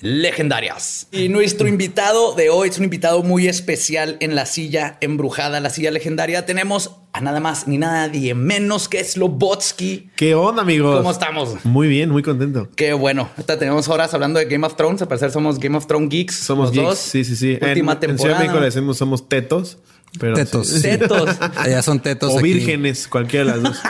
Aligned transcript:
Legendarias. 0.00 1.08
Y 1.10 1.28
nuestro 1.28 1.68
invitado 1.68 2.34
de 2.34 2.50
hoy 2.50 2.68
es 2.68 2.78
un 2.78 2.84
invitado 2.84 3.22
muy 3.22 3.48
especial 3.48 4.16
en 4.20 4.34
la 4.34 4.44
silla 4.44 4.98
embrujada, 5.00 5.60
la 5.60 5.70
silla 5.70 5.90
legendaria. 5.90 6.44
Tenemos 6.44 6.96
a 7.12 7.22
nada 7.22 7.40
más 7.40 7.66
ni 7.66 7.78
nadie 7.78 8.34
menos 8.34 8.88
que 8.88 9.02
Slobotsky. 9.02 10.10
¿Qué 10.16 10.34
onda, 10.34 10.62
amigos? 10.62 10.98
¿Cómo 10.98 11.10
estamos? 11.10 11.64
Muy 11.64 11.88
bien, 11.88 12.10
muy 12.10 12.22
contento. 12.22 12.68
Qué 12.76 12.92
bueno. 12.92 13.30
Ahorita 13.36 13.58
tenemos 13.58 13.88
horas 13.88 14.12
hablando 14.12 14.38
de 14.38 14.44
Game 14.44 14.66
of 14.66 14.76
Thrones. 14.76 15.00
Al 15.00 15.08
parecer 15.08 15.30
somos 15.30 15.58
Game 15.58 15.76
of 15.78 15.86
Thrones 15.86 16.10
geeks. 16.10 16.34
Somos 16.34 16.72
geeks. 16.72 16.86
dos. 16.86 16.98
Sí, 16.98 17.24
sí, 17.24 17.34
sí. 17.34 17.58
Última 17.60 17.98
en, 18.02 18.10
en 18.10 18.18
Ciudad 18.18 18.18
de 18.18 18.18
temporada. 18.18 18.38
México 18.40 18.58
le 18.60 18.66
decimos 18.66 18.98
somos 18.98 19.28
tetos. 19.30 19.78
Pero 20.18 20.34
Tetos. 20.34 20.68
sí. 20.68 20.80
Tetos, 20.82 21.28
Allá 21.56 21.82
son 21.82 22.00
tetos. 22.00 22.32
O 22.32 22.38
aquí. 22.38 22.52
vírgenes, 22.54 23.08
cualquiera 23.08 23.56
de 23.56 23.62
las 23.62 23.62
dos. 23.62 23.80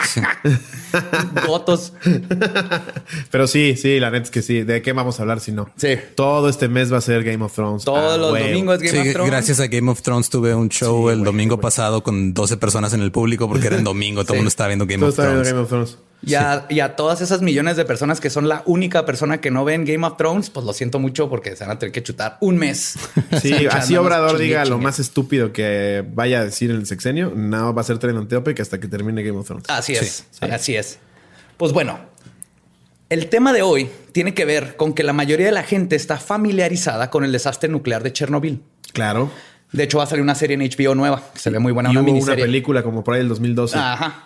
gotos. 1.47 1.93
Pero 3.31 3.47
sí, 3.47 3.75
sí, 3.75 3.99
la 3.99 4.09
neta 4.11 4.25
es 4.25 4.31
que 4.31 4.41
sí. 4.41 4.63
¿De 4.63 4.81
qué 4.81 4.93
vamos 4.93 5.19
a 5.19 5.23
hablar 5.23 5.39
si 5.39 5.51
no? 5.51 5.69
Sí. 5.77 5.95
Todo 6.15 6.49
este 6.49 6.67
mes 6.67 6.91
va 6.91 6.97
a 6.97 7.01
ser 7.01 7.23
Game 7.23 7.43
of 7.43 7.53
Thrones. 7.53 7.83
Todos 7.83 8.13
Ah, 8.13 8.17
los 8.17 8.33
huevo. 8.33 8.45
domingos 8.47 8.75
es 8.81 8.91
Game 8.91 9.03
Sí, 9.03 9.09
of 9.09 9.13
Thrones. 9.13 9.31
gracias 9.31 9.59
a 9.59 9.67
Game 9.67 9.89
of 9.91 10.01
Thrones 10.01 10.29
tuve 10.29 10.53
un 10.55 10.69
show 10.69 11.09
el 11.09 11.23
domingo 11.23 11.59
pasado 11.59 12.03
con 12.03 12.33
12 12.33 12.57
personas 12.57 12.93
en 12.93 13.01
el 13.01 13.11
público 13.11 13.47
porque 13.49 13.67
era 13.67 13.77
en 13.77 13.83
domingo. 13.83 14.23
Todo 14.23 14.33
el 14.35 14.39
mundo 14.39 14.49
estaba 14.49 14.67
viendo 14.67 14.85
Game 14.85 14.99
Todo 14.99 15.09
of 15.09 15.15
Thrones. 15.15 15.47
Game 15.47 15.59
of 15.61 15.69
Thrones. 15.69 15.97
Y 16.25 16.33
a, 16.33 16.65
y 16.69 16.79
a 16.79 16.95
todas 16.95 17.21
esas 17.21 17.41
millones 17.41 17.77
de 17.77 17.85
personas 17.85 18.19
que 18.19 18.29
son 18.31 18.47
la 18.49 18.63
única 18.65 19.05
persona 19.05 19.39
que 19.39 19.51
no 19.51 19.63
ven 19.63 19.85
Game 19.85 20.05
of 20.05 20.17
Thrones, 20.17 20.49
pues 20.49 20.65
lo 20.65 20.73
siento 20.73 20.97
mucho 20.99 21.29
porque 21.29 21.55
se 21.55 21.63
van 21.63 21.75
a 21.77 21.79
tener 21.79 21.91
que 21.93 22.01
chutar 22.01 22.37
un 22.41 22.57
mes. 22.57 22.95
Sí, 23.41 23.67
así 23.69 23.95
Obrador 23.95 24.31
chingue, 24.31 24.43
diga 24.45 24.65
lo 24.65 24.79
más 24.79 24.97
estúpido 24.99 25.53
que 25.53 26.03
vaya 26.13 26.39
a 26.39 26.45
decir 26.45 26.71
en 26.71 26.77
el 26.77 26.85
sexenio, 26.87 27.31
no 27.35 27.73
va 27.73 27.81
a 27.81 27.85
ser 27.85 27.99
Trending 27.99 28.27
Topic 28.27 28.59
hasta 28.59 28.79
que 28.79 28.87
termine 28.87 29.21
Game 29.23 29.37
of 29.37 29.45
Thrones. 29.45 29.65
Así 29.69 29.93
es, 29.93 30.25
Sí. 30.31 30.45
así 30.51 30.75
es. 30.75 30.97
Pues 31.57 31.71
bueno, 31.71 31.99
el 33.09 33.27
tema 33.29 33.53
de 33.53 33.61
hoy 33.61 33.89
tiene 34.11 34.33
que 34.33 34.43
ver 34.45 34.75
con 34.75 34.93
que 34.93 35.03
la 35.03 35.13
mayoría 35.13 35.45
de 35.45 35.51
la 35.51 35.63
gente 35.63 35.95
está 35.95 36.17
familiarizada 36.17 37.09
con 37.09 37.23
el 37.23 37.31
desastre 37.31 37.69
nuclear 37.69 38.03
de 38.03 38.11
Chernobyl. 38.11 38.61
Claro. 38.91 39.31
De 39.71 39.83
hecho, 39.83 39.97
va 39.99 40.05
a 40.05 40.07
salir 40.07 40.23
una 40.23 40.35
serie 40.35 40.55
en 40.55 40.61
HBO 40.61 40.95
nueva 40.95 41.21
que 41.33 41.39
se 41.39 41.49
ve 41.49 41.59
muy 41.59 41.71
buena, 41.73 41.89
y 41.91 41.97
una 41.97 42.01
hubo 42.09 42.17
una 42.17 42.35
película 42.35 42.83
como 42.83 43.03
por 43.03 43.13
ahí 43.13 43.19
del 43.19 43.29
2012. 43.29 43.77
Ajá. 43.77 44.23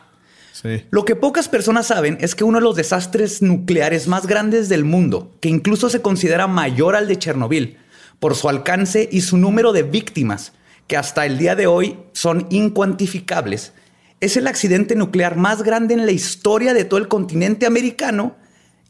Lo 0.89 1.05
que 1.05 1.15
pocas 1.15 1.49
personas 1.49 1.87
saben 1.87 2.17
es 2.21 2.35
que 2.35 2.43
uno 2.43 2.59
de 2.59 2.63
los 2.63 2.75
desastres 2.75 3.41
nucleares 3.41 4.07
más 4.07 4.27
grandes 4.27 4.69
del 4.69 4.85
mundo, 4.85 5.35
que 5.39 5.49
incluso 5.49 5.89
se 5.89 6.01
considera 6.01 6.47
mayor 6.47 6.95
al 6.95 7.07
de 7.07 7.17
Chernobyl, 7.17 7.77
por 8.19 8.35
su 8.35 8.49
alcance 8.49 9.09
y 9.11 9.21
su 9.21 9.37
número 9.37 9.73
de 9.73 9.83
víctimas, 9.83 10.53
que 10.87 10.97
hasta 10.97 11.25
el 11.25 11.37
día 11.37 11.55
de 11.55 11.67
hoy 11.67 11.97
son 12.13 12.47
incuantificables, 12.49 13.73
es 14.19 14.37
el 14.37 14.45
accidente 14.45 14.95
nuclear 14.95 15.35
más 15.35 15.63
grande 15.63 15.95
en 15.95 16.05
la 16.05 16.11
historia 16.11 16.75
de 16.75 16.85
todo 16.85 16.99
el 16.99 17.07
continente 17.07 17.65
americano 17.65 18.35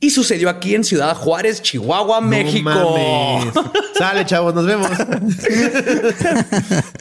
y 0.01 0.09
sucedió 0.09 0.49
aquí 0.49 0.75
en 0.75 0.83
Ciudad 0.83 1.15
Juárez, 1.15 1.61
Chihuahua, 1.61 2.19
No 2.19 2.27
México. 2.27 2.69
mames. 2.69 3.53
Sale, 3.97 4.25
chavos, 4.25 4.53
nos 4.53 4.65
vemos. 4.65 4.89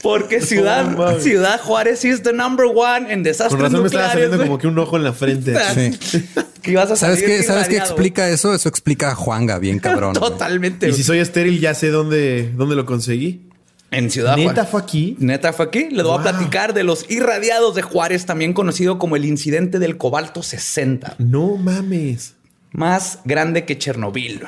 Porque 0.02 0.40
Ciudad, 0.40 0.84
No. 0.90 1.18
Ciudad 1.18 1.60
Juárez 1.60 2.04
is 2.04 2.22
the 2.22 2.32
number 2.32 2.66
one 2.66 3.12
en 3.12 3.22
desastres 3.22 3.52
Con 3.60 3.62
razón 3.62 3.80
me 3.80 3.86
estaba 3.86 4.10
saliendo 4.12 4.38
como 4.38 4.58
que 4.58 4.66
un 4.66 4.78
ojo 4.78 4.96
en 4.96 5.04
la 5.04 5.12
frente. 5.12 5.54
Sí. 6.00 6.24
Que 6.62 6.72
ibas 6.72 6.90
a 6.90 6.96
¿Sabes 6.96 7.22
qué? 7.22 7.42
¿Sabes 7.42 7.68
qué 7.68 7.78
explica 7.78 8.28
eso? 8.28 8.54
Eso 8.54 8.68
explica 8.68 9.10
a 9.12 9.14
Juanga, 9.14 9.58
bien 9.58 9.78
cabrón. 9.80 10.12
Totalmente. 10.12 10.88
Y 10.90 10.92
si 10.92 11.02
soy 11.02 11.18
estéril, 11.18 11.58
ya 11.58 11.72
sé 11.74 11.88
dónde, 11.88 12.52
dónde 12.54 12.76
lo 12.76 12.84
conseguí. 12.84 13.46
En 13.90 14.10
Ciudad 14.10 14.36
¿Neta 14.36 14.52
Juárez. 14.52 14.70
fue 14.70 14.80
aquí? 14.82 15.16
Neta 15.20 15.52
fue 15.54 15.64
aquí. 15.66 15.88
Le 15.90 16.02
voy 16.02 16.12
a 16.12 16.14
Wow. 16.16 16.22
platicar 16.22 16.74
de 16.74 16.84
los 16.84 17.10
irradiados 17.10 17.74
de 17.74 17.82
Juárez, 17.82 18.26
también 18.26 18.52
conocido 18.52 18.98
como 18.98 19.16
el 19.16 19.24
incidente 19.24 19.78
del 19.78 19.96
cobalto 19.96 20.42
60, 20.42 21.14
No 21.18 21.56
mames. 21.56 22.34
Más 22.72 23.20
grande 23.24 23.64
que 23.64 23.78
Chernobyl. 23.78 24.42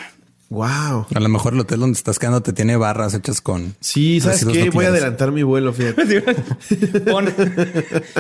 Wow. 0.51 1.07
A 1.15 1.19
lo 1.19 1.31
mejor 1.31 1.55
el 1.55 1.61
hotel 1.61 1.81
donde 1.81 1.97
estás 1.97 2.19
quedando 2.19 2.43
te 2.43 2.53
tiene 2.53 2.77
barras 2.77 3.15
hechas 3.15 3.41
con. 3.41 3.75
Sí, 3.81 4.21
¿sabes 4.21 4.45
qué? 4.45 4.69
Voy 4.69 4.85
a 4.85 4.89
adelantar 4.89 5.33
mi 5.33 5.43
vuelo, 5.43 5.73
fíjate. 5.73 6.21
Pon, 7.11 7.33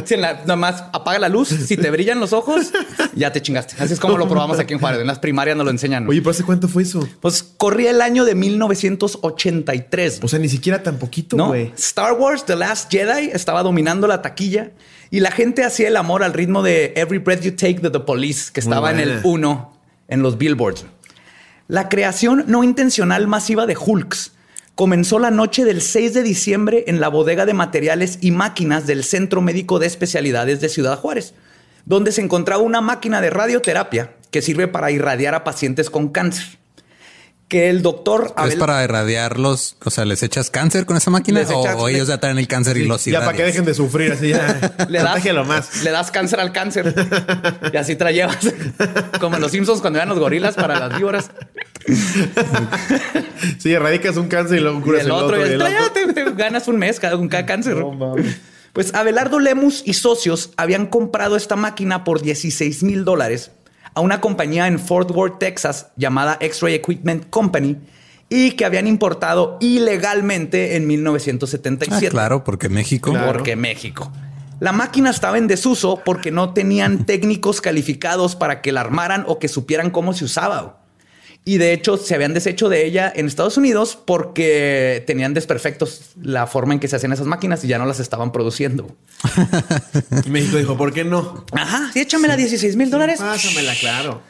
si 0.07 0.15
en 0.15 0.23
la- 0.23 0.33
nada 0.41 0.57
más 0.57 0.83
apaga 0.95 1.19
la 1.19 1.29
luz. 1.29 1.49
Si 1.51 1.77
te 1.77 1.91
brillan 1.91 2.21
los 2.21 2.33
ojos, 2.33 2.73
ya 3.15 3.33
te 3.33 3.43
chingaste. 3.43 3.75
Así 3.79 3.93
es 3.93 4.01
como 4.01 4.17
lo 4.17 4.27
probamos 4.31 4.59
aquí 4.59 4.73
en 4.73 4.81
Juárez. 4.81 5.03
En 5.03 5.09
las 5.09 5.19
primarias 5.19 5.59
nos 5.59 5.67
lo 5.67 5.71
enseñan. 5.73 6.09
Oye, 6.09 6.21
¿pero 6.23 6.31
hace 6.31 6.43
cuánto 6.43 6.69
fue 6.69 6.85
eso? 6.85 7.07
pues 7.21 7.43
corría 7.43 7.91
el 7.91 8.01
año 8.01 8.25
de 8.25 8.35
1983. 8.35 10.21
O 10.23 10.29
sea, 10.29 10.39
ni 10.39 10.49
siquiera 10.49 10.83
tan 10.83 10.99
poquito, 10.99 11.37
¿no? 11.37 11.49
güey. 11.49 11.73
Star 11.77 12.15
Wars 12.15 12.47
The 12.47 12.57
Last 12.57 12.91
Jedi 12.91 13.31
estaba 13.33 13.63
dominando 13.63 14.07
la 14.07 14.23
taquilla 14.23 14.71
y 15.11 15.21
la 15.21 15.31
gente 15.33 15.65
hacía 15.65 15.89
el 15.89 15.97
amor 15.99 16.23
al 16.23 16.33
ritmo 16.33 16.63
de 16.63 16.95
Every 16.97 17.19
Breath 17.19 17.43
You 17.43 17.53
Take 17.53 17.81
de 17.81 17.91
The 17.91 18.01
Police, 18.01 18.51
que 18.53 18.61
estaba 18.61 18.91
en 18.91 19.01
el 19.01 19.09
buena. 19.21 19.29
1 19.29 19.72
en 20.13 20.23
los 20.23 20.39
billboards. 20.39 20.85
La 21.69 21.89
creación 21.89 22.45
no 22.47 22.65
intencional 22.65 23.27
masiva 23.27 23.67
de 23.67 23.77
Hulks 23.77 24.33
comenzó 24.75 25.19
la 25.19 25.31
noche 25.31 25.65
del 25.65 25.81
6 25.81 26.15
de 26.15 26.23
diciembre 26.23 26.85
en 26.87 27.01
la 27.01 27.09
bodega 27.09 27.47
de 27.47 27.55
materiales 27.55 28.19
y 28.21 28.31
máquinas 28.31 28.87
del 28.87 29.05
Centro 29.05 29.41
Médico 29.41 29.79
de 29.79 29.87
Especialidades 29.87 30.61
de 30.61 30.69
Ciudad 30.69 30.99
Juárez, 30.99 31.35
donde 31.87 32.13
se 32.13 32.21
encontraba 32.21 32.63
una 32.63 32.81
máquina 32.81 33.21
de 33.21 33.31
radioterapia 33.31 34.15
que 34.31 34.43
sirve 34.43 34.69
para 34.69 34.91
irradiar 34.91 35.35
a 35.35 35.45
pacientes 35.45 35.89
con 35.89 36.09
cáncer. 36.09 36.59
Que 37.53 37.69
el 37.69 37.83
doctor 37.83 38.35
¿Es 38.49 38.57
para 38.57 38.83
irradiarlos? 38.83 39.77
O 39.85 39.91
sea, 39.91 40.07
¿les 40.07 40.23
echas 40.23 40.49
cáncer 40.49 40.87
con 40.87 40.97
esa 40.97 41.11
máquina? 41.11 41.41
Les 41.41 41.51
o, 41.51 41.87
ellos 41.87 42.09
ya 42.09 42.17
traen 42.17 42.39
el 42.39 42.49
cáncer 42.49 42.79
y 42.79 42.87
los 42.87 43.05
Ya 43.05 43.21
para 43.21 43.37
que 43.37 43.43
dejen 43.43 43.67
de 43.67 43.75
sufrir, 43.75 44.11
así 44.11 44.31
ya. 44.31 44.59
le 44.89 45.01
das, 45.01 45.09
Contágialo 45.09 45.45
más. 45.45 45.85
le 45.85 45.91
das 45.91 46.11
cáncer 46.11 46.41
al 46.41 46.51
cáncer 46.53 46.95
y 47.71 47.77
así 47.77 47.95
te 47.95 48.05
la 48.05 48.13
llevas. 48.13 48.39
Como 49.21 49.37
en 49.37 49.43
los 49.43 49.53
Simpsons 49.53 49.83
cuando 49.83 49.99
eran 49.99 50.09
los 50.09 50.19
gorilas 50.19 50.55
para 50.55 50.79
las 50.79 50.97
víboras. 50.97 51.31
Sí, 53.59 53.71
erradicas 53.75 54.17
un 54.17 54.29
cáncer 54.29 54.57
y 54.57 54.63
luego 54.63 54.79
Y 54.79 54.83
curas 54.85 55.01
el 55.03 55.09
el, 55.09 55.13
otro, 55.13 55.27
otro. 55.27 55.47
y 55.47 55.53
el 55.53 55.61
otro, 55.61 55.93
te, 55.93 56.11
te 56.15 56.31
ganas 56.33 56.69
un 56.69 56.79
mes 56.79 56.99
cada, 57.01 57.19
con 57.19 57.29
cada 57.29 57.45
cáncer. 57.45 57.77
No. 57.77 58.15
Pues 58.73 58.95
Abelardo 58.95 59.39
Lemus 59.41 59.83
y 59.85 59.93
socios 59.93 60.53
habían 60.57 60.87
comprado 60.87 61.37
esta 61.37 61.57
máquina 61.57 62.03
por 62.03 62.23
16 62.23 62.83
mil 62.83 63.05
dólares 63.05 63.51
a 63.95 64.01
una 64.01 64.21
compañía 64.21 64.67
en 64.67 64.79
Fort 64.79 65.11
Worth, 65.11 65.39
Texas, 65.39 65.89
llamada 65.97 66.37
X-Ray 66.41 66.75
Equipment 66.75 67.29
Company, 67.31 67.77
y 68.29 68.53
que 68.53 68.65
habían 68.65 68.87
importado 68.87 69.59
ilegalmente 69.61 70.77
en 70.77 70.85
Ah, 70.85 70.87
1977. 70.87 72.11
claro, 72.11 72.45
porque 72.45 72.69
México. 72.69 73.11
Claro. 73.11 73.33
Porque 73.33 73.57
México. 73.57 74.11
La 74.61 74.73
máquina 74.73 75.11
estaba 75.11 75.39
en 75.39 75.49
desuso 75.49 76.01
porque 76.05 76.31
no 76.31 76.53
tenían 76.55 77.05
técnicos 77.07 77.61
calificados 77.61 78.37
para 78.37 78.63
que 78.63 78.73
la 78.73 78.81
armaran 78.81 79.25
o 79.27 79.39
que 79.39 79.49
supieran 79.49 79.91
cómo 79.91 80.15
se 80.15 80.25
usaba. 80.25 80.82
Y 81.45 81.59
de 81.59 81.73
hecho 81.73 81.97
se 81.97 82.15
habían 82.15 82.35
deshecho 82.35 82.69
de 82.69 82.87
ella 82.87 83.13
en 83.15 83.27
Estados 83.27 83.57
Unidos 83.57 83.99
porque 84.05 85.03
tenían 85.09 85.35
desperfectos 85.35 86.13
la 86.23 86.47
forma 86.47 86.75
en 86.75 86.79
que 86.81 86.87
se 86.87 86.95
hacían 86.95 87.13
esas 87.13 87.27
máquinas 87.27 87.65
y 87.65 87.69
ya 87.69 87.79
no 87.79 87.87
las 87.87 87.99
estaban 87.99 88.31
produciendo. 88.31 88.95
Y 90.25 90.31
México 90.31 90.57
dijo, 90.57 90.77
¿por 90.77 90.93
qué 90.93 91.05
no? 91.05 91.45
Ajá, 91.53 91.91
sí, 91.93 92.01
échamela 92.01 92.37
16 92.37 92.77
mil 92.77 92.91
dólares. 92.91 93.19
Pásamela, 93.19 93.75
claro. 93.81 94.23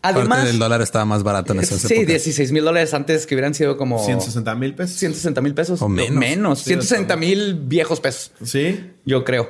Además, 0.00 0.44
del 0.44 0.58
dólar 0.58 0.82
estaba 0.82 1.04
más 1.06 1.22
barato 1.22 1.54
en 1.54 1.60
esas 1.60 1.80
sí, 1.80 1.94
épocas. 1.94 2.08
16 2.08 2.52
mil 2.52 2.62
dólares 2.62 2.92
antes 2.92 3.26
que 3.26 3.34
hubieran 3.34 3.54
sido 3.54 3.76
como 3.76 4.04
160 4.04 4.54
mil 4.54 4.74
pesos. 4.74 4.98
160 4.98 5.40
mil 5.40 5.54
pesos 5.54 5.80
O 5.80 5.88
menos. 5.88 6.10
menos 6.18 6.58
Sí, 6.60 6.66
160 6.66 7.16
mil 7.16 7.54
viejos 7.54 8.00
pesos. 8.00 8.32
Sí. 8.44 8.92
Yo 9.06 9.24
creo. 9.24 9.48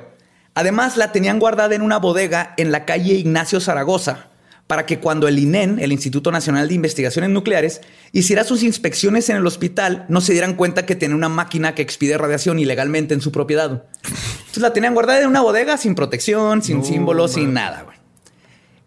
Además, 0.54 0.96
la 0.96 1.10
tenían 1.10 1.40
guardada 1.40 1.74
en 1.74 1.82
una 1.82 1.98
bodega 1.98 2.54
en 2.56 2.70
la 2.70 2.84
calle 2.84 3.14
Ignacio 3.14 3.60
Zaragoza 3.60 4.28
para 4.66 4.86
que 4.86 4.98
cuando 4.98 5.28
el 5.28 5.38
INEN, 5.38 5.78
el 5.78 5.92
Instituto 5.92 6.32
Nacional 6.32 6.68
de 6.68 6.74
Investigaciones 6.74 7.30
Nucleares, 7.30 7.82
hiciera 8.12 8.44
sus 8.44 8.62
inspecciones 8.62 9.28
en 9.28 9.36
el 9.36 9.46
hospital, 9.46 10.06
no 10.08 10.20
se 10.20 10.32
dieran 10.32 10.54
cuenta 10.54 10.86
que 10.86 10.96
tenía 10.96 11.16
una 11.16 11.28
máquina 11.28 11.74
que 11.74 11.82
expide 11.82 12.16
radiación 12.16 12.58
ilegalmente 12.58 13.12
en 13.14 13.20
su 13.20 13.30
propiedad. 13.30 13.84
Entonces 14.04 14.62
la 14.62 14.72
tenían 14.72 14.94
guardada 14.94 15.20
en 15.20 15.28
una 15.28 15.42
bodega 15.42 15.76
sin 15.76 15.94
protección, 15.94 16.62
sin 16.62 16.78
No, 16.78 16.84
símbolos, 16.84 17.32
sin 17.32 17.52
nada. 17.52 17.82
güey. 17.82 17.98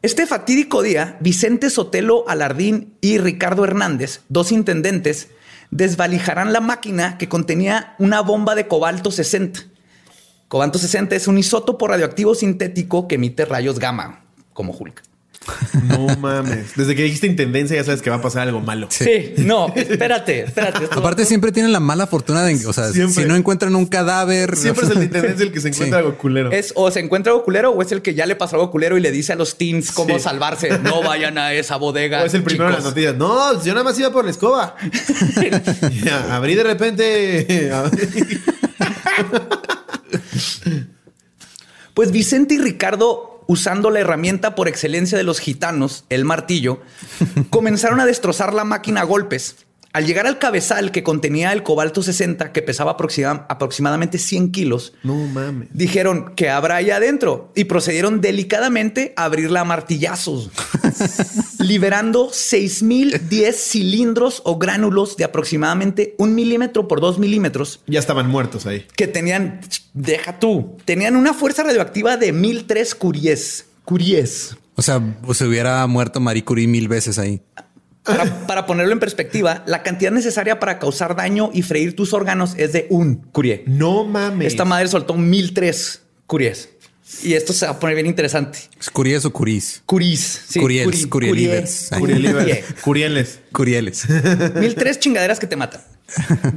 Este 0.02 0.26
fatídico 0.26 0.82
día, 0.82 1.18
Vicente 1.20 1.70
Sotelo 1.70 2.24
Alardín 2.28 2.94
y 3.02 3.18
Ricardo 3.18 3.64
Hernández, 3.64 4.22
dos 4.30 4.52
intendentes, 4.52 5.30
desvalijarán 5.70 6.54
la 6.54 6.62
máquina 6.62 7.18
que 7.18 7.28
contenía 7.30 7.96
una 8.00 8.22
bomba 8.22 8.56
de 8.56 8.68
cobalto 8.68 9.12
60. 9.12 9.60
Cobalto 10.48 10.80
60 10.80 11.16
es 11.16 11.28
un 11.28 11.38
isótopo 11.38 11.88
radioactivo 11.88 12.34
sintético 12.36 13.08
que 13.08 13.16
emite 13.16 13.44
rayos 13.46 13.80
gamma, 13.80 14.24
como 14.54 14.72
Hulk. 14.72 15.04
No 15.84 16.08
mames. 16.18 16.76
Desde 16.76 16.94
que 16.96 17.04
dijiste 17.04 17.26
intendencia 17.28 17.78
ya 17.78 17.84
sabes 17.86 18.02
que 18.02 18.10
va 18.10 18.18
a 18.18 18.22
pasar 18.22 18.42
algo 18.42 18.60
malo. 18.60 18.88
Sí, 18.90 19.34
no, 19.38 19.72
espérate, 19.76 20.42
espérate. 20.42 20.86
Aparte 20.92 21.24
siempre 21.26 21.54
tienen 21.54 21.72
la 21.72 21.80
mala 21.80 22.06
fortuna 22.08 22.44
de, 22.44 22.66
o 22.66 22.74
sea, 22.74 22.92
Siempre. 22.92 23.24
si 23.24 23.30
no 23.30 23.36
encuentran 23.36 23.74
un 23.76 23.86
cadáver, 23.86 24.58
Siempre 24.58 24.86
es 24.86 24.92
el 24.92 25.00
de 25.00 25.06
intendencia 25.06 25.46
el 25.46 25.52
que 25.54 25.62
se 25.62 25.70
encuentra 25.70 26.00
Sí. 26.00 26.06
algo 26.06 26.18
culero. 26.18 26.52
Es 26.52 26.74
o 26.76 26.92
se 26.92 27.00
encuentra 27.00 27.32
algo 27.32 27.46
culero 27.46 27.72
o 27.72 27.82
es 27.82 27.92
el 27.94 28.02
que 28.02 28.14
ya 28.14 28.26
le 28.26 28.36
pasó 28.36 28.58
algo 28.58 28.72
culero 28.72 28.98
y 28.98 29.02
le 29.02 29.12
dice 29.12 29.32
a 29.34 29.36
los 29.38 29.58
teens 29.58 29.92
cómo 29.94 30.18
Sí. 30.18 30.24
salvarse. 30.24 30.80
No 30.80 31.02
vayan 31.04 31.38
a 31.38 31.54
esa 31.54 31.78
bodega. 31.78 32.24
O 32.24 32.26
es 32.26 32.34
el 32.34 32.44
primero 32.44 32.68
en 32.70 32.76
las 32.76 32.84
noticias. 32.84 33.16
No, 33.16 33.64
yo 33.64 33.74
nada 33.74 33.86
más 33.86 33.98
iba 34.00 34.12
por 34.12 34.26
la 34.26 34.32
escoba. 34.32 34.76
Ya, 36.04 36.36
abrí 36.36 36.56
de 36.56 36.64
repente. 36.64 37.72
Pues 41.94 42.12
Vicente 42.12 42.56
y 42.56 42.58
Ricardo, 42.60 43.37
usando 43.48 43.90
la 43.90 44.00
herramienta 44.00 44.56
por 44.56 44.68
excelencia 44.68 45.18
de 45.18 45.24
los 45.24 45.40
gitanos, 45.40 46.06
el 46.10 46.26
martillo, 46.26 46.82
comenzaron 47.50 48.00
a 48.00 48.06
destrozar 48.06 48.54
la 48.54 48.64
máquina 48.64 49.02
a 49.02 49.06
golpes. 49.06 49.67
Al 49.94 50.06
llegar 50.06 50.28
al 50.28 50.38
cabezal 50.38 50.92
que 50.92 51.02
contenía 51.02 51.54
el 51.54 51.64
cobalto 51.64 52.04
60, 52.04 52.52
que 52.52 52.62
pesaba 52.62 52.96
aproxima- 52.98 53.46
aproximadamente 53.50 54.18
100 54.20 54.52
kilos, 54.52 54.94
No 55.04 55.16
mames. 55.16 55.70
dijeron 55.74 56.34
que 56.36 56.50
habrá 56.50 56.76
ahí 56.76 56.92
adentro 56.92 57.52
y 57.56 57.64
procedieron 57.64 58.22
delicadamente 58.22 59.14
a 59.16 59.24
abrirla 59.26 59.62
a 59.62 59.66
martillazos, 59.66 60.52
liberando 61.60 62.30
6010 62.32 63.56
cilindros 63.56 64.42
o 64.46 64.58
gránulos 64.58 65.18
de 65.18 65.24
aproximadamente 65.24 66.16
un 66.18 66.36
milímetro 66.36 66.88
por 66.88 67.02
dos 67.02 67.18
milímetros 67.20 67.82
Ya 67.88 68.00
estaban 68.00 68.28
muertos 68.30 68.66
ahí. 68.66 68.86
que 68.96 69.08
tenían, 69.08 69.62
deja 69.94 70.40
tú, 70.40 70.78
tenían 70.86 71.16
una 71.16 71.34
fuerza 71.34 71.64
radioactiva 71.64 72.18
de 72.18 72.34
1003 72.34 72.94
curies. 72.96 73.66
Curies. 73.86 74.56
o 74.76 74.82
sea, 74.82 75.02
se 75.34 75.46
hubiera 75.46 75.88
muerto 75.88 76.20
Marie 76.20 76.44
Curie 76.44 76.68
mil 76.68 76.88
veces 76.88 77.18
ahí. 77.18 77.42
Para, 78.08 78.48
para 78.48 78.66
ponerlo 78.66 78.94
en 78.94 79.00
perspectiva, 79.00 79.64
la 79.68 79.84
cantidad 79.84 80.12
necesaria 80.12 80.60
para 80.60 80.80
causar 80.80 81.16
daño 81.16 81.52
y 81.54 81.62
freír 81.62 81.96
tus 81.96 82.14
órganos 82.14 82.56
es 82.58 82.74
de 82.74 82.88
un 82.90 83.16
curie. 83.32 83.64
No 83.68 84.04
mames. 84.06 84.48
Esta 84.48 84.66
madre 84.66 84.88
soltó 84.88 85.14
1003 85.16 86.02
curies. 86.26 86.70
Y 87.24 87.34
esto 87.36 87.54
se 87.54 87.66
va 87.66 87.72
a 87.74 87.80
poner 87.80 87.96
bien 87.96 88.08
interesante. 88.08 88.60
¿Es 88.78 88.90
Curies 88.90 89.24
o 89.24 89.32
Curis? 89.32 89.82
Curis. 89.86 90.42
Sí, 90.50 90.60
Curiels, 90.60 91.06
curi- 91.06 91.10
Curielivers. 91.10 91.92
curie- 91.94 92.00
Curieles. 92.16 92.70
Curieles. 92.82 93.40
Curieles. 93.54 94.06
Mil 94.56 94.76
tres 94.76 95.00
chingaderas 95.00 95.40
que 95.40 95.48
te 95.48 95.56
matan. 95.56 95.80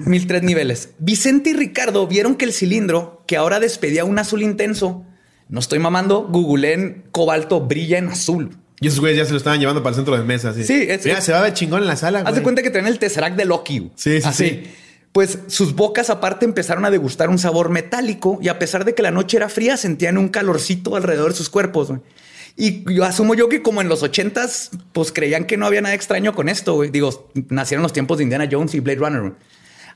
Mil 0.06 0.26
tres 0.26 0.42
niveles. 0.42 0.88
Vicente 0.98 1.50
y 1.50 1.52
Ricardo 1.52 2.06
vieron 2.08 2.34
que 2.34 2.44
el 2.46 2.52
cilindro, 2.52 3.22
que 3.28 3.36
ahora 3.36 3.60
despedía 3.60 4.04
un 4.04 4.18
azul 4.18 4.42
intenso, 4.42 5.04
no 5.48 5.60
estoy 5.60 5.78
mamando, 5.78 6.22
googleen 6.28 7.04
cobalto 7.12 7.60
brilla 7.60 7.98
en 7.98 8.08
azul. 8.08 8.56
Y 8.80 8.88
esos 8.88 9.00
güeyes 9.00 9.18
ya 9.18 9.24
se 9.26 9.32
lo 9.32 9.36
estaban 9.36 9.60
llevando 9.60 9.82
para 9.82 9.90
el 9.90 9.96
centro 9.96 10.16
de 10.16 10.22
mesa. 10.24 10.50
Así. 10.50 10.64
Sí, 10.64 10.86
es- 10.88 11.04
Mira, 11.04 11.18
es- 11.18 11.24
se 11.24 11.32
va 11.32 11.40
a 11.40 11.42
ver 11.42 11.52
chingón 11.54 11.82
en 11.82 11.86
la 11.88 11.96
sala. 11.96 12.20
Haz 12.24 12.34
de 12.34 12.42
cuenta 12.42 12.62
que 12.62 12.70
traen 12.70 12.86
el 12.86 12.98
Tesseract 12.98 13.36
de 13.36 13.44
Loki. 13.44 13.90
Sí, 13.94 14.20
sí, 14.20 14.26
Así. 14.28 14.48
sí. 14.48 14.62
Pues 15.12 15.38
sus 15.48 15.74
bocas 15.74 16.08
aparte 16.08 16.44
empezaron 16.44 16.84
a 16.84 16.90
degustar 16.90 17.28
un 17.30 17.38
sabor 17.38 17.68
metálico 17.68 18.38
y 18.40 18.48
a 18.48 18.58
pesar 18.58 18.84
de 18.84 18.94
que 18.94 19.02
la 19.02 19.10
noche 19.10 19.36
era 19.36 19.48
fría, 19.48 19.76
sentían 19.76 20.16
un 20.18 20.28
calorcito 20.28 20.94
alrededor 20.96 21.30
de 21.32 21.36
sus 21.36 21.50
cuerpos. 21.50 21.88
güey. 21.88 22.00
Y 22.56 22.84
yo 22.94 23.04
asumo 23.04 23.34
yo 23.34 23.48
que 23.48 23.60
como 23.62 23.80
en 23.80 23.88
los 23.88 24.02
ochentas, 24.02 24.70
pues 24.92 25.12
creían 25.12 25.44
que 25.44 25.56
no 25.56 25.66
había 25.66 25.80
nada 25.80 25.94
extraño 25.94 26.34
con 26.34 26.48
esto. 26.48 26.74
güey. 26.74 26.90
Digo, 26.90 27.30
nacieron 27.48 27.82
los 27.82 27.92
tiempos 27.92 28.18
de 28.18 28.24
Indiana 28.24 28.48
Jones 28.50 28.74
y 28.74 28.80
Blade 28.80 28.98
Runner. 28.98 29.20
güey. 29.20 29.32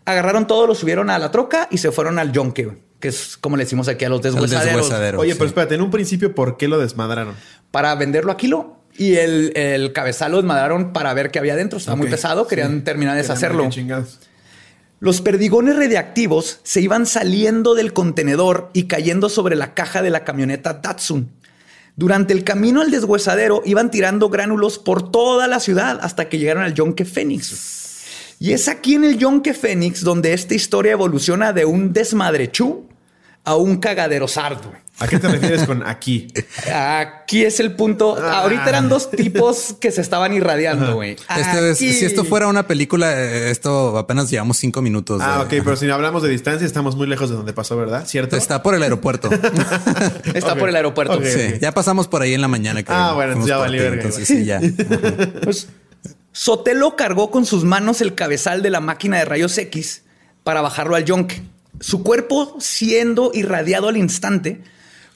Agarraron 0.05 0.47
todo, 0.47 0.67
lo 0.67 0.75
subieron 0.75 1.09
a 1.11 1.19
la 1.19 1.31
troca 1.31 1.69
y 1.71 1.79
se 1.79 1.91
fueron 1.91 2.19
al 2.19 2.31
yonke, 2.33 2.77
que 3.01 3.09
es 3.09 3.39
como 3.39 3.57
le 3.57 3.65
decimos 3.65 3.89
aquí 3.89 4.05
a 4.05 4.09
los 4.11 4.21
deshuesaderos. 4.21 4.83
deshuesadero. 4.83 5.21
Oye, 5.21 5.33
sí. 5.33 5.39
pero 5.39 5.49
espérate, 5.49 5.75
en 5.77 5.81
un 5.83 5.91
principio, 5.91 6.35
¿por 6.35 6.57
qué 6.59 6.69
lo 6.69 6.79
desmadraron? 6.79 7.35
Para 7.75 7.93
venderlo 7.97 8.31
a 8.31 8.37
kilo. 8.37 8.77
Y 8.97 9.17
el, 9.17 9.51
el 9.57 9.93
cabezal 9.93 10.31
lo 10.31 10.37
desmadraron 10.37 10.93
para 10.93 11.13
ver 11.13 11.33
qué 11.33 11.41
había 11.41 11.57
dentro. 11.57 11.81
Estaba 11.81 11.97
muy 11.97 12.09
pesado, 12.09 12.47
querían 12.47 12.85
terminar 12.85 13.17
de 13.17 13.23
deshacerlo. 13.23 13.69
Los 15.01 15.21
perdigones 15.21 15.75
radiactivos 15.75 16.61
se 16.63 16.81
iban 16.81 17.05
saliendo 17.05 17.75
del 17.75 17.93
contenedor 17.93 18.71
y 18.75 18.85
cayendo 18.85 19.29
sobre 19.29 19.57
la 19.57 19.75
caja 19.75 20.03
de 20.03 20.11
la 20.11 20.23
camioneta 20.23 20.75
Datsun. 20.75 21.33
Durante 21.97 22.33
el 22.33 22.45
camino 22.45 22.81
al 22.81 22.93
deshuesadero 22.93 23.63
iban 23.65 23.91
tirando 23.91 24.29
gránulos 24.29 24.79
por 24.79 25.11
toda 25.11 25.49
la 25.49 25.59
ciudad 25.59 25.99
hasta 26.01 26.29
que 26.29 26.39
llegaron 26.39 26.63
al 26.63 26.75
Yonke 26.75 27.05
Fénix. 27.05 28.37
Y 28.39 28.53
es 28.53 28.69
aquí 28.69 28.95
en 28.95 29.03
el 29.03 29.19
Yonke 29.19 29.53
Fénix 29.55 30.03
donde 30.03 30.33
esta 30.33 30.55
historia 30.55 30.93
evoluciona 30.93 31.53
de 31.53 31.65
un 31.65 31.93
desmadrechú 31.93 32.87
a 33.43 33.57
un 33.57 33.79
cagadero 33.79 34.29
sardo. 34.29 34.73
¿A 35.01 35.09
qué 35.09 35.19
te 35.19 35.27
refieres 35.27 35.65
con 35.65 35.85
aquí? 35.87 36.29
Aquí 36.73 37.45
es 37.45 37.59
el 37.59 37.73
punto. 37.73 38.17
Ah. 38.17 38.43
Ahorita 38.43 38.69
eran 38.69 38.89
dos 38.89 39.11
tipos 39.11 39.75
que 39.81 39.91
se 39.91 40.01
estaban 40.01 40.33
irradiando, 40.33 40.95
güey. 40.95 41.17
Este 41.37 41.71
es- 41.73 41.79
si 41.79 42.05
esto 42.05 42.25
fuera 42.25 42.47
una 42.47 42.67
película, 42.69 43.13
eh, 43.21 43.51
esto 43.51 43.99
apenas 43.99 44.31
llevamos 44.31 44.57
cinco 44.57 44.83
minutos. 44.83 45.21
Ah, 45.23 45.45
de- 45.49 45.59
ok, 45.59 45.65
pero 45.65 45.77
si 45.77 45.91
hablamos 45.91 46.23
de 46.23 46.29
distancia, 46.29 46.65
estamos 46.67 46.95
muy 46.95 47.09
lejos 47.09 47.29
de 47.29 47.37
donde 47.37 47.53
pasó, 47.53 47.77
¿verdad? 47.77 48.07
¿Cierto? 48.07 48.37
Está 48.37 48.63
por 48.63 48.75
el 48.77 48.83
aeropuerto. 48.85 49.31
Está 50.35 50.55
por 50.57 50.69
el 50.69 50.77
aeropuerto. 50.77 51.21
Sí, 51.25 51.55
ya 51.61 51.73
pasamos 51.73 52.07
por 52.07 52.23
ahí 52.23 52.35
en 52.35 52.41
la 52.41 52.49
mañana. 52.49 52.83
Ah, 52.87 53.13
bueno, 53.15 53.45
ya 53.47 53.59
verga, 53.59 53.95
Entonces 53.95 54.29
sí, 54.29 54.45
ya. 54.45 54.61
Pues, 55.43 55.69
Sotelo 56.33 56.97
cargó 56.97 57.31
con 57.31 57.47
sus 57.47 57.65
manos 57.65 58.01
el 58.01 58.15
cabezal 58.15 58.63
de 58.63 58.71
la 58.71 58.81
máquina 58.81 59.19
de 59.19 59.25
rayos 59.25 59.57
X 59.59 60.03
para 60.43 60.61
bajarlo 60.61 60.97
al 60.97 61.05
yonke. 61.05 61.43
Su 61.81 62.03
cuerpo 62.03 62.57
siendo 62.61 63.31
irradiado 63.35 63.89
al 63.89 63.97
instante, 63.97 64.63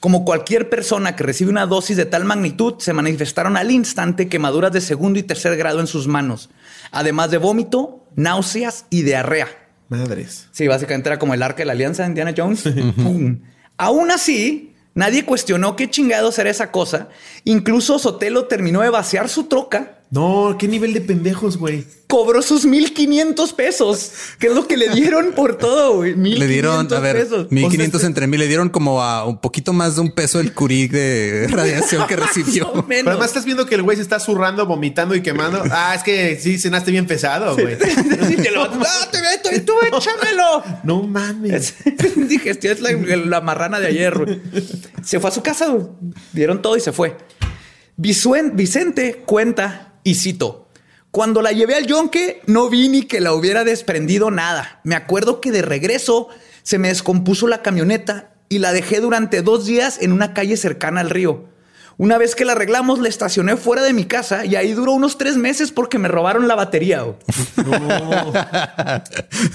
como 0.00 0.24
cualquier 0.24 0.70
persona 0.70 1.16
que 1.16 1.24
recibe 1.24 1.50
una 1.50 1.66
dosis 1.66 1.96
de 1.96 2.04
tal 2.04 2.24
magnitud, 2.24 2.74
se 2.78 2.92
manifestaron 2.92 3.56
al 3.56 3.70
instante 3.70 4.28
quemaduras 4.28 4.72
de 4.72 4.80
segundo 4.80 5.18
y 5.18 5.24
tercer 5.24 5.56
grado 5.56 5.80
en 5.80 5.86
sus 5.86 6.06
manos, 6.06 6.50
además 6.92 7.30
de 7.30 7.38
vómito, 7.38 8.06
náuseas 8.14 8.86
y 8.90 9.02
diarrea. 9.02 9.48
Madres. 9.88 10.48
Sí, 10.52 10.68
básicamente 10.68 11.08
era 11.08 11.18
como 11.18 11.34
el 11.34 11.42
arca 11.42 11.58
de 11.58 11.64
la 11.64 11.72
alianza 11.72 12.02
de 12.02 12.10
Indiana 12.10 12.34
Jones. 12.36 12.62
Pum. 12.96 13.40
Aún 13.76 14.10
así, 14.10 14.74
nadie 14.94 15.24
cuestionó 15.24 15.76
qué 15.76 15.88
chingados 15.88 16.38
era 16.38 16.50
esa 16.50 16.70
cosa. 16.70 17.08
Incluso 17.44 17.98
Sotelo 17.98 18.46
terminó 18.46 18.82
de 18.82 18.90
vaciar 18.90 19.28
su 19.28 19.44
troca 19.44 19.97
No, 20.10 20.56
qué 20.58 20.68
nivel 20.68 20.94
de 20.94 21.02
pendejos, 21.02 21.58
güey. 21.58 21.84
cobró 22.06 22.40
sus 22.40 22.64
1500 22.64 23.52
pesos, 23.52 24.10
que 24.38 24.46
es 24.46 24.54
lo 24.54 24.66
que 24.66 24.78
le 24.78 24.88
dieron 24.88 25.32
por 25.32 25.58
todo, 25.58 25.96
güey. 25.96 26.14
Le 26.14 26.46
dieron, 26.46 26.76
a 26.76 26.78
1500 26.78 27.02
ver, 27.02 27.16
pesos. 27.16 27.46
1500 27.52 27.94
O 27.94 28.00
sea, 28.00 28.06
entre 28.06 28.26
mil. 28.26 28.40
Le 28.40 28.46
dieron 28.46 28.70
como 28.70 29.02
a 29.02 29.26
un 29.26 29.38
poquito 29.38 29.74
más 29.74 29.96
de 29.96 30.00
un 30.00 30.12
peso 30.12 30.40
el 30.40 30.54
curí 30.54 30.88
de 30.88 31.46
radiación 31.50 32.06
que 32.06 32.16
recibió. 32.16 32.86
Pero 32.88 33.10
además 33.10 33.26
estás 33.28 33.44
viendo 33.44 33.66
que 33.66 33.74
el 33.74 33.82
güey 33.82 33.96
se 33.98 34.02
está 34.02 34.18
zurrando, 34.18 34.64
vomitando 34.64 35.14
y 35.14 35.20
quemando. 35.20 35.62
Ah, 35.70 35.92
es 35.94 36.02
que 36.02 36.38
sí 36.40 36.58
cenaste 36.58 36.90
bien 36.90 37.06
pesado, 37.06 37.54
güey. 37.54 37.74
¡Ah, 37.74 39.08
te 39.12 39.20
meto 39.20 39.50
y 39.54 39.60
tú 39.66 39.74
échamelo. 39.86 40.62
No 40.84 41.02
mames. 41.02 41.74
Digestión 42.16 42.72
es 42.72 42.80
la, 42.80 42.92
la 42.92 43.40
marrana 43.42 43.78
de 43.78 43.88
ayer. 43.88 44.16
güey. 44.16 44.40
Se 45.04 45.20
fue 45.20 45.28
a 45.28 45.32
su 45.34 45.42
casa, 45.42 45.66
güey. 45.66 45.86
dieron 46.32 46.62
todo 46.62 46.78
y 46.78 46.80
se 46.80 46.92
fue. 46.92 47.14
Vicente 47.96 49.22
cuenta 49.26 49.87
y 50.04 50.14
cito. 50.14 50.68
Cuando 51.10 51.40
la 51.42 51.52
llevé 51.52 51.74
al 51.74 51.86
yonque, 51.86 52.42
no 52.46 52.68
vi 52.68 52.88
ni 52.88 53.02
que 53.02 53.20
la 53.20 53.32
hubiera 53.32 53.64
desprendido 53.64 54.30
nada. 54.30 54.80
Me 54.84 54.94
acuerdo 54.94 55.40
que 55.40 55.50
de 55.50 55.62
regreso 55.62 56.28
se 56.62 56.78
me 56.78 56.88
descompuso 56.88 57.48
la 57.48 57.62
camioneta 57.62 58.34
y 58.48 58.58
la 58.58 58.72
dejé 58.72 59.00
durante 59.00 59.42
dos 59.42 59.66
días 59.66 59.98
en 60.00 60.12
una 60.12 60.34
calle 60.34 60.56
cercana 60.56 61.00
al 61.00 61.10
río. 61.10 61.48
Una 61.98 62.16
vez 62.16 62.36
que 62.36 62.44
la 62.44 62.52
arreglamos, 62.52 63.00
la 63.00 63.08
estacioné 63.08 63.56
fuera 63.56 63.82
de 63.82 63.92
mi 63.92 64.04
casa 64.04 64.44
y 64.44 64.54
ahí 64.54 64.72
duró 64.72 64.92
unos 64.92 65.18
tres 65.18 65.36
meses 65.36 65.72
porque 65.72 65.98
me 65.98 66.06
robaron 66.06 66.46
la 66.46 66.54
batería. 66.54 67.04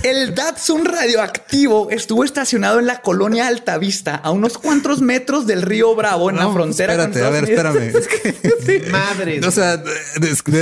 El 0.03 0.35
Datsun 0.35 0.85
radioactivo 0.85 1.89
estuvo 1.89 2.23
estacionado 2.23 2.79
en 2.79 2.85
la 2.87 3.01
colonia 3.01 3.47
Altavista, 3.47 4.15
a 4.15 4.31
unos 4.31 4.57
cuantos 4.57 5.01
metros 5.01 5.47
del 5.47 5.61
río 5.61 5.95
Bravo, 5.95 6.29
en 6.29 6.35
la 6.35 6.43
No, 6.43 6.53
frontera. 6.53 6.97
con 6.97 7.11
Espérate, 7.13 7.25
a 7.25 7.29
ver, 7.29 7.43
espérame. 7.49 7.77
Es 7.93 8.07
que- 8.07 8.89
Madres. 8.91 9.45
O 9.45 9.51
sea, 9.51 9.81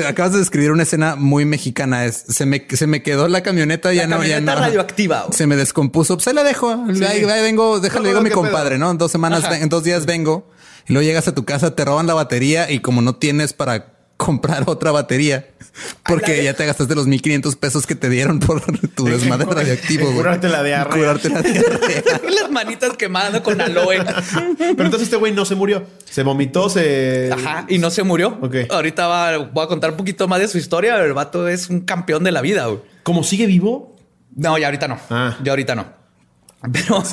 acabas 0.08 0.34
de 0.34 0.40
describir 0.40 0.72
una 0.72 0.84
escena 0.84 1.16
muy 1.16 1.46
mexicana. 1.46 2.06
Es, 2.06 2.24
se 2.28 2.46
me, 2.46 2.66
se 2.72 2.86
me 2.88 3.02
quedó 3.02 3.28
la 3.28 3.42
camioneta, 3.42 3.92
ya 3.94 4.04
La 4.04 4.08
no, 4.18 4.24
ya 4.24 4.36
camioneta 4.36 4.56
no. 4.56 4.62
radioactiva. 4.62 5.28
Se 5.32 5.48
me 5.48 5.56
descompuso. 5.56 6.16
Pues 6.16 6.28
ahí 6.28 6.34
la 6.36 6.44
dejo. 6.44 6.70
Ahí, 6.72 7.24
ahí 7.24 7.42
vengo, 7.42 7.80
déjale, 7.80 8.04
No, 8.04 8.08
digo 8.10 8.20
a 8.20 8.24
mi 8.24 8.30
compadre, 8.30 8.76
pedo. 8.76 8.80
¿no? 8.86 8.92
En 8.92 8.98
dos 8.98 9.12
semanas, 9.12 9.44
en 9.52 9.68
dos 9.70 9.84
días 9.84 10.06
vengo. 10.06 10.48
Y 10.88 10.94
luego 10.94 11.06
llegas 11.08 11.28
a 11.28 11.36
tu 11.36 11.46
casa, 11.46 11.76
te 11.76 11.86
roban 11.86 12.08
la 12.08 12.14
batería 12.14 12.70
y 12.72 12.80
como 12.80 13.02
no 13.02 13.16
tienes 13.16 13.54
para 13.54 13.94
comprar 14.18 14.64
otra 14.68 14.92
batería 14.92 15.48
porque 16.06 16.44
ya 16.44 16.54
te 16.54 16.66
gastaste 16.66 16.94
los 16.96 17.08
1500 17.08 17.56
pesos 17.56 17.88
que 17.88 17.96
te 17.96 18.10
dieron 18.10 18.40
por 18.40 18.62
tu 18.96 19.06
desmadre 19.06 19.46
radioactivo. 19.46 20.12
Curarte 20.12 20.50
la 20.50 20.62
diarrea. 20.64 20.94
Curarte 20.98 21.30
la 21.30 21.42
diarrea. 21.42 22.04
Las 22.42 22.52
manitas 22.52 22.98
quemadas 22.98 23.40
con 23.42 23.60
aloe. 23.62 24.04
Pero 24.58 24.70
entonces 24.84 25.04
este 25.04 25.16
güey 25.16 25.32
no 25.34 25.46
se 25.46 25.56
murió. 25.56 25.86
Se 26.06 26.24
vomitó, 26.24 26.70
se. 26.70 27.30
Ajá, 27.32 27.66
y 27.70 27.78
no 27.78 27.90
se 27.90 28.04
murió. 28.04 28.38
Ok. 28.42 28.56
Ahorita 28.70 29.08
va- 29.08 29.38
voy 29.38 29.64
a 29.64 29.68
contar 29.68 29.92
un 29.92 29.98
poquito 29.98 30.28
más 30.28 30.40
de 30.42 30.50
su 30.50 30.58
historia. 30.58 30.98
El 31.04 31.14
vato 31.14 31.48
es 31.48 31.70
un 31.70 31.82
campeón 31.82 32.24
de 32.26 32.32
la 32.34 32.42
vida. 32.42 32.66
güey. 32.66 32.82
¿Cómo 33.04 33.24
sigue 33.24 33.46
vivo? 33.46 33.96
No, 34.36 34.58
ya 34.58 34.68
ahorita 34.68 34.88
no. 34.90 35.00
Ah. 35.10 35.38
Ya 35.42 35.54
ahorita 35.54 35.74
no. 35.74 35.86
Pero 36.72 37.03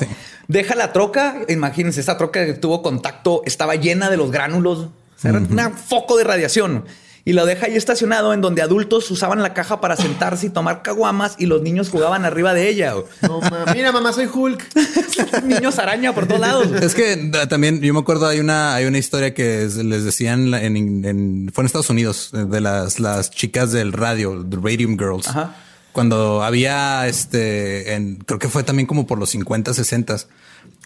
deja 0.47 0.75
la 0.75 0.91
troca. 0.93 1.37
Imagínense, 1.47 2.01
esa 2.01 2.17
troca 2.17 2.45
que 2.45 2.53
tuvo 2.53 2.81
contacto 2.81 3.41
estaba 3.45 3.75
llena 3.75 4.09
de 4.09 4.17
los 4.17 4.31
gránulos. 4.31 4.79
O 4.79 4.91
sea, 5.15 5.31
era 5.31 5.39
un 5.39 5.73
foco 5.73 6.17
de 6.17 6.23
radiación. 6.23 6.85
Y 7.25 7.33
lo 7.33 7.45
deja 7.45 7.65
ahí 7.67 7.75
estacionado 7.75 8.33
en 8.33 8.41
donde 8.41 8.61
adultos 8.61 9.11
usaban 9.11 9.43
la 9.43 9.53
caja 9.53 9.81
para 9.81 9.95
sentarse 9.97 10.47
y 10.47 10.49
tomar 10.49 10.81
caguamas 10.81 11.35
y 11.37 11.45
los 11.45 11.61
niños 11.61 11.89
jugaban 11.89 12.25
arriba 12.25 12.53
de 12.53 12.69
ella. 12.69 12.93
güey. 12.93 13.05
No, 13.21 13.41
ma- 13.41 13.65
Mira, 13.73 13.91
mamá, 13.91 14.13
soy 14.13 14.27
Hulk. 14.33 14.63
niños 15.43 15.77
araña 15.77 16.15
por 16.15 16.25
todos 16.27 16.39
lados. 16.41 16.67
Es 16.81 16.95
que 16.95 17.17
también 17.49 17.81
yo 17.81 17.93
me 17.93 17.99
acuerdo 17.99 18.25
hay 18.25 18.39
una 18.39 18.73
hay 18.73 18.85
una 18.85 18.97
historia 18.97 19.33
que 19.33 19.63
es- 19.65 19.75
les 19.75 20.05
decían 20.05 20.53
en, 20.55 21.05
en- 21.05 21.51
fue 21.53 21.63
en 21.63 21.65
Estados 21.65 21.89
Unidos 21.89 22.29
de 22.31 22.61
las 22.61 22.99
las 22.99 23.29
chicas 23.29 23.71
del 23.73 23.93
radio, 23.93 24.43
the 24.49 24.55
Radium 24.55 24.97
Girls. 24.97 25.27
Ajá. 25.27 25.55
Cuando 25.91 26.43
había 26.43 27.07
este 27.07 27.93
en 27.95 28.17
creo 28.17 28.39
que 28.39 28.47
fue 28.49 28.63
también 28.63 28.85
como 28.85 29.07
por 29.07 29.17
los 29.19 29.29
50, 29.31 29.73
60 29.73 30.17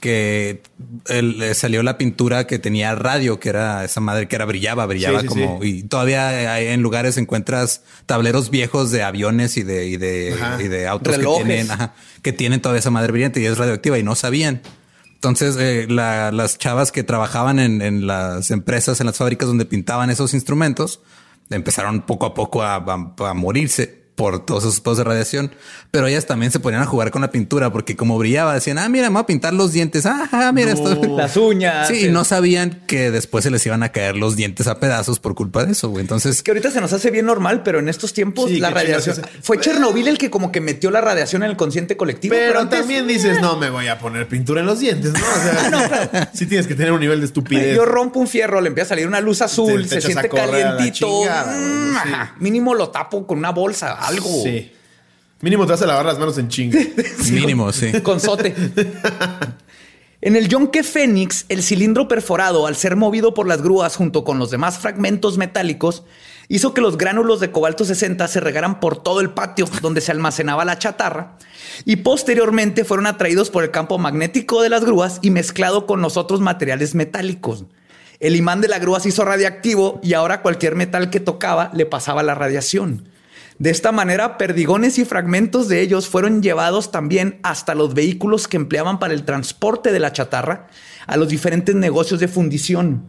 que 0.01 0.61
eh, 1.07 1.53
salió 1.55 1.81
la 1.83 1.97
pintura 1.97 2.45
que 2.45 2.59
tenía 2.59 2.93
radio, 2.95 3.39
que 3.39 3.49
era 3.49 3.83
esa 3.85 4.01
madre 4.01 4.27
que 4.27 4.35
era 4.35 4.45
brillaba, 4.45 4.85
brillaba 4.85 5.21
Sí, 5.21 5.27
sí, 5.27 5.33
como 5.33 5.63
y 5.63 5.83
todavía 5.83 6.53
hay- 6.53 6.67
en 6.67 6.81
lugares 6.81 7.17
encuentras 7.17 7.81
tableros 8.05 8.49
viejos 8.49 8.91
de 8.91 9.03
aviones 9.03 9.55
y 9.57 9.63
de 9.63 9.87
y 9.87 9.97
de, 9.97 10.35
y 10.59 10.67
de 10.67 10.87
autos 10.87 11.15
Relojes. 11.17 11.43
que 11.43 11.49
tienen, 11.49 11.71
ajá, 11.71 11.93
que 12.21 12.33
tienen 12.33 12.61
todavía 12.61 12.79
esa 12.79 12.89
madre 12.91 13.11
brillante 13.11 13.39
y 13.41 13.45
es 13.45 13.57
radioactiva 13.57 13.97
y 13.97 14.03
no 14.03 14.15
sabían. 14.15 14.61
Entonces, 15.15 15.55
eh, 15.57 15.85
la- 15.89 16.31
las 16.33 16.57
chavas 16.57 16.91
que 16.91 17.03
trabajaban 17.03 17.59
en, 17.59 17.81
en 17.81 18.05
las 18.07 18.51
empresas, 18.51 18.99
en 18.99 19.05
las 19.07 19.15
fábricas 19.17 19.47
donde 19.47 19.65
pintaban 19.65 20.09
esos 20.09 20.33
instrumentos, 20.33 20.99
empezaron 21.49 22.01
poco 22.01 22.25
a 22.25 22.33
poco 22.33 22.61
a, 22.61 22.75
a- 22.75 23.29
a 23.29 23.33
morirse 23.33 24.02
por 24.23 24.45
todos 24.45 24.63
esos 24.63 24.79
pedos 24.79 24.99
de 24.99 25.03
radiación. 25.03 25.51
Pero 25.91 26.07
ellas 26.07 26.25
también 26.25 26.49
se 26.49 26.59
ponían 26.59 26.81
a 26.81 26.85
jugar 26.85 27.11
con 27.11 27.21
la 27.21 27.29
pintura 27.29 27.71
porque 27.73 27.97
como 27.97 28.17
brillaba, 28.17 28.53
decían, 28.53 28.77
ah, 28.77 28.87
mira, 28.87 29.09
me 29.09 29.15
voy 29.15 29.23
a 29.23 29.25
pintar 29.25 29.53
los 29.53 29.73
dientes. 29.73 30.05
Ah, 30.05 30.29
ah, 30.31 30.51
mira 30.53 30.71
esto. 30.71 30.95
Las 31.17 31.35
uñas. 31.35 31.89
Sí, 31.89 32.05
y 32.05 32.09
no 32.09 32.23
sabían 32.23 32.81
que 32.87 33.11
después 33.11 33.43
se 33.43 33.51
les 33.51 33.65
iban 33.65 33.83
a 33.83 33.89
caer 33.89 34.15
los 34.15 34.37
dientes 34.37 34.67
a 34.67 34.79
pedazos 34.79 35.19
por 35.19 35.35
culpa 35.35 35.65
de 35.65 35.73
eso, 35.73 35.89
güey. 35.89 36.01
Entonces, 36.01 36.41
que 36.41 36.51
ahorita 36.51 36.71
se 36.71 36.79
nos 36.79 36.93
hace 36.93 37.11
bien 37.11 37.25
normal, 37.25 37.63
pero 37.63 37.79
en 37.79 37.89
estos 37.89 38.13
tiempos 38.13 38.49
Sí, 38.49 38.59
la 38.59 38.69
radiación 38.69 39.17
fue 39.41 39.59
Chernobyl 39.59 40.07
el 40.07 40.17
que 40.17 40.29
como 40.29 40.51
que 40.53 40.61
metió 40.61 40.89
la 40.89 41.01
radiación 41.01 41.43
en 41.43 41.49
el 41.49 41.57
consciente 41.57 41.97
colectivo. 41.97 42.33
Pero 42.33 42.61
antes- 42.61 42.79
también 42.79 43.05
dices, 43.05 43.41
no 43.41 43.57
me 43.57 43.69
voy 43.69 43.87
a 43.89 43.99
poner 43.99 44.27
pintura 44.29 44.61
en 44.61 44.67
los 44.67 44.79
dientes, 44.79 45.11
¿no? 45.11 45.19
O 45.19 45.41
sea, 45.43 46.31
sí 46.33 46.45
tienes 46.45 46.65
que 46.65 46.75
tener 46.75 46.93
un 46.93 47.01
nivel 47.01 47.19
de 47.19 47.25
estupidez. 47.25 47.75
Yo 47.75 47.83
rompo 47.85 48.19
un 48.21 48.27
fierro, 48.27 48.61
le 48.61 48.69
empieza 48.69 48.87
a 48.87 48.89
salir 48.89 49.07
una 49.07 49.19
luz 49.19 49.41
azul, 49.41 49.87
se 49.87 49.99
siente 50.01 50.29
calientito. 50.29 51.07
chingada, 51.07 51.53
Mm, 51.53 51.95
sí. 52.03 52.09
Mínimo 52.39 52.73
lo 52.73 52.89
tapo 52.89 53.27
con 53.27 53.37
una 53.37 53.49
bolsa, 53.51 53.93
algo. 54.13 54.43
Sí. 54.43 54.71
Mínimo 55.41 55.65
te 55.65 55.71
vas 55.71 55.81
a 55.81 55.85
lavar 55.85 56.05
las 56.05 56.19
manos 56.19 56.37
en 56.37 56.47
chinga. 56.47 56.79
mínimo, 57.31 57.71
sí. 57.71 57.91
Con 58.01 58.19
sote. 58.19 58.55
En 60.25 60.37
el 60.37 60.47
yonque 60.47 60.83
Fénix, 60.83 61.43
el 61.49 61.61
cilindro 61.61 62.07
perforado, 62.07 62.65
al 62.65 62.77
ser 62.77 62.95
movido 62.95 63.33
por 63.33 63.45
las 63.45 63.61
grúas 63.61 63.97
junto 63.97 64.23
con 64.23 64.39
los 64.39 64.51
demás 64.51 64.77
fragmentos 64.77 65.37
metálicos, 65.37 66.05
hizo 66.47 66.73
que 66.73 66.79
los 66.79 66.97
gránulos 66.97 67.41
de 67.41 67.51
cobalto 67.51 67.83
60 67.83 68.25
se 68.29 68.39
regaran 68.39 68.79
por 68.79 69.03
todo 69.03 69.19
el 69.19 69.31
patio 69.31 69.67
donde 69.81 69.99
se 69.99 70.13
almacenaba 70.13 70.63
la 70.63 70.79
chatarra 70.79 71.37
y 71.83 71.97
posteriormente 71.97 72.85
fueron 72.85 73.05
atraídos 73.05 73.49
por 73.49 73.65
el 73.65 73.71
campo 73.71 73.97
magnético 73.97 74.61
de 74.61 74.69
las 74.69 74.85
grúas 74.85 75.19
y 75.21 75.29
mezclado 75.29 75.85
con 75.85 76.01
los 76.01 76.15
otros 76.15 76.39
materiales 76.39 76.95
metálicos. 76.95 77.65
El 78.21 78.37
imán 78.37 78.61
de 78.61 78.69
la 78.69 78.79
grúa 78.79 79.01
se 79.01 79.09
hizo 79.09 79.25
radiactivo 79.25 79.99
y 80.01 80.13
ahora 80.13 80.41
cualquier 80.41 80.75
metal 80.75 81.09
que 81.09 81.19
tocaba 81.19 81.69
le 81.73 81.85
pasaba 81.85 82.23
la 82.23 82.33
radiación. 82.33 83.09
De 83.59 83.69
esta 83.69 83.91
manera, 83.91 84.37
perdigones 84.37 84.97
y 84.97 85.05
fragmentos 85.05 85.67
de 85.67 85.81
ellos 85.81 86.07
fueron 86.07 86.41
llevados 86.41 86.91
también 86.91 87.39
hasta 87.43 87.75
los 87.75 87.93
vehículos 87.93 88.47
que 88.47 88.57
empleaban 88.57 88.99
para 88.99 89.13
el 89.13 89.25
transporte 89.25 89.91
de 89.91 89.99
la 89.99 90.13
chatarra 90.13 90.67
a 91.05 91.17
los 91.17 91.29
diferentes 91.29 91.75
negocios 91.75 92.19
de 92.19 92.27
fundición. 92.27 93.05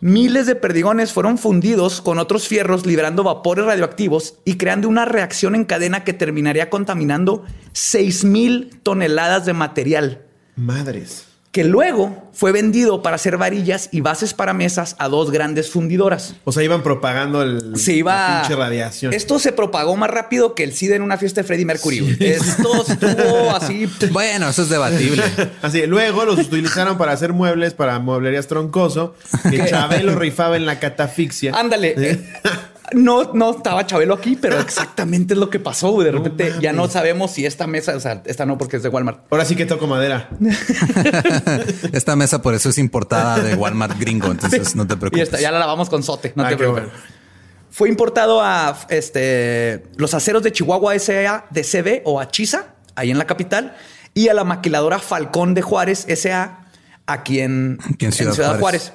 Miles 0.00 0.46
de 0.46 0.56
perdigones 0.56 1.12
fueron 1.12 1.38
fundidos 1.38 2.00
con 2.00 2.18
otros 2.18 2.48
fierros, 2.48 2.86
liberando 2.86 3.22
vapores 3.22 3.64
radioactivos 3.64 4.34
y 4.44 4.56
creando 4.56 4.88
una 4.88 5.04
reacción 5.04 5.54
en 5.54 5.64
cadena 5.64 6.02
que 6.02 6.12
terminaría 6.12 6.70
contaminando 6.70 7.44
6.000 7.72 8.80
toneladas 8.82 9.46
de 9.46 9.52
material 9.52 10.26
Madres. 10.56 11.31
Que 11.52 11.64
luego 11.64 12.30
fue 12.32 12.50
vendido 12.50 13.02
para 13.02 13.16
hacer 13.16 13.36
varillas 13.36 13.90
y 13.92 14.00
bases 14.00 14.32
para 14.32 14.54
mesas 14.54 14.96
a 14.98 15.08
dos 15.08 15.30
grandes 15.30 15.68
fundidoras. 15.70 16.34
O 16.44 16.52
sea, 16.52 16.62
iban 16.62 16.82
propagando 16.82 17.42
el, 17.42 17.76
Se 17.76 17.92
iba. 17.92 18.14
la 18.14 18.40
pinche 18.40 18.56
radiación. 18.56 19.12
Esto 19.12 19.38
se 19.38 19.52
propagó 19.52 19.94
más 19.96 20.08
rápido 20.08 20.54
que 20.54 20.64
el 20.64 20.72
SIDA 20.72 20.96
en 20.96 21.02
una 21.02 21.18
fiesta 21.18 21.42
de 21.42 21.46
Freddie 21.46 21.66
Mercury. 21.66 22.16
Esto 22.20 22.84
estuvo 22.88 23.54
así. 23.54 23.86
Bueno, 24.12 24.48
eso 24.48 24.62
es 24.62 24.70
debatible. 24.70 25.22
Así, 25.62 25.86
luego 25.86 26.24
los 26.24 26.38
utilizaron 26.38 26.96
para 26.98 27.12
hacer 27.12 27.32
muebles 27.32 27.74
para 27.74 27.98
mueblerías 27.98 28.46
troncoso. 28.46 29.14
Que 29.50 29.66
Chabelo 29.66 30.14
rifaba 30.18 30.56
en 30.56 30.66
la 30.66 30.80
catafixia. 30.80 31.52
Ándale. 31.54 31.94
Eh, 31.96 32.20
No, 32.94 33.32
no 33.34 33.50
estaba 33.56 33.86
Chabelo 33.86 34.14
aquí, 34.14 34.36
pero 34.40 34.58
exactamente 34.60 35.34
es 35.34 35.40
lo 35.40 35.50
que 35.50 35.58
pasó. 35.58 36.00
De 36.02 36.10
repente 36.12 36.52
ya 36.60 36.72
no 36.72 36.88
sabemos 36.88 37.30
si 37.32 37.46
esta 37.46 37.66
mesa, 37.66 37.96
o 37.96 38.00
sea, 38.00 38.22
esta 38.26 38.46
no 38.46 38.58
porque 38.58 38.76
es 38.76 38.82
de 38.82 38.88
Walmart. 38.88 39.20
Ahora 39.30 39.44
sí 39.44 39.56
que 39.56 39.66
toco 39.66 39.86
madera. 39.86 40.28
Esta 41.92 42.16
mesa 42.16 42.42
por 42.42 42.54
eso 42.54 42.68
es 42.70 42.78
importada 42.78 43.38
de 43.40 43.54
Walmart 43.54 43.98
gringo, 43.98 44.28
entonces 44.30 44.74
no 44.76 44.86
te 44.86 44.94
Y 44.94 44.96
preocupes. 44.96 45.22
esta, 45.24 45.40
ya 45.40 45.50
la 45.50 45.58
lavamos 45.58 45.88
con 45.88 46.02
sote, 46.02 46.32
no 46.36 46.44
Ah, 46.44 46.48
te 46.50 46.56
preocupes. 46.56 46.84
bueno. 46.84 46.98
Fue 47.70 47.88
importado 47.88 48.40
a 48.42 48.78
este, 48.90 49.84
los 49.96 50.12
aceros 50.14 50.42
de 50.42 50.52
Chihuahua 50.52 50.94
SA 50.98 51.46
de 51.50 51.62
CB 51.64 52.02
o 52.04 52.20
a 52.20 52.28
Chisa, 52.28 52.74
ahí 52.96 53.10
en 53.10 53.18
la 53.18 53.26
capital, 53.26 53.74
y 54.14 54.28
a 54.28 54.34
la 54.34 54.44
maquiladora 54.44 54.98
Falcón 54.98 55.54
de 55.54 55.62
Juárez 55.62 56.06
SA, 56.14 56.66
aquí 57.06 57.40
en, 57.40 57.78
Ciudad 58.10 58.34
Juárez. 58.34 58.60
Juárez. 58.60 58.92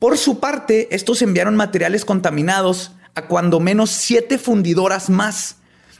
Por 0.00 0.16
su 0.16 0.40
parte, 0.40 0.88
estos 0.92 1.20
enviaron 1.20 1.56
materiales 1.56 2.06
contaminados 2.06 2.92
a 3.14 3.26
cuando 3.26 3.60
menos 3.60 3.90
siete 3.90 4.38
fundidoras 4.38 5.10
más. 5.10 5.56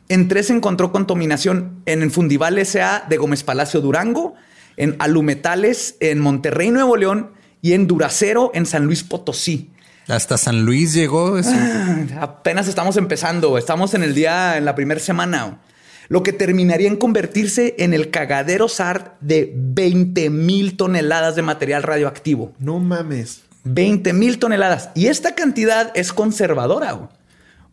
En 0.09 0.27
tres 0.27 0.47
se 0.47 0.55
encontró 0.55 0.91
contaminación 0.91 1.83
en 1.85 2.01
el 2.03 2.11
Fundival 2.11 2.65
SA 2.65 3.05
de 3.11 3.19
Gómez 3.19 3.45
Palacio 3.45 3.83
Durango, 3.83 4.35
en 4.79 4.97
Alumetales 5.01 5.97
en 6.01 6.19
Monterrey, 6.19 6.71
Nuevo 6.71 6.97
León 6.97 7.33
y 7.61 7.75
en 7.75 7.87
Duracero 7.87 8.51
en 8.55 8.65
San 8.65 8.87
Luis 8.87 9.05
Potosí. 9.05 9.71
Hasta 10.09 10.39
San 10.39 10.65
Luis 10.65 10.95
llegó 10.95 11.37
eso. 11.37 11.53
Apenas 12.21 12.69
estamos 12.69 12.97
empezando, 12.97 13.59
estamos 13.59 13.93
en 13.93 14.03
el 14.03 14.15
día, 14.15 14.57
en 14.57 14.65
la 14.65 14.75
primera 14.75 14.99
semana. 14.99 15.61
Lo 16.09 16.23
que 16.23 16.33
terminaría 16.33 16.89
en 16.89 16.97
convertirse 16.97 17.75
en 17.79 17.93
el 17.93 18.11
cagadero 18.11 18.67
SAR 18.67 19.19
de 19.21 19.53
20 19.55 20.31
mil 20.31 20.79
toneladas 20.79 21.37
de 21.37 21.43
material 21.43 21.83
radioactivo. 21.83 22.55
No 22.59 22.79
mames. 22.79 23.43
20 23.65 24.13
mil 24.13 24.39
toneladas. 24.39 24.91
Y 24.95 25.07
esta 25.07 25.35
cantidad 25.35 25.93
es 25.95 26.13
conservadora, 26.13 27.11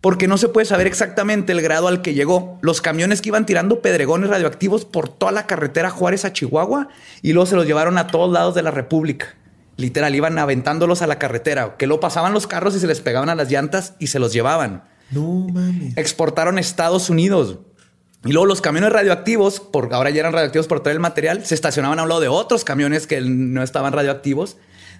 porque 0.01 0.27
no 0.27 0.37
se 0.37 0.49
puede 0.49 0.65
saber 0.65 0.87
exactamente 0.87 1.51
el 1.51 1.61
grado 1.61 1.87
al 1.87 2.01
que 2.01 2.13
llegó. 2.13 2.59
Los 2.61 2.81
camiones 2.81 3.21
que 3.21 3.29
iban 3.29 3.45
tirando 3.45 3.81
pedregones 3.81 4.29
radioactivos 4.29 4.85
por 4.85 5.09
toda 5.09 5.31
la 5.31 5.47
carretera 5.47 5.89
Juárez 5.89 6.25
a 6.25 6.33
Chihuahua 6.33 6.89
y 7.21 7.33
luego 7.33 7.45
se 7.45 7.55
los 7.55 7.65
llevaron 7.65 7.97
a 7.97 8.07
todos 8.07 8.31
lados 8.31 8.55
de 8.55 8.63
la 8.63 8.71
República. 8.71 9.35
Literal, 9.77 10.15
iban 10.15 10.39
aventándolos 10.39 11.03
a 11.03 11.07
la 11.07 11.19
carretera, 11.19 11.77
que 11.77 11.85
lo 11.85 11.99
pasaban 11.99 12.33
los 12.33 12.47
carros 12.47 12.75
y 12.75 12.79
se 12.79 12.87
les 12.87 12.99
pegaban 12.99 13.29
a 13.29 13.35
las 13.35 13.51
llantas 13.51 13.93
y 13.99 14.07
se 14.07 14.17
los 14.17 14.33
llevaban. 14.33 14.83
No 15.11 15.47
mames. 15.53 15.95
Exportaron 15.97 16.57
a 16.57 16.61
Estados 16.61 17.09
Unidos. 17.09 17.59
Y 18.25 18.31
luego 18.31 18.47
los 18.47 18.61
camiones 18.61 18.91
radioactivos, 18.91 19.59
por 19.59 19.93
ahora 19.93 20.09
ya 20.09 20.21
eran 20.21 20.33
radioactivos 20.33 20.67
por 20.67 20.79
todo 20.79 20.91
el 20.91 20.99
material, 20.99 21.45
se 21.45 21.53
estacionaban 21.53 21.99
a 21.99 22.03
un 22.03 22.09
lado 22.09 22.21
de 22.21 22.27
otros 22.27 22.63
camiones 22.63 23.05
que 23.05 23.21
no 23.21 23.61
estaban 23.61 23.93
radioactivos. 23.93 24.57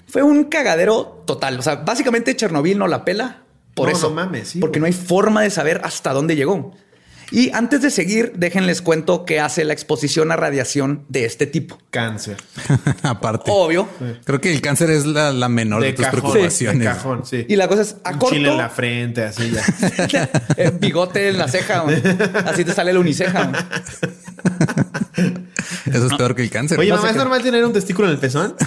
Fue 0.08 0.24
un 0.24 0.46
cagadero 0.46 1.24
total. 1.26 1.60
O 1.60 1.62
sea, 1.62 1.76
básicamente 1.78 2.36
Chernobyl 2.36 2.78
no 2.78 2.88
la 2.88 3.04
pela 3.06 3.44
por 3.74 3.90
No, 3.90 3.96
eso. 3.96 4.10
no 4.10 4.16
mames, 4.16 4.50
sí, 4.50 4.60
porque 4.60 4.80
güey. 4.80 4.92
no 4.92 4.98
hay 4.98 5.06
forma 5.06 5.42
de 5.42 5.50
saber 5.50 5.82
hasta 5.84 6.14
dónde 6.14 6.36
llegó. 6.36 6.74
Y 7.30 7.52
antes 7.52 7.82
de 7.82 7.92
seguir, 7.92 8.32
déjenles 8.38 8.82
cuento 8.82 9.26
qué 9.26 9.42
hace 9.42 9.66
la 9.66 9.74
exposición 9.74 10.32
a 10.32 10.38
radiación 10.38 11.04
de 11.10 11.26
este 11.26 11.46
tipo. 11.46 11.78
Cáncer. 11.90 12.38
Aparte. 13.04 13.52
Obvio. 13.54 13.90
Creo 14.24 14.40
que 14.40 14.50
el 14.54 14.62
cáncer 14.62 14.90
es 14.92 15.06
la, 15.06 15.34
la 15.34 15.50
menor 15.50 15.82
de, 15.82 15.88
De 15.88 15.94
tus 15.94 16.06
cajón. 16.06 16.22
preocupaciones. 16.22 16.80
De 16.80 16.86
cajón, 16.86 17.26
sí. 17.26 17.46
Y 17.50 17.58
la 17.58 17.68
cosa 17.68 17.82
es 17.82 17.98
a 18.06 18.12
Un 18.12 18.18
corto. 18.20 18.34
chile 18.34 18.50
en 18.50 18.58
la 18.58 18.70
frente, 18.70 19.26
así 19.26 19.52
ya. 19.52 20.30
eh, 20.56 20.72
bigote 20.80 21.28
en 21.28 21.38
la 21.38 21.50
ceja. 21.50 21.80
güey. 21.82 22.02
Así 22.46 22.64
te 22.64 22.72
sale 22.72 22.92
el 22.92 22.98
uniceja. 22.98 23.44
güey. 23.44 23.62
Eso 25.92 26.08
es 26.08 26.14
peor 26.14 26.34
que 26.34 26.44
el 26.44 26.50
cáncer. 26.50 26.80
Oye, 26.80 26.92
No 26.92 26.96
mamá, 26.96 27.10
¿es 27.10 27.16
normal 27.18 27.44
tener 27.44 27.66
un 27.66 27.74
testículo 27.74 28.08
en 28.08 28.14
el 28.14 28.20
pezón? 28.22 28.56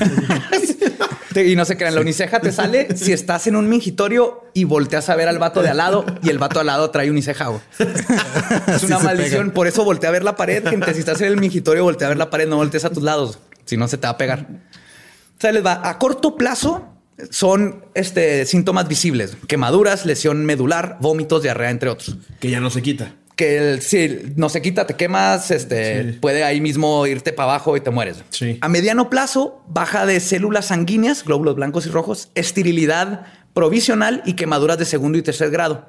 Y 1.34 1.54
no 1.54 1.64
se 1.64 1.76
crean, 1.76 1.94
la 1.94 2.00
uniceja 2.00 2.40
te 2.40 2.50
sale 2.50 2.88
si 2.96 3.12
estás 3.12 3.46
en 3.46 3.56
un 3.56 3.68
mingitorio 3.68 4.44
y 4.52 4.64
volteas 4.64 5.08
a 5.08 5.16
ver 5.16 5.28
al 5.28 5.38
vato 5.38 5.62
de 5.62 5.68
al 5.68 5.76
lado 5.76 6.04
y 6.22 6.30
el 6.30 6.38
vato 6.38 6.60
al 6.60 6.66
lado 6.66 6.90
trae 6.90 7.10
uniceja. 7.10 7.50
Es 8.66 8.82
una 8.82 8.98
maldición. 8.98 9.50
Por 9.52 9.66
eso 9.66 9.84
voltea 9.84 10.08
a 10.08 10.12
ver 10.12 10.24
la 10.24 10.36
pared, 10.36 10.66
gente. 10.66 10.92
Si 10.94 11.00
estás 11.00 11.20
en 11.20 11.28
el 11.28 11.36
mingitorio, 11.36 11.84
voltea 11.84 12.08
a 12.08 12.10
ver 12.10 12.18
la 12.18 12.30
pared, 12.30 12.48
no 12.48 12.56
voltees 12.56 12.84
a 12.84 12.90
tus 12.90 13.02
lados. 13.02 13.38
Si 13.64 13.76
no, 13.76 13.86
se 13.88 13.98
te 13.98 14.06
va 14.06 14.12
a 14.12 14.18
pegar. 14.18 14.46
O 14.50 15.40
sea, 15.40 15.52
les 15.52 15.64
va 15.64 15.80
a 15.88 15.98
corto 15.98 16.36
plazo. 16.36 16.86
Son 17.30 17.84
este, 17.94 18.46
síntomas 18.46 18.88
visibles: 18.88 19.36
quemaduras, 19.46 20.06
lesión 20.06 20.44
medular, 20.44 20.96
vómitos, 21.00 21.42
diarrea, 21.42 21.70
entre 21.70 21.90
otros. 21.90 22.16
Que 22.40 22.50
ya 22.50 22.60
no 22.60 22.70
se 22.70 22.82
quita. 22.82 23.14
Que 23.36 23.56
el- 23.56 23.82
si 23.82 24.32
no 24.36 24.48
se 24.48 24.60
quita, 24.60 24.86
te 24.86 24.94
quemas, 24.94 25.50
este 25.50 26.12
Sí. 26.12 26.18
puede 26.18 26.44
ahí 26.44 26.60
mismo 26.60 27.06
irte 27.06 27.32
para 27.32 27.50
abajo 27.52 27.76
y 27.76 27.80
te 27.80 27.90
mueres. 27.90 28.22
Sí. 28.30 28.58
A 28.60 28.68
mediano 28.68 29.08
plazo, 29.08 29.62
baja 29.68 30.04
de 30.04 30.20
células 30.20 30.66
sanguíneas, 30.66 31.24
glóbulos 31.24 31.54
blancos 31.56 31.86
y 31.86 31.90
rojos, 31.90 32.28
esterilidad 32.34 33.26
provisional 33.54 34.22
y 34.26 34.34
quemaduras 34.34 34.78
de 34.78 34.84
segundo 34.84 35.16
y 35.18 35.22
tercer 35.22 35.50
grado. 35.50 35.88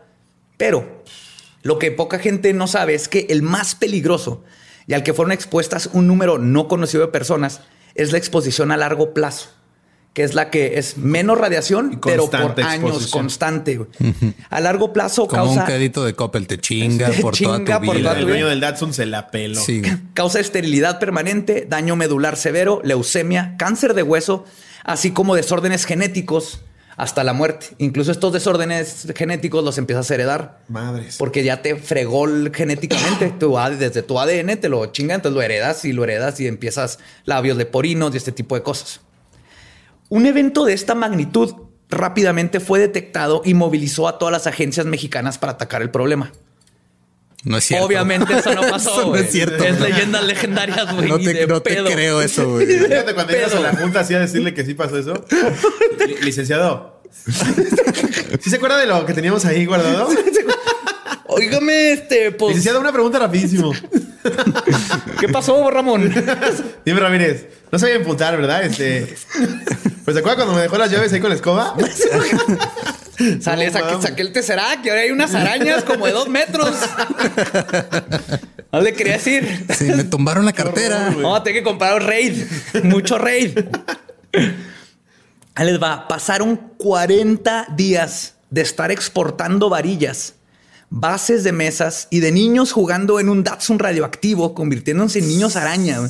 Pero 0.57 1.03
lo 1.63 1.77
que 1.77 1.91
poca 1.91 2.19
gente 2.19 2.53
no 2.53 2.67
sabe 2.67 2.93
es 2.95 3.07
que 3.07 3.27
el 3.29 3.41
más 3.41 3.75
peligroso 3.75 4.43
y 4.87 4.93
al 4.93 5.03
que 5.03 5.13
fueron 5.13 5.31
expuestas 5.31 5.89
un 5.93 6.07
número 6.07 6.37
no 6.37 6.67
conocido 6.67 7.05
de 7.05 7.11
personas 7.11 7.61
es 7.95 8.11
la 8.13 8.17
exposición 8.17 8.71
a 8.71 8.77
largo 8.77 9.13
plazo, 9.13 9.49
que 10.13 10.23
es 10.23 10.33
la 10.33 10.49
que 10.49 10.77
es 10.77 10.97
menos 10.97 11.37
radiación, 11.37 11.99
pero 12.03 12.29
por 12.29 12.59
años 12.61 12.83
exposición. 12.85 13.11
constante. 13.23 13.79
A 14.49 14.59
largo 14.59 14.91
plazo 14.91 15.25
Como 15.27 15.43
causa 15.45 15.61
un 15.61 15.65
crédito 15.65 16.03
de 16.03 16.13
Coppel, 16.15 16.47
te 16.47 16.57
chinga 16.59 17.09
Te 17.11 17.21
por 17.21 17.33
chinga 17.33 17.63
toda 17.63 17.79
tu 17.79 17.85
por 17.85 17.95
vida. 17.95 18.09
toda 18.09 18.15
tu 18.15 18.19
El 18.21 18.27
dueño 18.27 18.47
del 18.49 18.59
Datsun 18.59 18.93
se 18.93 19.05
la 19.05 19.31
peló. 19.31 19.61
Sí. 19.61 19.81
Causa 20.13 20.39
esterilidad 20.41 20.99
permanente, 20.99 21.65
daño 21.69 21.95
medular 21.95 22.35
severo, 22.35 22.81
leucemia, 22.83 23.55
cáncer 23.57 23.93
de 23.93 24.03
hueso, 24.03 24.43
así 24.83 25.11
como 25.11 25.33
desórdenes 25.35 25.85
genéticos 25.85 26.59
hasta 26.97 27.23
la 27.23 27.31
muerte. 27.31 27.67
Incluso 27.77 28.11
estos 28.11 28.33
desórdenes 28.33 29.07
genéticos 29.15 29.63
los 29.63 29.77
empiezas 29.77 30.11
a 30.11 30.13
heredar 30.13 30.59
Madres. 30.67 31.15
porque 31.17 31.43
ya 31.45 31.61
te 31.61 31.77
fregó 31.77 32.25
el- 32.25 32.51
genéticamente. 32.53 33.29
Tu 33.39 33.55
desde 33.79 34.03
tu 34.03 34.19
ADN 34.19 34.57
te 34.57 34.67
lo 34.67 34.85
chingan, 34.87 35.15
entonces 35.15 35.35
lo 35.35 35.41
heredas 35.41 35.85
y 35.85 35.93
lo 35.93 36.03
heredas 36.03 36.37
y 36.41 36.47
empiezas 36.47 36.99
labios 37.23 37.55
leporinos 37.55 38.13
y 38.13 38.17
este 38.17 38.33
tipo 38.33 38.55
de 38.55 38.61
cosas. 38.63 38.99
Un 40.11 40.25
evento 40.25 40.65
de 40.65 40.73
esta 40.73 40.93
magnitud 40.93 41.53
rápidamente 41.89 42.59
fue 42.59 42.79
detectado 42.79 43.41
y 43.45 43.53
movilizó 43.53 44.09
a 44.09 44.17
todas 44.19 44.31
las 44.33 44.45
agencias 44.45 44.85
mexicanas 44.85 45.37
para 45.37 45.53
atacar 45.53 45.81
el 45.81 45.89
problema. 45.89 46.33
No 47.45 47.57
es 47.57 47.63
cierto. 47.63 47.85
Obviamente 47.85 48.33
eso 48.37 48.53
no 48.53 48.61
pasó. 48.69 48.91
Eso 48.91 49.09
no 49.09 49.15
es 49.15 49.31
cierto. 49.31 49.63
Es 49.63 49.79
leyendas 49.79 50.25
legendarias, 50.25 50.93
güey. 50.93 51.07
No 51.07 51.17
te, 51.17 51.47
no 51.47 51.61
creo 51.63 52.21
eso, 52.21 52.49
güey. 52.51 52.67
Fíjate 52.67 53.13
cuando 53.13 53.31
llegas 53.31 53.55
a 53.55 53.61
la 53.61 53.71
junta 53.73 54.01
así 54.01 54.13
a 54.13 54.19
decirle 54.19 54.53
que 54.53 54.65
sí 54.65 54.73
pasó 54.73 54.97
eso. 54.97 55.25
Li- 56.05 56.17
Licenciado. 56.23 57.01
¿Sí 58.41 58.49
se 58.49 58.57
acuerda 58.57 58.77
de 58.79 58.87
lo 58.87 59.05
que 59.05 59.13
teníamos 59.13 59.45
ahí 59.45 59.65
guardado? 59.65 60.09
Óigame, 61.27 61.93
este, 61.93 62.31
pues, 62.31 62.49
Licenciado, 62.49 62.81
una 62.81 62.91
pregunta 62.91 63.17
rapidísimo. 63.17 63.71
¿Qué 65.19 65.29
pasó, 65.29 65.69
Ramón? 65.69 66.13
Dime, 66.85 66.99
Ramírez, 66.99 67.47
no 67.71 67.79
se 67.79 67.85
vaya 67.85 67.95
a 67.95 67.99
emputar, 67.99 68.37
¿verdad? 68.37 68.63
Este. 68.63 69.15
Pues, 70.03 70.15
¿se 70.15 70.19
acuerda 70.19 70.37
cuando 70.37 70.55
me 70.55 70.61
dejó 70.61 70.77
las 70.77 70.91
llaves 70.91 71.13
ahí 71.13 71.19
con 71.19 71.29
la 71.29 71.35
escoba? 71.35 71.75
Sale, 73.39 73.67
No 73.67 73.73
saqué, 73.73 74.01
saqué 74.01 74.21
el 74.23 74.31
Tesseract 74.31 74.85
y 74.85 74.89
ahora 74.89 75.01
hay 75.01 75.11
unas 75.11 75.35
arañas 75.35 75.83
como 75.83 76.05
de 76.07 76.11
dos 76.11 76.27
metros. 76.27 76.75
No 78.71 78.79
le 78.81 78.93
quería 78.93 79.13
decir. 79.13 79.65
Sí, 79.77 79.85
me 79.85 80.03
tumbaron 80.05 80.45
la 80.45 80.53
cartera. 80.53 81.13
Vamos 81.15 81.39
a 81.39 81.43
tener 81.43 81.61
que 81.61 81.63
comprar 81.63 81.95
un 82.01 82.07
raid. 82.07 82.45
Mucho 82.83 83.17
raid. 83.17 83.59
Ahí 85.55 85.65
les 85.65 85.81
va. 85.81 86.07
Pasaron 86.07 86.55
40 86.77 87.67
días 87.75 88.35
de 88.49 88.61
estar 88.61 88.91
exportando 88.91 89.69
varillas, 89.69 90.35
bases 90.91 91.45
de 91.45 91.53
mesas 91.53 92.09
y 92.11 92.19
de 92.19 92.33
niños 92.33 92.73
jugando 92.73 93.19
en 93.21 93.29
un 93.29 93.43
Datsun 93.43 93.79
radioactivo, 93.79 94.53
convirtiéndose 94.53 95.19
en 95.19 95.27
niños 95.29 95.55
araña, 95.55 96.01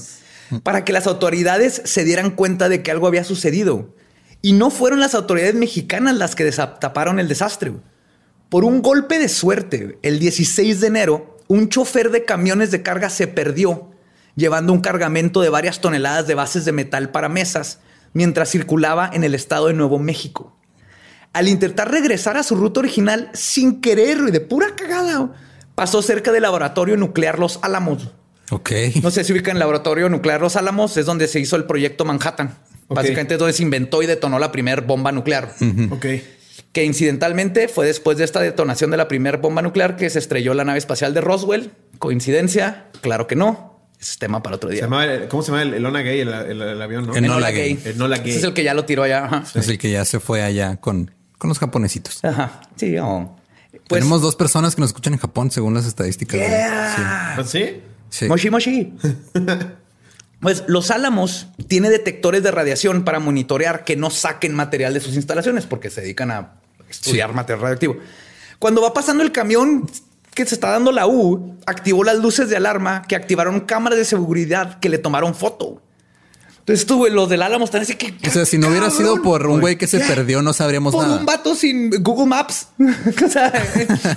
para 0.63 0.83
que 0.83 0.91
las 0.91 1.05
autoridades 1.05 1.83
se 1.85 2.03
dieran 2.03 2.31
cuenta 2.31 2.67
de 2.67 2.81
que 2.81 2.89
algo 2.89 3.07
había 3.07 3.23
sucedido. 3.23 3.95
Y 4.41 4.53
no 4.53 4.71
fueron 4.71 4.99
las 4.99 5.13
autoridades 5.13 5.53
mexicanas 5.53 6.17
las 6.17 6.35
que 6.35 6.43
destaparon 6.43 7.19
el 7.19 7.27
desastre. 7.27 7.73
Por 8.49 8.65
un 8.65 8.81
golpe 8.81 9.19
de 9.19 9.29
suerte, 9.29 9.99
el 10.01 10.17
16 10.17 10.81
de 10.81 10.87
enero, 10.87 11.37
un 11.47 11.69
chofer 11.69 12.09
de 12.09 12.25
camiones 12.25 12.71
de 12.71 12.81
carga 12.81 13.11
se 13.11 13.27
perdió, 13.27 13.91
llevando 14.35 14.73
un 14.73 14.81
cargamento 14.81 15.41
de 15.41 15.49
varias 15.49 15.79
toneladas 15.79 16.25
de 16.25 16.33
bases 16.33 16.65
de 16.65 16.71
metal 16.71 17.11
para 17.11 17.29
mesas, 17.29 17.79
mientras 18.13 18.49
circulaba 18.49 19.11
en 19.13 19.23
el 19.23 19.35
estado 19.35 19.67
de 19.67 19.73
Nuevo 19.73 19.99
México. 19.99 20.57
Al 21.33 21.47
intentar 21.47 21.89
regresar 21.89 22.35
a 22.37 22.43
su 22.43 22.55
ruta 22.55 22.81
original, 22.81 23.29
sin 23.33 23.79
querer 23.81 24.17
y 24.27 24.31
de 24.31 24.41
pura 24.41 24.75
cagada, 24.75 25.33
pasó 25.75 26.01
cerca 26.01 26.31
del 26.31 26.41
laboratorio 26.43 26.97
nuclear 26.97 27.39
Los 27.39 27.59
Álamos. 27.61 28.09
Ok. 28.49 28.71
No 29.01 29.11
sé 29.11 29.23
si 29.23 29.31
ubican 29.31 29.55
el 29.55 29.59
laboratorio 29.61 30.09
nuclear 30.09 30.41
Los 30.41 30.57
Álamos, 30.57 30.97
es 30.97 31.05
donde 31.05 31.27
se 31.29 31.39
hizo 31.39 31.55
el 31.55 31.63
proyecto 31.63 32.03
Manhattan. 32.03 32.57
Ok. 32.87 32.97
Básicamente 32.97 33.35
es 33.35 33.39
donde 33.39 33.53
se 33.53 33.63
inventó 33.63 34.03
y 34.03 34.07
detonó 34.07 34.39
la 34.39 34.51
primera 34.51 34.81
bomba 34.81 35.13
nuclear 35.13 35.55
Ok. 35.91 36.05
que 36.73 36.83
incidentalmente 36.83 37.69
fue 37.69 37.85
después 37.85 38.17
de 38.17 38.25
esta 38.25 38.41
detonación 38.41 38.91
de 38.91 38.97
la 38.97 39.07
primera 39.07 39.37
bomba 39.37 39.61
nuclear 39.61 39.95
que 39.95 40.09
se 40.09 40.19
estrelló 40.19 40.53
la 40.53 40.65
nave 40.65 40.79
espacial 40.79 41.13
de 41.13 41.21
Roswell. 41.21 41.71
¿Coincidencia? 41.99 42.87
Claro 42.99 43.27
que 43.27 43.37
no. 43.37 43.69
Ese 44.01 44.11
es 44.13 44.17
tema 44.19 44.43
para 44.43 44.57
otro 44.57 44.69
Se 44.69 44.75
día. 44.75 44.83
llamaba 44.83 45.05
el- 45.05 45.27
¿Cómo 45.29 45.43
se 45.43 45.51
llama 45.51 45.61
el, 45.61 45.73
el 45.75 45.85
Ona 45.85 46.01
Gay, 46.01 46.19
el, 46.19 46.27
el- 46.33 46.61
el 46.61 46.81
avión, 46.81 47.05
no? 47.07 47.15
Enola 47.15 47.35
Enola 47.35 47.51
Gay. 47.51 47.75
Gay. 47.75 47.93
Enola 47.93 48.17
Gay. 48.17 48.29
Ese 48.31 48.39
es 48.39 48.43
el 48.43 48.53
que 48.53 48.63
ya 48.63 48.73
lo 48.73 48.83
tiró 48.83 49.03
allá. 49.03 49.23
Ajá. 49.25 49.43
Es 49.55 49.67
el 49.69 49.77
que 49.77 49.91
ya 49.91 50.03
se 50.03 50.19
fue 50.19 50.41
allá 50.43 50.75
con, 50.77 51.11
con 51.41 51.47
los 51.47 51.57
japonesitos. 51.57 52.23
Ajá. 52.23 52.61
Sí. 52.75 52.95
oh. 52.99 53.35
Pues, 53.71 53.99
Tenemos 53.99 54.21
dos 54.21 54.35
personas 54.35 54.75
que 54.75 54.81
nos 54.81 54.91
escuchan 54.91 55.13
en 55.13 55.19
Japón, 55.19 55.49
según 55.49 55.73
las 55.73 55.87
estadísticas. 55.87 56.39
Yeah. 56.39 57.35
¿Ah, 57.35 57.43
¿Sí? 57.43 57.63
Sí. 57.63 57.81
Sí. 58.09 58.27
Moshi 58.27 58.49
Moshi. 58.51 58.93
Pues 60.39 60.63
Los 60.67 60.89
Álamos 60.89 61.47
tiene 61.67 61.89
detectores 61.91 62.41
de 62.41 62.49
radiación 62.49 63.03
para 63.03 63.19
monitorear 63.19 63.83
que 63.83 63.95
no 63.95 64.09
saquen 64.09 64.55
material 64.55 64.91
de 64.93 64.99
sus 64.99 65.13
instalaciones 65.15 65.67
porque 65.67 65.91
se 65.91 66.01
dedican 66.01 66.31
a 66.31 66.53
estudiar 66.89 67.29
Sí. 67.29 67.35
material 67.35 67.61
radioactivo. 67.61 67.97
Cuando 68.57 68.81
va 68.81 68.91
pasando 68.91 69.21
el 69.21 69.31
camión 69.31 69.87
que 70.33 70.45
se 70.47 70.55
está 70.55 70.71
dando 70.71 70.91
la 70.91 71.05
U, 71.05 71.57
activó 71.67 72.03
las 72.03 72.17
luces 72.17 72.49
de 72.49 72.57
alarma 72.57 73.03
que 73.03 73.15
activaron 73.15 73.59
cámaras 73.61 73.99
de 73.99 74.05
seguridad 74.05 74.79
que 74.79 74.89
le 74.89 74.97
tomaron 74.97 75.35
foto. 75.35 75.79
Entonces 76.61 76.85
tú, 76.85 76.97
güey, 76.99 77.11
los 77.11 77.27
del 77.27 77.41
Álamo 77.41 77.65
están 77.65 77.81
así 77.81 77.95
que... 77.95 78.13
O 78.27 78.31
sea, 78.31 78.45
si 78.45 78.57
no 78.59 78.67
hubiera 78.67 78.85
¡Cabrón! 78.87 78.97
sido 78.97 79.21
por 79.23 79.47
un 79.47 79.59
güey 79.61 79.77
que 79.77 79.87
se 79.87 79.99
¿Qué? 79.99 80.05
perdió, 80.05 80.41
no 80.43 80.53
sabríamos 80.53 80.93
Por 80.93 81.03
nada. 81.05 81.19
un 81.19 81.25
vato 81.25 81.55
sin 81.55 81.89
Google 82.03 82.27
Maps. 82.27 82.67
o 83.25 83.27
sea, 83.29 83.51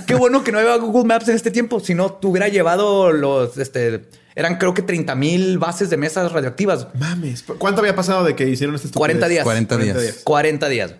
qué 0.05 0.13
bueno 0.13 0.43
que 0.43 0.51
no 0.51 0.59
había 0.59 0.75
Google 0.77 1.05
Maps 1.05 1.27
en 1.27 1.35
este 1.35 1.49
tiempo. 1.49 1.79
Si 1.79 1.95
no, 1.95 2.13
te 2.13 2.27
hubiera 2.27 2.47
llevado 2.47 3.11
los, 3.11 3.57
este, 3.57 4.05
eran 4.35 4.57
creo 4.57 4.75
que 4.75 4.83
30 4.83 5.15
mil 5.15 5.57
bases 5.57 5.89
de 5.89 5.97
mesas 5.97 6.31
radioactivas. 6.31 6.87
Mames. 6.99 7.43
¿Cuánto 7.57 7.81
había 7.81 7.95
pasado 7.95 8.23
de 8.23 8.35
que 8.35 8.47
hicieron 8.47 8.75
esta 8.75 8.87
estupidez? 8.89 9.17
40 9.17 9.27
días. 9.27 9.43
40 9.43 9.77
días. 9.77 10.15
40 10.23 10.69
días. 10.69 10.95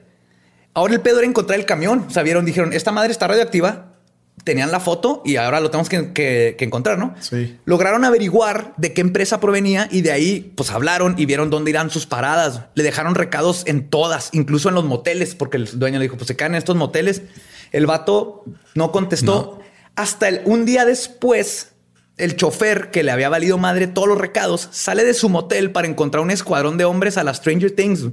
Ahora 0.73 0.93
el 0.95 1.01
pedo 1.01 1.19
era 1.19 1.27
encontrar 1.27 1.59
el 1.59 1.65
camión. 1.65 2.07
Sabieron, 2.09 2.43
dijeron, 2.43 2.73
esta 2.73 2.91
madre 2.91 3.11
está 3.11 3.27
radioactiva. 3.27 3.94
Tenían 4.43 4.69
la 4.71 4.79
foto 4.79 5.23
y 5.25 5.37
ahora 5.37 5.59
lo 5.59 5.71
tenemos 5.71 5.89
que, 5.89 6.11
que- 6.13 6.55
que 6.57 6.65
encontrar, 6.65 6.99
¿no? 6.99 7.15
Sí. 7.19 7.57
Lograron 7.65 8.03
averiguar 8.05 8.73
de 8.77 8.93
qué 8.93 9.01
empresa 9.01 9.39
provenía 9.39 9.87
y 9.91 10.01
de 10.01 10.11
ahí 10.11 10.51
pues 10.55 10.69
hablaron 10.71 11.15
y 11.17 11.25
vieron 11.25 11.49
dónde 11.49 11.71
irán 11.71 11.89
sus 11.89 12.05
paradas. 12.05 12.61
Le 12.75 12.83
dejaron 12.83 13.15
recados 13.15 13.63
en 13.65 13.89
todas, 13.89 14.29
incluso 14.33 14.69
en 14.69 14.75
los 14.75 14.83
moteles, 14.85 15.33
porque 15.33 15.57
el 15.57 15.79
dueño 15.79 15.97
le 15.99 16.03
dijo, 16.03 16.17
pues 16.17 16.27
se 16.27 16.35
caen 16.35 16.51
en 16.53 16.57
estos 16.59 16.75
moteles. 16.75 17.23
El 17.71 17.87
vato 17.87 18.43
no 18.75 18.91
contestó. 18.91 19.59
Hasta 19.95 20.27
el, 20.27 20.41
un 20.45 20.65
día 20.65 20.85
después, 20.85 21.71
el 22.17 22.35
chofer 22.35 22.91
que 22.91 23.03
le 23.03 23.11
había 23.11 23.29
valido 23.29 23.57
madre 23.57 23.87
todos 23.87 24.07
los 24.07 24.17
recados 24.17 24.67
sale 24.71 25.03
de 25.05 25.13
su 25.13 25.27
motel 25.29 25.71
para 25.71 25.87
encontrar 25.87 26.21
un 26.21 26.29
escuadrón 26.31 26.77
de 26.77 26.85
hombres 26.85 27.17
a 27.17 27.23
la 27.23 27.33
Stranger 27.33 27.71
Things 27.71 28.05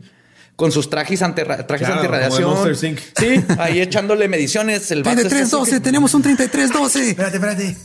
con 0.56 0.70
sus 0.72 0.88
trajes, 0.90 1.22
ante, 1.22 1.44
trajes 1.44 1.78
Claro, 1.86 1.94
antirradiación. 1.94 2.42
como 2.44 2.64
de 2.64 2.70
Monsters, 2.70 2.92
Inc. 2.92 3.00
Sí, 3.18 3.44
ahí 3.58 3.80
echándole 3.80 4.28
mediciones. 4.28 4.90
El 4.90 5.02
vato 5.02 5.20
está 5.20 5.28
así 5.28 5.50
3312, 5.50 5.70
que- 5.72 5.80
tenemos 5.80 6.14
un 6.14 6.22
3312. 6.22 7.10
Espérate, 7.10 7.36
espérate. 7.36 7.76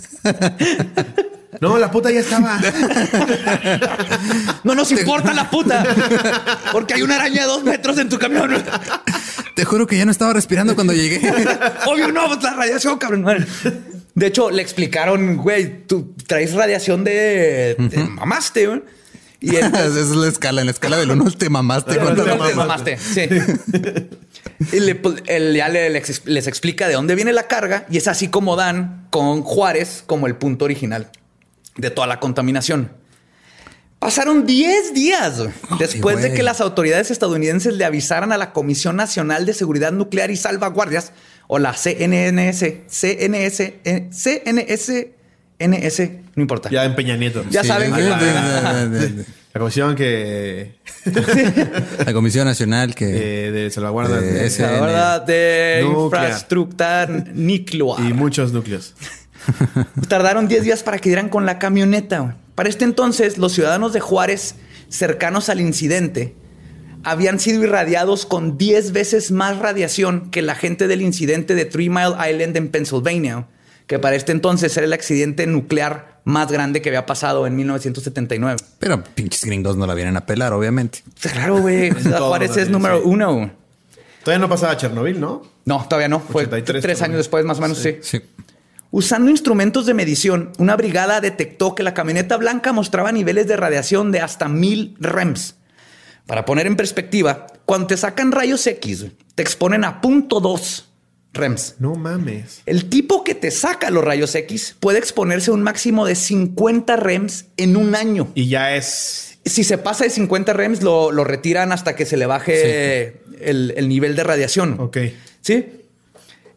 No, 1.62 1.78
la 1.80 1.90
puta 1.90 2.12
ya 2.12 2.20
estaba. 2.20 2.60
No 4.64 4.76
nos 4.76 4.92
importa 4.92 5.34
la 5.34 5.50
puta, 5.50 5.84
porque 6.72 6.94
hay 6.96 7.02
una 7.02 7.16
araña 7.16 7.42
de 7.44 7.48
dos 7.48 7.64
metros 7.64 7.98
en 7.98 8.10
tu 8.10 8.20
camión. 8.20 8.64
Te 9.56 9.66
juro 9.66 9.88
que 9.88 9.98
ya 9.98 10.06
no 10.06 10.12
estaba 10.12 10.34
respirando 10.34 10.76
cuando 10.76 10.94
llegué. 10.94 11.20
Obvio, 11.88 12.12
no, 12.12 12.28
pues 12.28 12.44
la 12.44 12.54
radiación, 12.54 12.98
cabrón. 12.98 13.26
De 14.14 14.28
hecho, 14.28 14.52
le 14.52 14.62
explicaron, 14.62 15.38
güey, 15.38 15.86
tú 15.88 16.14
traes 16.28 16.54
radiación 16.54 17.04
de, 17.04 17.76
de 17.78 18.04
mamaste, 18.04 18.68
güey. 18.68 18.82
Y 19.40 19.56
él, 19.56 19.66
Esa 19.66 19.86
es 19.88 20.10
la 20.10 20.28
escala. 20.28 20.62
En 20.62 20.68
la 20.68 20.72
escala 20.72 20.98
del 20.98 21.12
1 21.12 21.32
te 21.32 21.50
mamaste. 21.50 21.94
Te 21.94 22.00
¿Cuánto- 22.00 22.24
te 22.24 22.30
mamaste. 22.32 22.56
mamaste, 22.56 22.98
sí. 22.98 23.22
Y 24.72 24.80
le- 24.80 24.96
pues, 24.96 25.22
él 25.28 25.54
ya 25.56 25.70
le- 25.70 25.90
les, 25.92 26.26
les 26.26 26.48
explica 26.48 26.88
de 26.88 26.96
dónde 26.96 27.14
viene 27.16 27.32
la 27.34 27.48
carga 27.48 27.86
y 27.92 27.98
es 27.98 28.08
así 28.08 28.28
como 28.30 28.56
dan 28.56 29.08
con 29.12 29.44
Juárez 29.44 30.04
como 30.08 30.26
el 30.26 30.36
punto 30.36 30.66
original 30.66 31.12
de 31.76 31.92
toda 31.92 32.08
la 32.08 32.20
contaminación. 32.20 32.92
Pasaron 34.00 34.46
10 34.46 34.94
días 34.94 35.42
después 35.80 36.22
de 36.22 36.34
que 36.34 36.44
las 36.44 36.62
autoridades 36.62 37.10
estadounidenses 37.12 37.74
le 37.76 37.84
avisaran 37.86 38.32
a 38.32 38.38
la 38.38 38.54
Comisión 38.54 38.96
Nacional 38.96 39.46
de 39.48 39.54
Seguridad 39.56 39.92
Nuclear 39.92 40.30
y 40.30 40.38
Salvaguardias, 40.38 41.14
o 41.48 41.58
la 41.60 41.74
CNNS, 41.74 42.64
CNS, 42.88 43.60
eh, 43.86 44.10
CNS, 44.12 45.08
NS, 45.60 46.10
no 46.36 46.42
importa. 46.42 46.70
Ya 46.70 46.86
en 46.86 46.96
Peña 46.96 47.18
Nieto. 47.18 47.44
Ya 47.50 47.62
Sí, 47.64 47.68
saben 47.70 47.94
que 47.94 48.02
la- 48.02 48.18
de- 48.20 48.90
de- 48.90 49.08
de- 49.10 49.26
La 49.54 49.60
comisión 49.60 49.96
que... 49.96 50.76
La 52.06 52.14
Comisión 52.14 52.46
Nacional 52.46 52.94
que 52.94 53.48
eh, 53.48 53.52
de 53.52 53.72
salvaguarda 53.72 54.20
Eh, 54.20 54.22
de- 54.22 54.46
ese- 54.46 54.62
La 54.62 54.72
verdad 54.82 55.22
de 55.26 55.80
Nuclear. 55.84 56.26
infraestructura 56.26 57.08
nuclear. 57.34 58.00
y 58.08 58.14
muchos 58.14 58.54
núcleos. 58.54 58.94
Tardaron 60.08 60.48
10 60.48 60.64
días 60.64 60.84
para 60.84 61.00
que 61.00 61.10
dieran 61.10 61.30
con 61.30 61.46
la 61.46 61.58
camioneta. 61.60 62.20
güey. 62.20 62.34
Para 62.56 62.70
este 62.70 62.86
entonces, 62.86 63.38
los 63.38 63.54
ciudadanos 63.54 63.94
de 63.94 64.00
Juárez, 64.00 64.56
cercanos 64.90 65.50
al 65.50 65.60
incidente, 65.62 66.36
habían 67.04 67.40
sido 67.40 67.64
irradiados 67.64 68.26
con 68.26 68.58
10 68.58 68.92
veces 68.92 69.32
más 69.32 69.58
radiación 69.60 70.30
que 70.30 70.42
la 70.42 70.56
gente 70.56 70.88
del 70.88 71.02
incidente 71.02 71.56
de 71.56 71.66
Three 71.66 71.90
Mile 71.90 72.14
Island 72.32 72.58
en 72.58 72.68
Pennsylvania, 72.70 73.48
que 73.88 74.00
para 74.00 74.16
este 74.16 74.34
entonces 74.34 74.76
era 74.78 74.86
el 74.86 74.94
accidente 74.94 75.48
nuclear 75.48 76.20
más 76.26 76.52
grande 76.52 76.82
que 76.82 76.90
había 76.90 77.06
pasado 77.06 77.48
en 77.48 77.56
1979. 77.56 78.60
Pero 78.80 79.02
pinches 79.04 79.46
gringos 79.46 79.78
no 79.78 79.88
la 79.88 79.94
vienen 79.94 80.18
a 80.18 80.26
pelar, 80.26 80.52
obviamente. 80.52 81.04
Claro, 81.22 81.62
güey. 81.62 81.92
Juárez 82.20 82.58
es 82.58 82.70
número 82.70 82.98
sí. 82.98 83.04
uno. 83.06 83.52
Todavía 84.24 84.42
no 84.42 84.50
pasaba 84.50 84.76
Chernobyl, 84.76 85.20
¿no? 85.20 85.42
No, 85.64 85.86
todavía 85.88 86.10
no. 86.10 86.20
Fue 86.20 86.44
83 86.44 86.82
tres 86.82 87.00
también. 87.00 87.12
años 87.12 87.20
después, 87.20 87.46
más 87.46 87.60
o 87.60 87.62
menos, 87.62 87.78
sí. 87.78 87.98
Sí. 88.02 88.22
Usando 88.92 89.32
instrumentos 89.32 89.86
de 89.86 89.94
medición, 89.94 90.52
una 90.58 90.76
brigada 90.76 91.22
detectó 91.22 91.74
que 91.74 91.84
la 91.84 91.94
camioneta 91.94 92.36
blanca 92.36 92.74
mostraba 92.74 93.14
niveles 93.14 93.48
de 93.48 93.56
radiación 93.56 94.12
de 94.12 94.20
hasta 94.20 94.50
mil 94.50 94.98
REMS. 95.00 95.56
Para 96.26 96.44
poner 96.44 96.68
en 96.68 96.76
perspectiva, 96.76 97.48
cuando 97.64 97.88
te 97.88 97.98
sacan 97.98 98.34
rayos 98.34 98.68
X, 98.68 99.06
te 99.34 99.44
exponen 99.44 99.86
a 99.86 100.02
punto 100.02 100.42
.2 100.42 100.84
REMS. 101.38 101.76
No 101.80 101.96
mames. 101.96 102.62
El 102.66 102.90
tipo 102.90 103.24
que 103.24 103.36
te 103.36 103.52
saca 103.52 103.90
los 103.90 104.04
rayos 104.04 104.36
X 104.36 104.76
puede 104.80 105.00
exponerse 105.00 105.52
a 105.52 105.54
un 105.54 105.64
máximo 105.64 106.06
de 106.06 106.16
50 106.16 106.96
REMS 106.96 107.46
en 107.58 107.78
un 107.78 107.96
año. 107.96 108.30
Y 108.36 108.50
ya 108.50 108.76
es... 108.76 109.40
Si 109.46 109.64
se 109.64 109.78
pasa 109.78 110.04
de 110.04 110.10
50 110.10 110.52
REMS, 110.52 110.82
lo, 110.82 111.12
lo 111.12 111.24
retiran 111.24 111.72
hasta 111.72 111.96
que 111.96 112.06
se 112.06 112.18
le 112.18 112.26
baje 112.26 113.22
el, 113.40 113.74
el 113.78 113.88
nivel 113.88 114.16
de 114.16 114.24
radiación. 114.24 114.76
Ok. 114.80 114.98
¿Sí? 115.42 115.66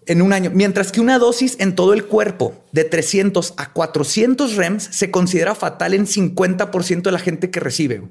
En 0.06 0.22
un 0.22 0.32
año. 0.32 0.50
Mientras 0.52 0.90
que 0.90 1.00
una 1.00 1.20
dosis 1.20 1.54
en 1.60 1.76
todo 1.76 1.92
el 1.92 2.06
cuerpo 2.06 2.64
de 2.72 2.82
300 2.82 3.54
a 3.58 3.72
400 3.72 4.56
REMS 4.56 4.88
se 4.90 5.12
considera 5.12 5.54
fatal 5.54 5.94
en 5.94 6.06
50% 6.06 7.02
de 7.02 7.12
la 7.12 7.20
gente 7.20 7.50
que 7.50 7.60
recibe. 7.60 8.02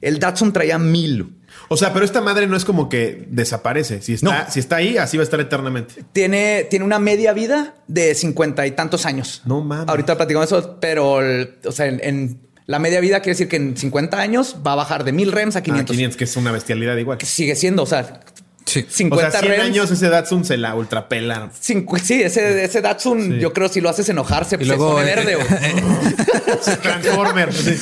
El 0.00 0.20
Datsun 0.20 0.52
traía 0.52 0.78
mil. 0.78 1.37
O 1.68 1.76
sea, 1.76 1.92
pero 1.92 2.04
esta 2.04 2.20
madre 2.20 2.46
no 2.46 2.56
es 2.56 2.64
como 2.64 2.88
que 2.88 3.26
desaparece. 3.30 4.00
Si 4.02 4.14
está, 4.14 4.44
No. 4.46 4.50
si 4.50 4.58
está 4.60 4.76
ahí, 4.76 4.96
así 4.96 5.16
va 5.16 5.22
a 5.22 5.24
estar 5.24 5.38
eternamente. 5.40 6.02
Tiene, 6.12 6.66
tiene 6.70 6.84
una 6.84 6.98
media 6.98 7.32
vida 7.34 7.74
de 7.86 8.14
50 8.14 8.66
y 8.66 8.70
tantos 8.72 9.04
años. 9.06 9.42
No 9.44 9.60
mames. 9.62 9.88
Ahorita 9.88 10.16
platicamos 10.16 10.46
eso, 10.50 10.78
pero 10.80 11.20
el- 11.20 11.56
o 11.66 11.72
sea, 11.72 11.86
en, 11.86 12.00
en 12.02 12.40
la 12.66 12.78
media 12.78 13.00
vida 13.00 13.20
quiere 13.20 13.32
decir 13.32 13.48
que 13.48 13.56
en 13.56 13.76
50 13.76 14.18
años 14.20 14.56
va 14.66 14.72
a 14.72 14.76
bajar 14.76 15.04
de 15.04 15.12
1000 15.12 15.32
REMS 15.32 15.56
a 15.56 15.62
500. 15.62 15.94
Ah, 15.94 15.96
500, 15.96 16.16
que 16.16 16.24
es 16.24 16.36
una 16.36 16.52
bestialidad 16.52 16.96
igual. 16.96 17.18
Que 17.18 17.26
sigue 17.26 17.54
siendo, 17.54 17.82
o 17.82 17.86
sea, 17.86 18.20
Sí. 18.68 18.86
50 18.88 19.28
o 19.28 19.30
sea, 19.30 19.40
100 19.40 19.52
REMS. 19.52 19.64
años 19.64 19.90
ese 19.90 20.08
Datsun 20.08 20.44
se 20.44 20.56
la 20.56 20.74
ultrapela. 20.74 21.50
cincu- 21.64 21.98
sí, 22.00 22.22
ese, 22.22 22.64
ese 22.64 22.80
Datsun, 22.80 23.22
Sí. 23.34 23.38
yo 23.40 23.52
creo 23.52 23.68
si 23.68 23.80
lo 23.80 23.88
haces 23.88 24.08
enojar 24.08 24.44
se, 24.44 24.56
Y 24.56 24.58
se 24.60 24.64
luego, 24.66 24.92
pone 24.92 25.10
eh, 25.10 25.14
verde. 25.16 25.34
güey. 25.36 25.46
Transformer. 26.82 27.48
así. 27.48 27.76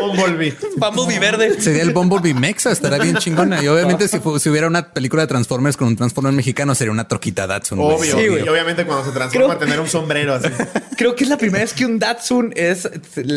Bumblebee. 0.00 0.54
Bumblebee 0.76 1.18
verde. 1.18 1.60
Sería 1.60 1.82
el 1.82 1.92
Bumblebee 1.92 2.34
Mexa, 2.34 2.70
estará 2.70 2.98
bien 2.98 3.16
chingona. 3.16 3.62
Y 3.62 3.68
obviamente 3.68 4.08
si, 4.08 4.18
hubiera 4.48 4.66
una 4.66 4.92
película 4.92 5.22
de 5.22 5.26
Transformers 5.28 5.76
con 5.76 5.88
un 5.88 5.96
Transformer 5.96 6.32
mexicano, 6.32 6.74
sería 6.74 6.92
una 6.92 7.06
troquita 7.08 7.46
Datsun. 7.46 7.78
Obvio. 7.80 8.16
Sí, 8.18 8.28
güey. 8.28 8.44
y 8.44 8.48
obviamente 8.48 8.84
cuando 8.86 9.04
se 9.04 9.12
transforma, 9.12 9.48
Creo- 9.48 9.58
tener 9.58 9.80
un 9.80 9.88
sombrero 9.88 10.34
así. 10.34 10.48
Creo 10.96 11.14
que 11.16 11.24
es 11.24 11.30
la 11.30 11.38
primera 11.38 11.64
vez 11.64 11.72
que 11.72 11.86
un 11.86 11.98
Datsun 11.98 12.52
es. 12.56 12.88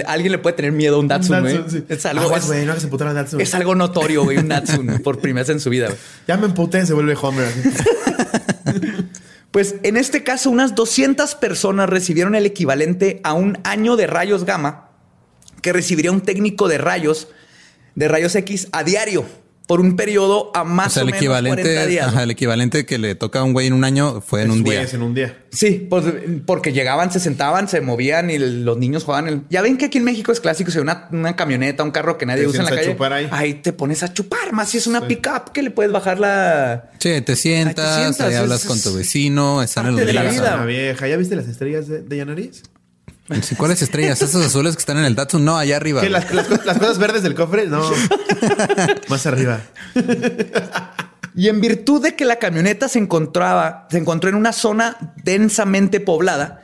Alguien 0.06 0.32
le 0.34 0.38
puede 0.38 0.56
tener 0.56 0.72
miedo 0.72 0.98
a 0.98 1.00
un 1.00 1.08
Datsun, 1.08 1.42
güey. 1.42 1.58
Datsun, 1.58 1.72
sí. 1.72 1.86
Es 1.90 2.06
algo. 2.06 2.24
Aguas, 2.24 2.44
es, 2.44 2.48
güey, 2.48 2.66
no 2.66 2.74
emputar 2.74 3.08
al 3.08 3.16
Datsun. 3.16 3.42
es 3.42 3.54
algo 3.56 3.76
notorio, 3.76 4.24
güey. 4.24 4.38
Un 4.38 4.50
Datsun 4.50 5.00
por 5.04 5.20
primera 5.20 5.44
vez 5.44 5.50
en 5.50 5.60
su 5.60 5.70
vida. 5.70 5.88
güey. 5.88 5.98
Ya 6.28 6.38
me 6.38 6.46
emputé, 6.48 6.86
se 6.94 6.96
vuelve 6.96 7.18
Homer. 7.20 7.52
Pues 9.50 9.76
en 9.84 9.98
este 9.98 10.24
caso, 10.24 10.50
unas 10.50 10.74
200 10.74 11.36
personas 11.36 11.88
recibieron 11.88 12.34
el 12.34 12.48
equivalente 12.48 13.22
a 13.24 13.34
un 13.34 13.60
año 13.64 13.96
de 13.96 14.08
rayos 14.08 14.46
gamma 14.46 14.90
que 15.62 15.72
recibiría 15.72 16.12
un 16.12 16.22
técnico 16.22 16.68
de 16.68 16.80
rayos, 16.80 17.28
de 17.94 18.08
rayos 18.08 18.36
X 18.36 18.68
a 18.72 18.84
diario 18.84 19.28
por 19.68 19.80
un 19.80 19.96
periodo 19.96 20.52
a 20.54 20.64
O 20.64 20.66
más 20.66 20.88
o, 20.88 20.90
sea, 20.92 21.02
el 21.04 21.08
menos 21.08 21.26
40 21.26 21.52
equivalente, 21.62 21.88
días. 21.88 22.08
ajá, 22.08 22.24
el 22.24 22.32
equivalente 22.32 22.86
que 22.86 22.98
le 22.98 23.16
toca 23.16 23.40
a 23.40 23.44
un 23.44 23.54
güey 23.54 23.68
en 23.68 23.74
un 23.74 23.84
año 23.86 24.20
fue 24.22 24.42
en 24.42 24.52
Es 24.52 24.58
un 24.58 24.64
día. 24.64 24.82
en 24.92 25.02
un 25.02 25.14
día. 25.14 25.38
Sí, 25.52 25.88
pues 25.90 26.04
porque 26.46 26.74
llegaban, 26.74 27.12
se 27.12 27.20
sentaban, 27.20 27.68
se 27.70 27.80
movían 27.80 28.30
y 28.30 28.38
los 28.40 28.78
niños 28.78 29.04
jugaban. 29.04 29.28
El... 29.28 29.42
Ya 29.50 29.62
ven 29.62 29.78
que 29.78 29.86
aquí 29.86 30.00
en 30.00 30.04
México 30.04 30.32
es 30.32 30.40
clásico, 30.42 30.70
si 30.72 30.78
hay 30.80 30.82
una, 30.82 31.08
una 31.12 31.36
camioneta, 31.36 31.84
un 31.84 31.92
carro 31.92 32.18
que 32.18 32.26
nadie 32.26 32.42
Te 32.44 32.48
usa 32.50 32.60
en 32.64 32.66
la 32.66 33.06
calle. 33.08 33.28
ahí. 33.32 33.54
te 33.56 33.72
pones 33.72 34.04
a 34.04 34.12
chupar, 34.14 34.52
más 34.52 34.70
si 34.70 34.78
es 34.80 34.88
una 34.88 35.08
pickup 35.08 35.52
que 35.54 35.62
le 35.64 35.72
puedes 35.72 35.92
bajar 35.92 36.20
la. 36.20 36.92
Sí, 37.00 37.22
te 37.22 37.36
sientas, 37.36 37.96
sientas, 37.98 38.22
ahí 38.28 38.34
es- 38.34 38.40
hablas 38.40 38.66
con 38.66 38.82
tu 38.82 38.94
vecino, 38.94 39.62
están 39.64 39.86
en 39.88 39.96
los 39.96 40.06
de 40.06 40.14
la 40.14 40.24
vida. 40.24 40.66
Vieja. 40.66 41.08
¿Ya 41.08 41.18
viste 41.18 41.36
las 41.36 41.48
estrellas 41.48 41.88
de, 41.88 42.02
de 42.02 42.18
Yanariz? 42.18 42.64
¿Cuáles 43.58 43.82
estrellas? 43.82 44.22
Esos 44.22 44.46
azules 44.46 44.76
que 44.76 44.80
están 44.80 44.98
en 44.98 45.06
el 45.06 45.16
Datsun, 45.16 45.46
no, 45.46 45.58
allá 45.58 45.78
arriba. 45.78 46.02
¿Qué? 46.02 46.10
¿Las, 46.10 46.32
las 46.34 46.78
cosas 46.78 46.98
verdes 46.98 47.24
del 47.24 47.36
cofre? 47.36 47.68
No. 47.68 47.90
Más 49.08 49.26
arriba. 49.26 49.62
Y 51.36 51.48
en 51.48 51.62
virtud 51.62 52.02
de 52.04 52.16
que 52.16 52.26
la 52.26 52.38
camioneta 52.38 52.90
se 52.90 53.00
encontraba, 53.00 53.88
se 53.90 53.98
encontró 53.98 54.30
en 54.30 54.36
una 54.36 54.52
zona 54.52 54.98
densamente 55.24 56.00
poblada, 56.00 56.63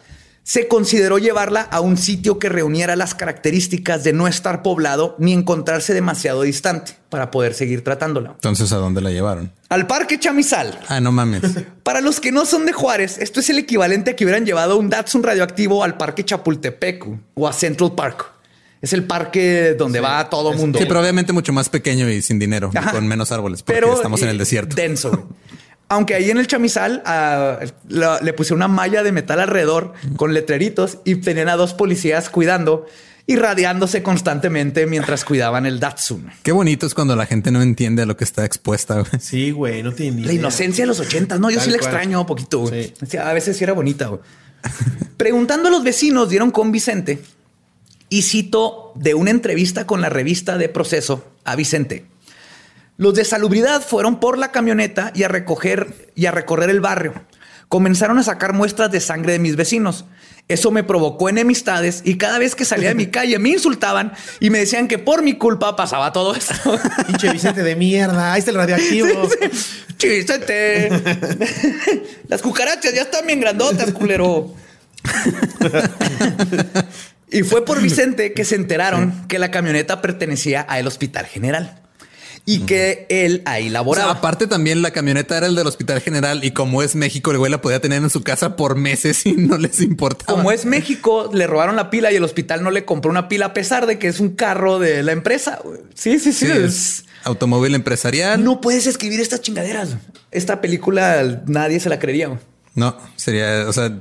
se 0.49 0.67
consideró 0.67 1.19
llevarla 1.19 1.61
a 1.61 1.79
un 1.79 1.95
sitio 1.95 2.39
que 2.39 2.49
reuniera 2.49 2.95
las 2.95 3.13
características 3.13 4.03
de 4.03 4.13
no 4.13 4.27
estar 4.27 4.63
poblado 4.63 5.15
ni 5.19 5.31
encontrarse 5.31 5.93
demasiado 5.93 6.41
distante 6.41 6.93
para 7.09 7.29
poder 7.29 7.53
seguir 7.53 7.83
tratándola. 7.83 8.31
Entonces, 8.31 8.71
¿a 8.71 8.77
dónde 8.77 8.99
la 8.99 9.11
llevaron? 9.11 9.51
Al 9.69 9.85
Parque 9.85 10.17
Chamizal. 10.17 10.79
Ah, 10.87 10.99
no 10.99 11.11
mames. 11.11 11.43
Para 11.83 12.01
los 12.01 12.19
que 12.19 12.31
no 12.31 12.47
son 12.47 12.65
de 12.65 12.73
Juárez, 12.73 13.19
esto 13.19 13.41
es 13.41 13.51
el 13.51 13.59
equivalente 13.59 14.09
a 14.09 14.15
que 14.15 14.25
hubieran 14.25 14.43
llevado 14.43 14.77
un 14.77 14.89
Datsun 14.89 15.21
radioactivo 15.21 15.83
al 15.83 15.97
Parque 15.97 16.25
Chapultepec 16.25 17.05
o 17.35 17.47
a 17.47 17.53
Central 17.53 17.93
Park. 17.93 18.25
Es 18.81 18.93
el 18.93 19.03
parque 19.03 19.75
donde 19.77 19.99
va 19.99 20.31
todo 20.31 20.53
mundo. 20.53 20.79
Sí, 20.79 20.85
pero 20.87 21.01
obviamente 21.01 21.31
mucho 21.31 21.53
más 21.53 21.69
pequeño 21.69 22.09
y 22.09 22.23
sin 22.23 22.39
dinero, 22.39 22.71
Ajá. 22.73 22.91
con 22.91 23.05
menos 23.05 23.31
árboles, 23.31 23.61
porque 23.61 23.81
Pero, 23.81 23.93
estamos 23.93 24.19
en 24.23 24.29
eh, 24.29 24.31
el 24.31 24.37
desierto. 24.39 24.75
Denso. 24.75 25.29
Aunque 25.89 26.13
ahí 26.15 26.29
en 26.29 26.37
el 26.37 26.45
chamizal 26.47 27.01
ah, 27.05 27.59
la- 27.87 28.21
le 28.21 28.33
puse 28.33 28.53
una 28.53 28.67
malla 28.67 29.01
de 29.03 29.11
metal 29.11 29.39
alrededor 29.39 29.93
con 30.17 30.33
letreritos 30.33 30.99
y 31.03 31.15
tenían 31.15 31.49
a 31.49 31.55
dos 31.55 31.73
policías 31.73 32.29
cuidando 32.29 32.85
y 33.25 33.35
radiándose 33.35 34.01
constantemente 34.03 34.85
mientras 34.87 35.23
cuidaban 35.25 35.65
el 35.65 35.79
Datsun. 35.79 36.29
Qué 36.43 36.51
bonito 36.51 36.85
es 36.87 36.93
cuando 36.95 37.15
la 37.15 37.25
gente 37.25 37.51
no 37.51 37.61
entiende 37.61 38.03
a 38.03 38.05
lo 38.05 38.17
que 38.17 38.23
está 38.23 38.45
expuesta. 38.45 38.95
güey. 39.01 39.11
Sí, 39.19 39.51
güey, 39.51 39.83
no 39.83 39.91
tiene 39.91 40.17
ni 40.17 40.21
La 40.23 40.31
idea. 40.33 40.39
inocencia 40.41 40.83
de 40.83 40.87
los 40.87 40.99
ochentas, 40.99 41.39
no, 41.39 41.49
yo 41.49 41.57
Tal 41.57 41.65
sí 41.65 41.71
la 41.71 41.77
cual. 41.79 41.91
extraño 41.91 42.21
un 42.21 42.27
poquito. 42.27 42.59
güey. 42.59 42.93
Sí. 43.07 43.17
A 43.17 43.33
veces 43.33 43.57
sí 43.57 43.63
era 43.63 43.73
bonita. 43.73 44.07
güey. 44.07 44.21
Preguntando 45.17 45.67
a 45.69 45.71
los 45.71 45.83
vecinos, 45.83 46.29
dieron 46.29 46.51
con 46.51 46.71
Vicente 46.71 47.21
y 48.09 48.23
cito 48.23 48.93
de 48.95 49.13
una 49.13 49.31
entrevista 49.31 49.85
con 49.85 50.01
la 50.01 50.09
revista 50.09 50.57
de 50.57 50.69
Proceso 50.69 51.25
a 51.45 51.55
Vicente. 51.55 52.05
Los 52.99 53.13
de 53.13 53.23
salubridad 53.23 53.81
fueron 53.81 54.19
por 54.19 54.37
la 54.37 54.51
camioneta 54.51 55.13
y 55.15 55.23
a 55.23 55.29
recoger 55.29 56.11
y 56.15 56.25
a 56.25 56.31
recorrer 56.31 56.69
el 56.69 56.81
barrio. 56.81 57.13
Comenzaron 57.69 58.19
a 58.19 58.23
sacar 58.23 58.51
muestras 58.51 58.91
de 58.91 58.99
sangre 58.99 59.31
de 59.31 59.39
mis 59.39 59.55
vecinos. 59.55 60.03
Eso 60.49 60.69
me 60.69 60.83
provocó 60.83 61.29
enemistades 61.29 62.01
y 62.03 62.17
cada 62.17 62.39
vez 62.39 62.55
que 62.55 62.65
salía 62.65 62.89
de 62.89 62.95
mi 62.95 63.07
calle 63.11 63.39
me 63.39 63.51
insultaban 63.51 64.11
y 64.41 64.49
me 64.49 64.59
decían 64.59 64.89
que 64.89 64.97
por 64.97 65.23
mi 65.23 65.37
culpa 65.37 65.77
pasaba 65.77 66.11
todo 66.11 66.35
esto. 66.35 66.53
Pinche 67.07 67.31
Vicente 67.31 67.63
de 67.63 67.77
mierda. 67.77 68.33
Ahí 68.33 68.39
está 68.39 68.51
el 68.51 68.57
radioactivo. 68.57 69.29
Chísete. 69.97 70.89
Las 72.27 72.41
cucarachas 72.41 72.93
ya 72.93 73.03
están 73.03 73.25
bien 73.25 73.39
grandotas, 73.39 73.93
culero. 73.93 74.53
y 77.31 77.43
fue 77.43 77.63
por 77.63 77.81
Vicente 77.81 78.33
que 78.33 78.43
se 78.43 78.55
enteraron 78.55 79.25
que 79.29 79.39
la 79.39 79.51
camioneta 79.51 80.01
pertenecía 80.01 80.59
al 80.59 80.85
Hospital 80.85 81.27
General 81.27 81.78
y 82.49 82.59
que 82.61 83.05
él 83.09 83.43
ahí 83.45 83.63
O 83.63 83.65
sea, 83.65 83.71
laboraba. 83.73 84.11
aparte 84.11 84.47
también 84.47 84.81
la 84.81 84.91
camioneta 84.91 85.37
era 85.37 85.45
el 85.45 85.55
del 85.55 85.67
Hospital 85.67 86.01
General 86.01 86.43
y 86.43 86.51
como 86.51 86.81
es 86.81 86.95
México, 86.95 87.29
el 87.31 87.37
güey 87.37 87.51
la 87.51 87.61
podía 87.61 87.79
tener 87.79 88.01
en 88.01 88.09
su 88.09 88.23
casa 88.23 88.55
por 88.55 88.75
meses 88.75 89.25
y 89.27 89.33
no 89.33 89.57
les 89.57 89.81
importaba. 89.81 90.35
Como 90.37 90.51
es 90.51 90.65
México, 90.65 91.29
le 91.31 91.45
robaron 91.45 91.75
la 91.75 91.89
pila 91.89 92.11
y 92.11 92.15
el 92.15 92.23
hospital 92.23 92.63
no 92.63 92.71
le 92.71 92.85
compró 92.85 93.11
una 93.11 93.27
pila 93.27 93.47
a 93.47 93.53
pesar 93.53 93.85
de 93.85 93.99
que 93.99 94.07
es 94.07 94.19
un 94.19 94.29
carro 94.29 94.79
de 94.79 95.03
la 95.03 95.11
empresa. 95.11 95.59
Sí, 95.93 96.17
sí, 96.19 96.33
sí. 96.33 96.47
Sí, 96.47 96.51
es 96.51 97.05
automóvil 97.23 97.75
empresarial. 97.75 98.43
No 98.43 98.61
puedes 98.61 98.87
escribir 98.87 99.19
estas 99.19 99.41
chingaderas. 99.41 99.97
Esta 100.31 100.61
película 100.61 101.43
nadie 101.45 101.79
se 101.79 101.89
la 101.89 101.99
creería. 101.99 102.39
No, 102.75 102.97
sería, 103.15 103.65
o 103.67 103.73
sea, 103.73 103.91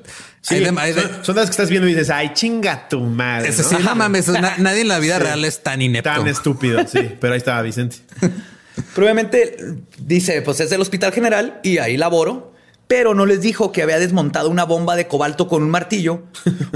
Sí, 0.40 0.54
hay 0.54 0.64
de- 0.64 0.80
hay 0.80 0.92
de- 0.94 1.02
son, 1.02 1.24
son 1.24 1.36
las 1.36 1.46
que 1.46 1.50
estás 1.50 1.68
viendo 1.68 1.88
y 1.88 1.92
dices, 1.92 2.10
ay, 2.10 2.30
chinga 2.32 2.88
tu 2.88 3.00
madre. 3.00 3.48
eso 3.48 3.62
¿no? 3.70 3.78
sí, 3.78 3.84
no 3.84 3.94
mames, 3.94 4.28
na- 4.28 4.54
nadie 4.58 4.80
en 4.82 4.88
la 4.88 4.98
vida 4.98 5.16
Sí. 5.18 5.24
real 5.24 5.44
es 5.44 5.62
tan 5.62 5.82
inepto. 5.82 6.08
Tan 6.10 6.26
estúpido, 6.26 6.86
sí. 6.86 7.16
Pero 7.20 7.32
ahí 7.34 7.38
estaba 7.38 7.60
Vicente. 7.62 7.96
Probablemente 8.94 9.56
dice, 9.98 10.40
pues 10.42 10.60
es 10.60 10.70
del 10.70 10.80
Hospital 10.80 11.12
General 11.12 11.60
y 11.64 11.78
ahí 11.78 11.96
laboro, 11.96 12.54
pero 12.86 13.14
no 13.14 13.26
les 13.26 13.40
dijo 13.40 13.72
que 13.72 13.82
había 13.82 13.98
desmontado 13.98 14.48
una 14.48 14.64
bomba 14.64 14.96
de 14.96 15.06
cobalto 15.08 15.48
con 15.48 15.62
un 15.62 15.70
martillo 15.70 16.22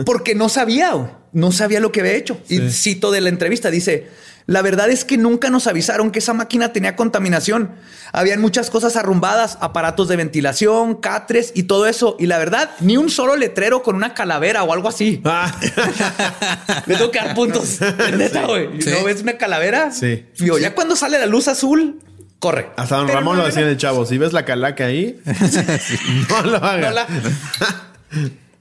porque 0.05 0.35
no 0.35 0.49
sabía, 0.49 0.93
güey. 0.93 1.09
no 1.33 1.53
sabía 1.53 1.81
lo 1.81 1.93
que 1.93 2.01
había 2.01 2.15
hecho. 2.15 2.39
Y 2.49 2.59
cito 2.71 3.11
de 3.13 3.21
la 3.21 3.29
entrevista, 3.29 3.71
dice, 3.71 4.09
la 4.47 4.63
verdad 4.63 4.91
es 4.91 5.05
que 5.05 5.17
nunca 5.19 5.51
nos 5.51 5.67
avisaron 5.67 6.11
que 6.11 6.19
esa 6.19 6.35
máquina 6.35 6.73
tenía 6.73 6.97
contaminación. 6.97 7.71
Habían 8.13 8.41
muchas 8.41 8.71
cosas 8.71 8.97
arrumbadas, 8.97 9.57
aparatos 9.61 10.09
de 10.09 10.17
ventilación, 10.17 10.97
catres 10.97 11.53
y 11.55 11.63
todo 11.65 11.87
eso. 11.87 12.17
Y 12.19 12.27
la 12.27 12.39
verdad, 12.39 12.71
ni 12.81 12.97
un 12.97 13.09
solo 13.09 13.37
letrero 13.37 13.83
con 13.83 13.95
una 13.97 14.15
calavera 14.15 14.63
o 14.65 14.73
algo 14.73 14.89
así. 14.89 15.21
Ah, 15.25 15.53
Le 16.87 16.97
tengo 16.97 17.11
que 17.11 17.19
dar 17.19 17.35
puntos. 17.35 17.79
Neta, 18.17 18.47
güey. 18.47 18.83
Sí. 18.83 18.91
¿No 18.91 19.05
ves 19.05 19.23
una 19.23 19.35
calavera? 19.39 19.91
Sí. 19.93 20.27
Ya 20.61 20.75
cuando 20.75 20.97
sale 20.97 21.19
la 21.19 21.27
luz 21.27 21.49
azul, 21.49 22.01
corre. 22.39 22.71
hasta 22.77 22.97
don 22.97 23.07
Pero 23.07 23.19
Ramón 23.21 23.37
no 23.37 23.43
lo 23.43 23.47
decía 23.49 23.63
en 23.63 23.69
el 23.69 23.77
chavo. 23.77 24.05
Si 24.05 24.19
ves 24.19 24.33
la 24.33 24.45
calaca 24.45 24.87
ahí, 24.87 25.21
no 26.29 26.43
lo 26.43 26.57
hagas. 26.59 26.81
No 26.81 26.91
la- 26.91 27.07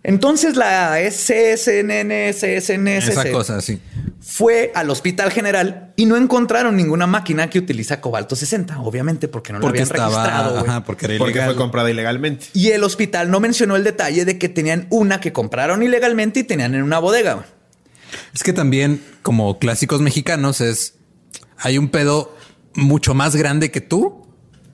Entonces 0.04 0.56
la 0.56 0.98
SSNN, 1.00 2.12
Esa 2.12 3.32
cosa, 3.32 3.62
sí. 3.62 3.80
fue 4.20 4.72
al 4.74 4.90
Hospital 4.90 5.32
General 5.32 5.94
y 5.96 6.06
no 6.06 6.18
encontraron 6.18 6.76
ninguna 6.76 7.06
máquina 7.06 7.50
que 7.52 7.60
utiliza 7.60 8.02
cobalto 8.02 8.36
60, 8.36 8.80
obviamente, 8.82 9.28
porque 9.28 9.54
no 9.54 9.60
Porque 9.60 9.82
habían 9.84 9.90
registrado. 9.96 10.56
estaba, 10.58 10.60
ajá, 10.72 10.84
porque 10.86 11.06
era 11.06 11.18
Porque 11.20 11.34
ilegal. 11.34 11.50
fue 11.50 11.56
comprada 11.56 11.92
ilegalmente. 11.92 12.48
Y 12.54 12.70
el 12.70 12.84
hospital 12.84 13.30
no 13.30 13.40
mencionó 13.40 13.76
el 13.76 13.84
detalle 13.84 14.26
de 14.26 14.40
que 14.40 14.50
tenían 14.50 14.88
una 14.90 15.20
que 15.20 15.32
compraron 15.34 15.84
ilegalmente 15.84 16.40
y 16.40 16.44
tenían 16.44 16.74
en 16.74 16.82
una 16.84 16.98
bodega. 16.98 17.46
Es 18.34 18.42
que 18.44 18.54
también, 18.54 19.04
como 19.22 19.60
clásicos 19.60 20.02
mexicanos, 20.02 20.62
es 20.62 20.96
hay 21.58 21.78
un 21.78 21.90
pedo 21.90 22.36
mucho 22.74 23.14
más 23.14 23.36
grande 23.36 23.70
que 23.70 23.82
tú, 23.82 24.21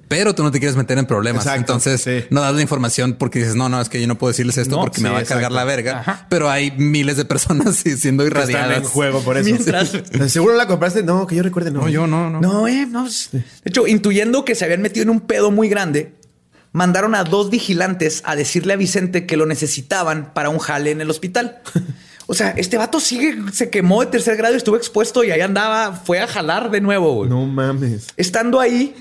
pero 0.07 0.33
tú 0.35 0.43
no 0.43 0.51
te 0.51 0.59
quieres 0.59 0.75
meter 0.77 0.97
en 0.97 1.05
problemas. 1.05 1.43
Exacto, 1.45 1.59
Entonces 1.73 2.01
sí. 2.01 2.25
no 2.29 2.41
das 2.41 2.53
la 2.55 2.61
información 2.61 3.13
porque 3.19 3.39
dices, 3.39 3.55
no, 3.55 3.67
no, 3.69 3.81
es 3.81 3.89
que 3.89 3.99
yo 3.99 4.07
no 4.07 4.17
puedo 4.17 4.31
decirles 4.31 4.57
esto 4.57 4.75
No, 4.75 4.81
porque 4.83 5.01
me 5.01 5.09
va 5.09 5.19
a 5.19 5.23
cargar 5.23 5.51
exacto. 5.51 5.55
la 5.55 5.63
verga. 5.65 5.99
Ajá. 5.99 6.27
Pero 6.29 6.49
hay 6.49 6.71
miles 6.71 7.17
de 7.17 7.25
personas 7.25 7.75
siendo 7.97 8.23
Que 8.23 8.29
Están 8.29 8.49
irradiadas. 8.49 8.77
en 8.77 8.83
juego 8.85 9.21
por 9.21 9.37
eso. 9.37 9.49
Mientras- 9.49 9.91
¿Seguro 10.31 10.55
la 10.55 10.67
compraste? 10.67 11.03
No, 11.03 11.27
que 11.27 11.35
yo 11.35 11.43
recuerde, 11.43 11.71
no. 11.71 11.81
No, 11.81 11.89
yo 11.89 12.07
no, 12.07 12.29
no. 12.29 12.39
No, 12.41 12.67
eh, 12.67 12.85
no. 12.89 13.05
De 13.31 13.43
hecho, 13.65 13.85
intuyendo 13.87 14.45
que 14.45 14.55
se 14.55 14.65
habían 14.65 14.81
metido 14.81 15.03
en 15.03 15.09
un 15.09 15.19
pedo 15.21 15.51
muy 15.51 15.67
grande, 15.69 16.13
mandaron 16.71 17.15
a 17.15 17.23
dos 17.23 17.49
vigilantes 17.49 18.21
a 18.25 18.35
decirle 18.35 18.73
a 18.73 18.75
Vicente 18.75 19.25
que 19.25 19.35
lo 19.37 19.45
necesitaban 19.45 20.33
para 20.33 20.49
un 20.49 20.59
jale 20.59 20.91
en 20.91 21.01
el 21.01 21.09
hospital. 21.09 21.59
O 22.27 22.33
sea, 22.33 22.49
este 22.51 22.77
vato 22.77 22.99
sigue, 22.99 23.37
se 23.53 23.69
quemó 23.69 24.01
de 24.01 24.07
tercer 24.07 24.35
grado 24.35 24.53
y 24.53 24.57
estuvo 24.57 24.75
expuesto 24.75 25.23
y 25.23 25.31
ahí 25.31 25.39
andaba, 25.41 25.93
fue 25.93 26.19
a 26.19 26.27
jalar 26.27 26.69
de 26.71 26.81
nuevo. 26.81 27.13
güey. 27.15 27.29
No 27.29 27.45
mames. 27.45 28.07
Estando 28.17 28.59
ahí, 28.59 28.93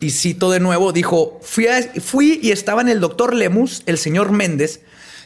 y 0.00 0.10
cito 0.10 0.50
de 0.50 0.60
nuevo, 0.60 0.92
dijo, 0.92 1.38
fui, 1.42 1.66
fui 2.02 2.38
y 2.42 2.50
estaban 2.50 2.88
el 2.88 3.00
doctor 3.00 3.34
Lemus, 3.34 3.82
el 3.86 3.98
señor 3.98 4.30
Méndez, 4.32 4.80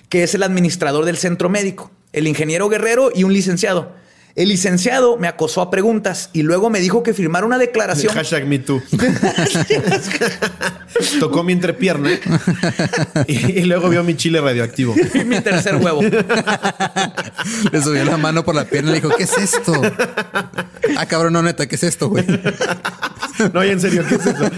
que 0.08 0.22
es 0.22 0.34
el 0.34 0.42
administrador 0.42 1.04
del 1.04 1.16
centro 1.16 1.48
médico, 1.48 1.90
el 2.12 2.26
ingeniero 2.26 2.68
Guerrero 2.68 3.10
y 3.14 3.24
un 3.24 3.32
licenciado. 3.32 3.94
El 4.36 4.48
licenciado 4.48 5.16
me 5.16 5.28
acosó 5.28 5.60
a 5.60 5.70
preguntas 5.70 6.30
y 6.32 6.42
luego 6.42 6.70
me 6.70 6.80
dijo 6.80 7.02
que 7.02 7.14
firmara 7.14 7.44
una 7.44 7.58
declaración. 7.58 8.14
Hashtag 8.14 8.46
me 8.46 8.60
too. 8.60 8.80
Tocó 11.20 11.42
mi 11.42 11.52
entrepierna 11.52 12.10
y, 13.26 13.60
y 13.60 13.64
luego 13.64 13.88
vio 13.88 14.04
mi 14.04 14.16
chile 14.16 14.40
radioactivo. 14.40 14.94
mi 15.26 15.40
tercer 15.40 15.76
huevo. 15.76 16.02
Le 16.02 17.82
subió 17.82 18.04
la 18.04 18.16
mano 18.16 18.44
por 18.44 18.54
la 18.54 18.64
pierna 18.64 18.90
y 18.90 18.94
le 18.94 19.00
dijo, 19.00 19.14
¿qué 19.16 19.24
es 19.24 19.36
esto? 19.36 19.72
Ah, 20.96 21.06
cabrón, 21.06 21.32
no, 21.32 21.42
neta, 21.42 21.66
¿qué 21.66 21.76
es 21.76 21.82
esto, 21.82 22.08
güey? 22.08 22.24
No, 23.54 23.64
y 23.64 23.70
en 23.70 23.80
serio, 23.80 24.04
¿qué 24.06 24.16
es 24.16 24.26
eso? 24.26 24.50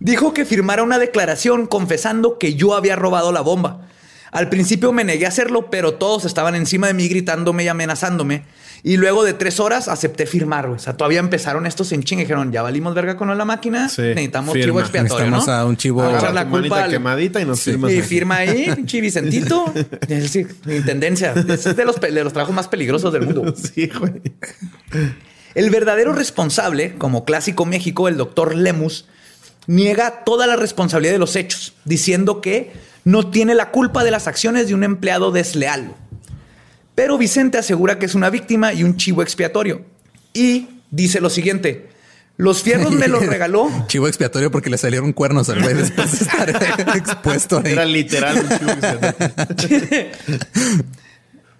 Dijo 0.00 0.34
que 0.34 0.44
firmara 0.44 0.82
una 0.82 0.98
declaración 0.98 1.66
confesando 1.66 2.36
que 2.36 2.54
yo 2.54 2.74
había 2.74 2.94
robado 2.94 3.32
la 3.32 3.40
bomba. 3.40 3.88
Al 4.32 4.48
principio 4.48 4.92
me 4.92 5.04
negué 5.04 5.24
a 5.24 5.28
hacerlo, 5.28 5.70
pero 5.70 5.94
todos 5.94 6.24
estaban 6.24 6.54
encima 6.54 6.86
de 6.88 6.94
mí 6.94 7.08
gritándome 7.08 7.64
y 7.64 7.68
amenazándome. 7.68 8.42
Y 8.82 8.98
luego 8.98 9.24
de 9.24 9.32
tres 9.32 9.58
horas 9.58 9.88
acepté 9.88 10.26
firmar. 10.26 10.66
güey. 10.66 10.76
O 10.76 10.78
sea, 10.78 10.96
todavía 10.96 11.18
empezaron 11.20 11.66
estos 11.66 11.90
en 11.92 12.02
chinga. 12.02 12.22
y 12.22 12.24
Dijeron, 12.24 12.52
ya 12.52 12.62
valimos 12.62 12.94
verga 12.94 13.16
con 13.16 13.36
la 13.36 13.44
máquina. 13.44 13.88
Sí, 13.88 14.02
Necesitamos 14.02 14.52
firma. 14.52 14.66
chivo 14.66 14.80
expiatorio, 14.80 15.30
Necesitamos 15.30 15.46
¿no? 15.46 15.52
a 15.52 15.64
un 15.64 15.76
chivo- 15.76 16.02
a 16.02 16.32
la 16.32 16.48
culpa 16.48 16.84
al- 16.84 16.90
quemadita 16.90 17.40
y 17.40 17.44
nos. 17.46 17.66
Y 17.66 18.02
firma 18.02 18.36
ahí, 18.36 18.70
pinche 18.76 19.00
Vicentito. 19.00 19.72
Es 20.02 20.08
decir, 20.22 20.54
intendencia. 20.68 21.32
Es 21.32 21.64
de 21.76 21.84
los, 21.84 22.00
de 22.00 22.24
los 22.24 22.32
trabajos 22.32 22.54
más 22.54 22.68
peligrosos 22.68 23.12
del 23.12 23.22
mundo. 23.22 23.54
Sí, 23.74 23.88
güey. 23.98 24.12
El 25.54 25.70
verdadero 25.70 26.12
responsable, 26.12 26.94
como 26.98 27.24
clásico 27.24 27.64
México, 27.64 28.08
el 28.08 28.16
doctor 28.16 28.54
Lemus, 28.54 29.06
niega 29.66 30.22
toda 30.24 30.46
la 30.46 30.56
responsabilidad 30.56 31.14
de 31.14 31.18
los 31.18 31.34
hechos, 31.34 31.72
diciendo 31.84 32.40
que 32.40 32.72
no 33.06 33.30
tiene 33.30 33.54
la 33.54 33.70
culpa 33.70 34.02
de 34.02 34.10
las 34.10 34.26
acciones 34.26 34.66
de 34.66 34.74
un 34.74 34.82
empleado 34.82 35.30
desleal. 35.30 35.94
Pero 36.96 37.16
Vicente 37.16 37.56
asegura 37.56 38.00
que 38.00 38.06
es 38.06 38.16
una 38.16 38.30
víctima 38.30 38.72
y 38.72 38.82
un 38.82 38.96
chivo 38.96 39.22
expiatorio. 39.22 39.84
Y 40.34 40.66
dice 40.90 41.20
lo 41.20 41.30
siguiente. 41.30 41.88
Los 42.36 42.64
fierros 42.64 42.90
me 42.90 43.06
los 43.06 43.24
regaló. 43.28 43.70
Chivo 43.86 44.08
expiatorio 44.08 44.50
porque 44.50 44.70
le 44.70 44.76
salieron 44.76 45.12
cuernos 45.12 45.48
al 45.48 45.62
güey 45.62 45.74
después 45.76 46.18
de 46.18 46.24
estar 46.24 46.96
expuesto 46.96 47.62
ahí. 47.64 47.72
Era 47.74 47.84
literal 47.84 48.38
un 48.38 49.56
chivo. 49.56 49.86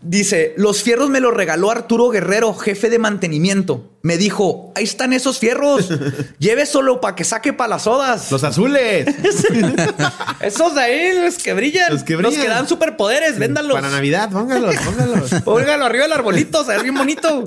Dice, 0.08 0.54
los 0.56 0.84
fierros 0.84 1.10
me 1.10 1.18
los 1.18 1.34
regaló 1.34 1.68
Arturo 1.68 2.10
Guerrero, 2.10 2.54
jefe 2.54 2.90
de 2.90 3.00
mantenimiento. 3.00 3.90
Me 4.02 4.16
dijo, 4.16 4.72
ahí 4.76 4.84
están 4.84 5.12
esos 5.12 5.40
fierros. 5.40 5.88
Lleve 6.38 6.64
solo 6.64 7.00
para 7.00 7.16
que 7.16 7.24
saque 7.24 7.52
para 7.52 7.70
las 7.70 7.82
sodas. 7.82 8.30
Los 8.30 8.44
azules. 8.44 9.04
Esos 10.40 10.76
de 10.76 10.80
ahí, 10.80 11.20
los 11.20 11.38
que 11.38 11.54
brillan. 11.54 11.92
Los 11.92 12.04
que 12.04 12.14
brillan. 12.14 12.46
dan 12.46 12.68
superpoderes, 12.68 13.36
véndalos. 13.36 13.74
Para 13.74 13.90
Navidad, 13.90 14.30
póngalos, 14.30 14.76
póngalos. 14.76 15.30
Póngalo 15.44 15.84
arriba 15.86 16.04
del 16.04 16.12
arbolito, 16.12 16.64
se 16.64 16.76
ve 16.76 16.84
bien 16.84 16.94
bonito. 16.94 17.44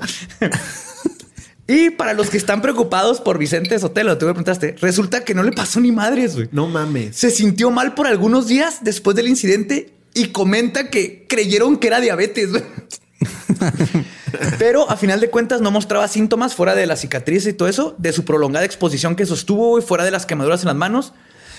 y 1.66 1.92
para 1.92 2.14
los 2.14 2.30
que 2.30 2.36
están 2.36 2.62
preocupados 2.62 3.22
por 3.22 3.38
Vicente 3.38 3.80
Sotelo, 3.80 4.18
tú 4.18 4.26
me 4.26 4.34
preguntaste, 4.34 4.76
resulta 4.82 5.24
que 5.24 5.34
no 5.34 5.44
le 5.44 5.54
pasó 5.54 5.80
ni 5.80 5.94
madres, 5.94 6.36
güey. 6.36 6.50
No 6.52 6.68
mames. 6.68 7.16
Se 7.16 7.32
sintió 7.32 7.72
mal 7.72 7.94
por 7.94 8.06
algunos 8.06 8.48
días 8.48 8.80
después 8.82 9.16
del 9.16 9.30
incidente 9.30 9.94
y 10.20 10.28
comenta 10.28 10.90
que 10.90 11.26
creyeron 11.28 11.78
que 11.78 11.88
era 11.88 12.02
diabetes. 12.02 12.50
Pero 14.60 14.90
a 14.90 14.98
final 14.98 15.22
de 15.22 15.30
cuentas 15.30 15.62
no 15.62 15.72
mostraba 15.72 16.08
síntomas 16.08 16.56
fuera 16.56 16.76
de 16.76 16.86
la 16.86 16.96
cicatriz 16.96 17.48
y 17.48 17.54
todo 17.54 17.70
eso, 17.70 17.96
de 17.98 18.12
su 18.12 18.26
prolongada 18.26 18.66
exposición 18.66 19.16
que 19.16 19.26
sostuvo 19.26 19.80
y 19.80 19.82
fuera 19.82 20.04
de 20.04 20.12
las 20.12 20.26
quemaduras 20.26 20.62
en 20.62 20.68
las 20.68 20.76
manos. 20.76 21.14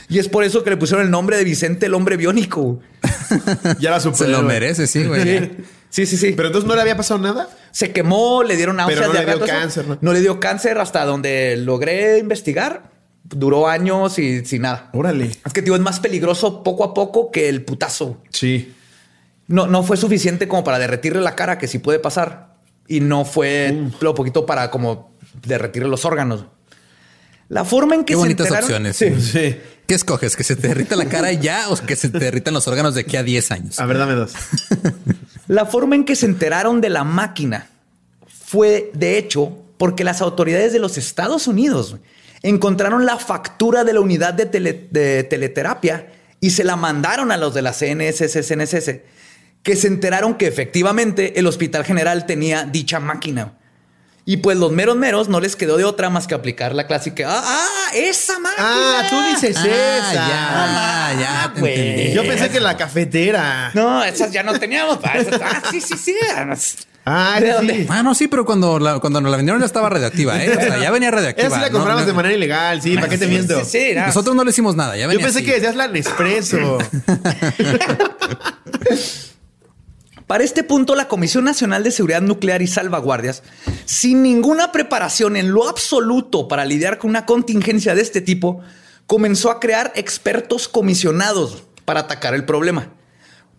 Y 0.09 0.19
es 0.19 0.29
por 0.29 0.45
eso 0.45 0.63
que 0.63 0.71
le 0.71 0.77
pusieron 0.77 1.05
el 1.05 1.11
nombre 1.11 1.37
de 1.37 1.45
Vicente 1.45 1.87
el 1.87 1.95
hombre 1.95 2.17
biónico. 2.17 2.81
Ya 3.79 3.91
era 3.91 4.01
Se 4.01 4.13
super. 4.13 4.29
lo 4.29 4.43
merece, 4.43 4.87
sí, 4.87 5.05
güey. 5.05 5.23
Sí, 5.23 5.51
sí, 5.89 6.07
sí. 6.07 6.17
sí. 6.17 6.33
Pero 6.37 6.49
entonces 6.49 6.69
no 6.69 6.75
le 6.75 6.83
había 6.83 6.97
pasado 6.97 7.21
nada. 7.21 7.49
Se 7.71 7.93
quemó, 7.93 8.43
le 8.43 8.57
dieron 8.57 8.77
náuseas. 8.77 8.99
Pero 8.99 9.13
no 9.13 9.21
le 9.21 9.37
dio 9.37 9.47
cáncer, 9.47 9.85
¿no? 10.01 10.13
le 10.13 10.21
dio 10.21 10.41
cáncer 10.41 10.79
hasta 10.79 11.05
donde 11.05 11.57
logré 11.57 12.19
investigar. 12.19 12.91
Duró 13.23 13.69
años 13.69 14.19
y 14.19 14.45
sin 14.45 14.63
nada. 14.63 14.91
Órale. 14.93 15.31
Es 15.45 15.53
que, 15.53 15.63
tío, 15.63 15.75
es 15.75 15.81
más 15.81 16.01
peligroso 16.01 16.63
poco 16.65 16.85
a 16.85 16.95
poco 16.95 17.31
que 17.31 17.49
el 17.49 17.65
putazo. 17.65 18.21
Sí. 18.31 18.75
No, 19.47 19.67
no 19.67 19.83
fue 19.83 19.97
suficiente 19.97 20.49
como 20.49 20.65
para 20.65 20.79
derretirle 20.79 21.21
la 21.21 21.37
cara, 21.37 21.59
que 21.59 21.69
sí 21.69 21.79
puede 21.79 21.99
pasar. 21.99 22.55
Y 22.89 23.01
no 23.01 23.25
fue 23.25 23.89
lo 24.01 24.15
poquito 24.15 24.47
para 24.47 24.71
como 24.71 25.13
derretirle 25.47 25.89
los 25.89 26.05
órganos. 26.05 26.47
La 27.49 27.65
forma 27.65 27.95
en 27.97 28.01
que 28.03 28.07
Qué 28.07 28.15
se 28.15 28.19
bonitas 28.19 28.47
enteraron- 28.49 28.65
opciones. 28.65 28.97
Sí. 28.97 29.21
Sí. 29.21 29.57
¿Qué 29.87 29.95
escoges? 29.95 30.37
¿Que 30.37 30.45
se 30.45 30.55
te 30.57 30.69
derrita 30.69 30.95
la 30.97 31.07
cara 31.07 31.33
ya 31.33 31.69
o 31.69 31.77
que 31.77 31.97
se 31.97 32.09
te 32.09 32.19
derritan 32.21 32.55
los 32.55 32.67
órganos 32.69 32.95
de 32.95 33.01
aquí 33.03 33.17
a 33.17 33.23
10 33.25 33.51
años? 33.51 33.79
A 33.81 33.87
ver, 33.87 33.99
dame 33.99 34.15
dos. 34.15 34.33
La 35.49 35.67
forma 35.67 35.97
en 35.97 36.05
que 36.05 36.15
se 36.15 36.27
enteraron 36.27 36.81
de 36.81 36.91
la 36.91 37.03
máquina 37.03 37.69
fue, 38.29 38.91
de 38.95 39.19
hecho, 39.19 39.59
porque 39.79 40.05
las 40.05 40.21
autoridades 40.21 40.73
de 40.73 40.79
los 40.79 40.97
Estados 40.97 41.49
Unidos 41.49 41.97
encontraron 42.43 43.05
la 43.07 43.19
factura 43.19 43.85
de 43.85 43.93
la 43.93 44.01
unidad 44.01 44.35
de, 44.35 44.47
tele- 44.51 44.89
de 44.91 45.25
teleterapia 45.25 46.07
y 46.41 46.51
se 46.51 46.65
la 46.65 46.77
mandaron 46.77 47.31
a 47.33 47.37
los 47.37 47.53
de 47.55 47.63
la 47.63 47.73
CNSS, 47.73 48.47
CNSS, 48.47 49.01
que 49.63 49.77
se 49.77 49.87
enteraron 49.89 50.35
que 50.35 50.47
efectivamente 50.47 51.39
el 51.39 51.47
Hospital 51.47 51.85
General 51.85 52.25
tenía 52.27 52.65
dicha 52.65 52.99
máquina. 53.01 53.55
Y 54.27 54.37
pues 54.39 54.57
los 54.59 54.71
meros 54.71 54.97
meros 54.97 55.29
no 55.29 55.41
les 55.41 55.57
quedó 55.57 55.77
de 55.77 55.85
otra 55.85 56.09
más 56.09 56.27
que 56.27 56.35
aplicar 56.35 56.75
la 56.75 56.87
clásica. 56.87 57.25
¡Ah, 57.29 57.43
ah, 57.45 57.91
esa 57.95 58.39
máquina! 58.39 59.01
Ah, 59.01 59.07
tú 59.11 59.17
dices 59.35 59.57
Ah, 59.59 59.67
esa. 59.67 61.15
ya, 61.15 61.21
ya 61.21 61.53
te 61.55 61.61
güey. 61.61 61.91
entendí. 61.91 62.13
Yo 62.13 62.23
pensé 62.27 62.49
que 62.51 62.61
la 62.61 62.77
cafetera. 62.77 63.71
No, 63.75 64.05
esas 64.05 64.31
ya 64.31 64.43
no 64.43 64.59
teníamos. 64.59 64.99
Ah, 65.03 65.15
ah, 65.43 65.63
sí, 65.71 65.81
sí, 65.81 65.95
sí. 65.97 66.15
Ah, 67.05 67.39
¿De 67.41 67.55
sí. 67.61 67.87
Ah, 67.89 68.03
no, 68.03 68.15
sí, 68.15 68.29
pero 68.29 68.45
cuando, 68.45 68.79
la, 68.79 68.99
cuando 69.01 69.21
nos 69.21 69.31
la 69.31 69.37
vendieron 69.39 69.61
ya 69.61 69.67
estaba 69.67 69.89
radioactiva, 69.89 70.43
¿eh? 70.45 70.51
O 70.51 70.61
sea, 70.61 70.79
ya 70.79 70.91
venía 70.91 71.11
radioactiva. 71.11 71.49
Esa 71.49 71.57
sí 71.57 71.63
la 71.63 71.69
¿no? 71.69 71.73
compramos 71.73 72.03
No, 72.03 72.07
de 72.07 72.13
manera 72.13 72.35
ilegal, 72.35 72.83
sí, 72.83 72.95
¿para 72.95 73.09
qué 73.09 73.19
te 73.19 73.27
miento? 73.27 73.59
Sí, 73.65 73.71
sí, 73.89 73.95
nada. 73.95 74.09
Nosotros 74.09 74.37
no 74.37 74.45
le 74.45 74.51
hicimos 74.51 74.77
nada, 74.77 74.97
ya 74.97 75.11
Yo 75.11 75.19
pensé 75.19 75.39
así. 75.39 75.45
que 75.47 75.55
decías 75.55 75.77
la 75.77 75.89
Nespresso. 75.89 76.79
Para 80.27 80.45
este 80.45 80.63
punto, 80.63 80.95
la 80.95 81.09
Comisión 81.09 81.43
Nacional 81.43 81.83
de 81.83 81.91
Seguridad 81.91 82.23
Nuclear 82.23 82.63
y 82.63 82.69
Salvaguardias, 82.69 83.43
sin 83.85 84.23
ninguna 84.23 84.71
preparación 84.71 85.37
en 85.37 85.51
lo 85.51 85.69
absoluto 85.69 86.47
para 86.47 86.65
lidiar 86.65 86.99
con 86.99 87.11
una 87.11 87.27
contingencia 87.27 87.97
de 87.97 88.03
este 88.03 88.21
tipo, 88.21 88.61
comenzó 89.09 89.51
a 89.51 89.59
crear 89.59 89.91
expertos 89.97 90.69
comisionados 90.69 91.65
para 91.85 92.01
atacar 92.01 92.35
el 92.35 92.45
problema. 92.45 92.93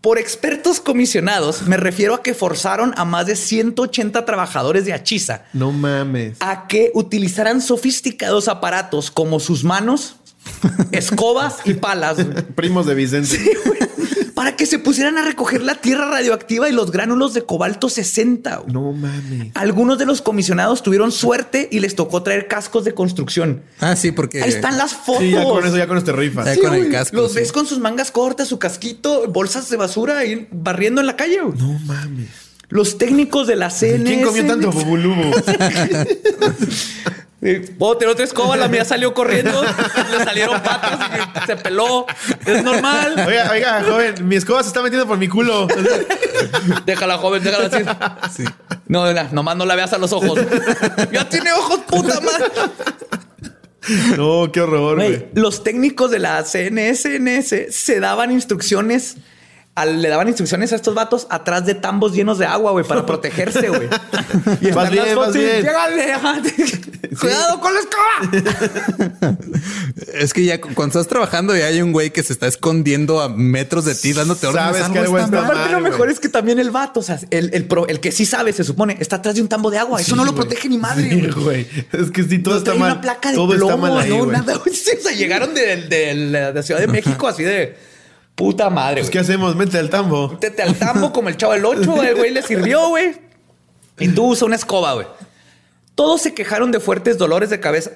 Por 0.01 0.17
expertos 0.17 0.79
comisionados 0.79 1.61
me 1.67 1.77
refiero 1.77 2.15
a 2.15 2.23
que 2.23 2.33
forzaron 2.33 2.93
a 2.97 3.05
más 3.05 3.27
de 3.27 3.35
180 3.35 4.25
trabajadores 4.25 4.83
de 4.85 4.93
Achisa 4.93 5.45
no 5.53 5.71
mames. 5.71 6.37
a 6.39 6.67
que 6.67 6.91
utilizaran 6.95 7.61
sofisticados 7.61 8.47
aparatos 8.47 9.11
como 9.11 9.39
sus 9.39 9.63
manos, 9.63 10.15
escobas 10.91 11.57
y 11.65 11.75
palas. 11.75 12.17
Primos 12.55 12.87
de 12.87 12.95
Vicente. 12.95 13.27
Sí, 13.37 13.51
güey. 13.65 13.79
Para 14.41 14.55
que 14.55 14.65
se 14.65 14.79
pusieran 14.79 15.19
a 15.19 15.21
recoger 15.21 15.61
la 15.61 15.75
tierra 15.75 16.09
radioactiva 16.09 16.67
y 16.67 16.71
los 16.71 16.89
gránulos 16.91 17.35
de 17.35 17.43
cobalto 17.43 17.89
60. 17.89 18.55
güey. 18.55 18.73
No 18.73 18.91
mames. 18.91 19.51
Algunos 19.53 19.99
de 19.99 20.07
los 20.07 20.23
comisionados 20.23 20.81
tuvieron 20.81 21.11
suerte 21.11 21.69
y 21.71 21.79
les 21.79 21.93
tocó 21.93 22.23
traer 22.23 22.47
cascos 22.47 22.83
de 22.83 22.95
construcción. 22.95 23.61
Ah, 23.79 23.95
sí, 23.95 24.11
porque. 24.11 24.41
Ahí 24.41 24.49
están 24.49 24.79
las 24.79 24.95
fotos. 24.95 25.21
Sí, 25.21 25.29
ya 25.29 25.43
con 25.43 25.63
eso, 25.63 25.77
ya 25.77 25.87
con 25.87 25.99
este 25.99 26.11
Sí, 26.55 26.59
con 26.59 26.73
el 26.73 26.89
casco, 26.89 27.17
Los 27.17 27.33
sí. 27.33 27.37
ves 27.37 27.51
con 27.51 27.67
sus 27.67 27.77
mangas 27.77 28.09
cortas, 28.09 28.47
su 28.47 28.57
casquito, 28.57 29.27
bolsas 29.27 29.69
de 29.69 29.77
basura 29.77 30.17
ahí 30.17 30.47
barriendo 30.51 31.01
en 31.01 31.05
la 31.05 31.15
calle. 31.15 31.39
güey. 31.39 31.59
No 31.59 31.77
mames. 31.77 32.29
Los 32.69 32.97
técnicos 32.97 33.45
de 33.45 33.57
la 33.57 33.69
CNS. 33.69 34.05
¿Quién 34.05 34.23
comió 34.23 34.47
tanto 34.47 34.71
bubulubu? 34.71 35.21
Puedo 37.79 37.97
tener 37.97 38.13
otra 38.13 38.23
escoba, 38.23 38.55
la 38.55 38.67
mía 38.67 38.85
salió 38.85 39.15
corriendo, 39.15 39.63
le 40.11 40.23
salieron 40.23 40.61
patas 40.61 40.99
y 41.43 41.45
se 41.47 41.55
peló. 41.55 42.05
Es 42.45 42.63
normal. 42.63 43.15
Oiga, 43.27 43.49
oiga, 43.51 43.83
joven, 43.83 44.27
mi 44.27 44.35
escoba 44.35 44.61
se 44.61 44.67
está 44.67 44.83
metiendo 44.83 45.07
por 45.07 45.17
mi 45.17 45.27
culo. 45.27 45.67
Déjala, 46.85 47.17
joven, 47.17 47.43
déjala 47.43 47.67
así. 48.27 48.43
Sí. 48.43 48.49
No, 48.87 49.11
no, 49.11 49.23
nomás 49.31 49.55
no 49.55 49.65
la 49.65 49.75
veas 49.75 49.91
a 49.93 49.97
los 49.97 50.11
ojos. 50.13 50.39
Ya 51.11 51.27
tiene 51.27 51.51
ojos, 51.53 51.79
puta 51.87 52.19
madre. 52.21 52.45
No, 54.15 54.51
qué 54.51 54.61
horror, 54.61 54.95
Güey, 54.97 55.07
güey. 55.15 55.27
los 55.33 55.63
técnicos 55.63 56.11
de 56.11 56.19
la 56.19 56.43
CNSNS 56.43 57.73
se 57.75 57.99
daban 57.99 58.29
instrucciones. 58.31 59.17
Al- 59.75 60.01
le 60.01 60.09
daban 60.09 60.27
instrucciones 60.27 60.71
a 60.73 60.75
estos 60.75 60.93
vatos 60.95 61.27
atrás 61.29 61.65
de 61.65 61.75
tambos 61.75 62.13
llenos 62.13 62.37
de 62.37 62.45
agua, 62.45 62.71
güey, 62.71 62.85
para 62.85 63.05
protegerse, 63.05 63.69
güey. 63.69 63.87
Y 64.61 64.67
están 64.67 64.83
las 64.83 64.91
bien, 64.91 65.05
vas 65.05 65.13
fotos 65.15 65.35
y, 65.35 65.39
bien. 65.39 65.65
Cuidado 67.19 67.59
con 67.59 67.73
la 67.73 67.79
escoba. 67.79 69.25
Es 70.13 70.33
que 70.33 70.43
ya 70.45 70.59
cu- 70.61 70.69
cuando 70.73 70.99
estás 70.99 71.07
trabajando 71.07 71.55
y 71.57 71.61
hay 71.61 71.81
un 71.81 71.91
güey 71.91 72.11
que 72.11 72.23
se 72.23 72.33
está 72.33 72.47
escondiendo 72.47 73.21
a 73.21 73.29
metros 73.29 73.85
de 73.85 73.95
ti 73.95 74.13
dándote 74.13 74.47
órdenes. 74.47 74.77
Sabes 74.77 74.97
algo 74.97 75.15
que 75.15 75.21
está. 75.23 75.39
Aparte, 75.45 75.61
mal, 75.63 75.71
lo 75.71 75.79
mejor 75.81 76.09
es 76.09 76.19
que 76.19 76.29
también 76.29 76.59
el 76.59 76.71
vato, 76.71 76.99
o 76.99 77.03
sea, 77.03 77.19
el, 77.29 77.49
el, 77.53 77.65
pro- 77.65 77.87
el 77.87 77.99
que 77.99 78.11
sí 78.11 78.25
sabe, 78.25 78.53
se 78.53 78.63
supone, 78.63 78.97
está 78.99 79.17
atrás 79.17 79.35
de 79.35 79.41
un 79.41 79.47
tambo 79.49 79.69
de 79.71 79.77
agua. 79.79 79.99
Eso 79.99 80.11
Sí, 80.11 80.15
no 80.15 80.25
lo 80.25 80.33
protege 80.35 80.69
ni 80.69 80.77
madre. 80.77 81.09
Sí, 81.09 81.27
güey. 81.39 81.67
Es 81.91 82.11
que 82.11 82.23
sí, 82.23 82.39
todo 82.39 82.55
No 82.55 82.57
está 82.59 82.73
mal. 82.75 82.91
una 82.93 83.01
placa 83.01 83.29
de 83.29 83.35
todo 83.35 83.49
plomo, 83.55 83.65
está 83.65 83.77
mal 83.77 83.97
ahí, 83.97 84.09
no, 84.09 84.25
nada. 84.27 84.55
o 84.65 84.69
sea, 84.73 85.11
llegaron 85.13 85.53
de, 85.53 85.77
de 85.87 86.15
la 86.15 86.51
de 86.51 86.63
Ciudad 86.63 86.79
de 86.79 86.87
México 86.91 87.27
así 87.27 87.43
de 87.43 87.75
puta 88.41 88.69
madre. 88.69 88.95
Pues, 89.01 89.07
güey. 89.07 89.11
¿qué 89.13 89.19
hacemos? 89.19 89.55
Mente 89.55 89.77
al 89.77 89.89
tambo. 89.89 90.29
Métete 90.29 90.61
al 90.63 90.75
tambo 90.75 91.11
como 91.13 91.29
el 91.29 91.37
chavo 91.37 91.53
del 91.53 91.65
8, 91.65 92.03
el 92.03 92.15
güey 92.15 92.31
le 92.31 92.41
sirvió, 92.41 92.89
güey. 92.89 93.15
Y 93.99 94.09
tú 94.09 94.25
usa 94.27 94.45
una 94.47 94.55
escoba, 94.55 94.93
güey. 94.93 95.07
Todos 95.95 96.21
se 96.21 96.33
quejaron 96.33 96.71
de 96.71 96.79
fuertes 96.79 97.17
dolores 97.17 97.49
de 97.49 97.59
cabeza, 97.59 97.91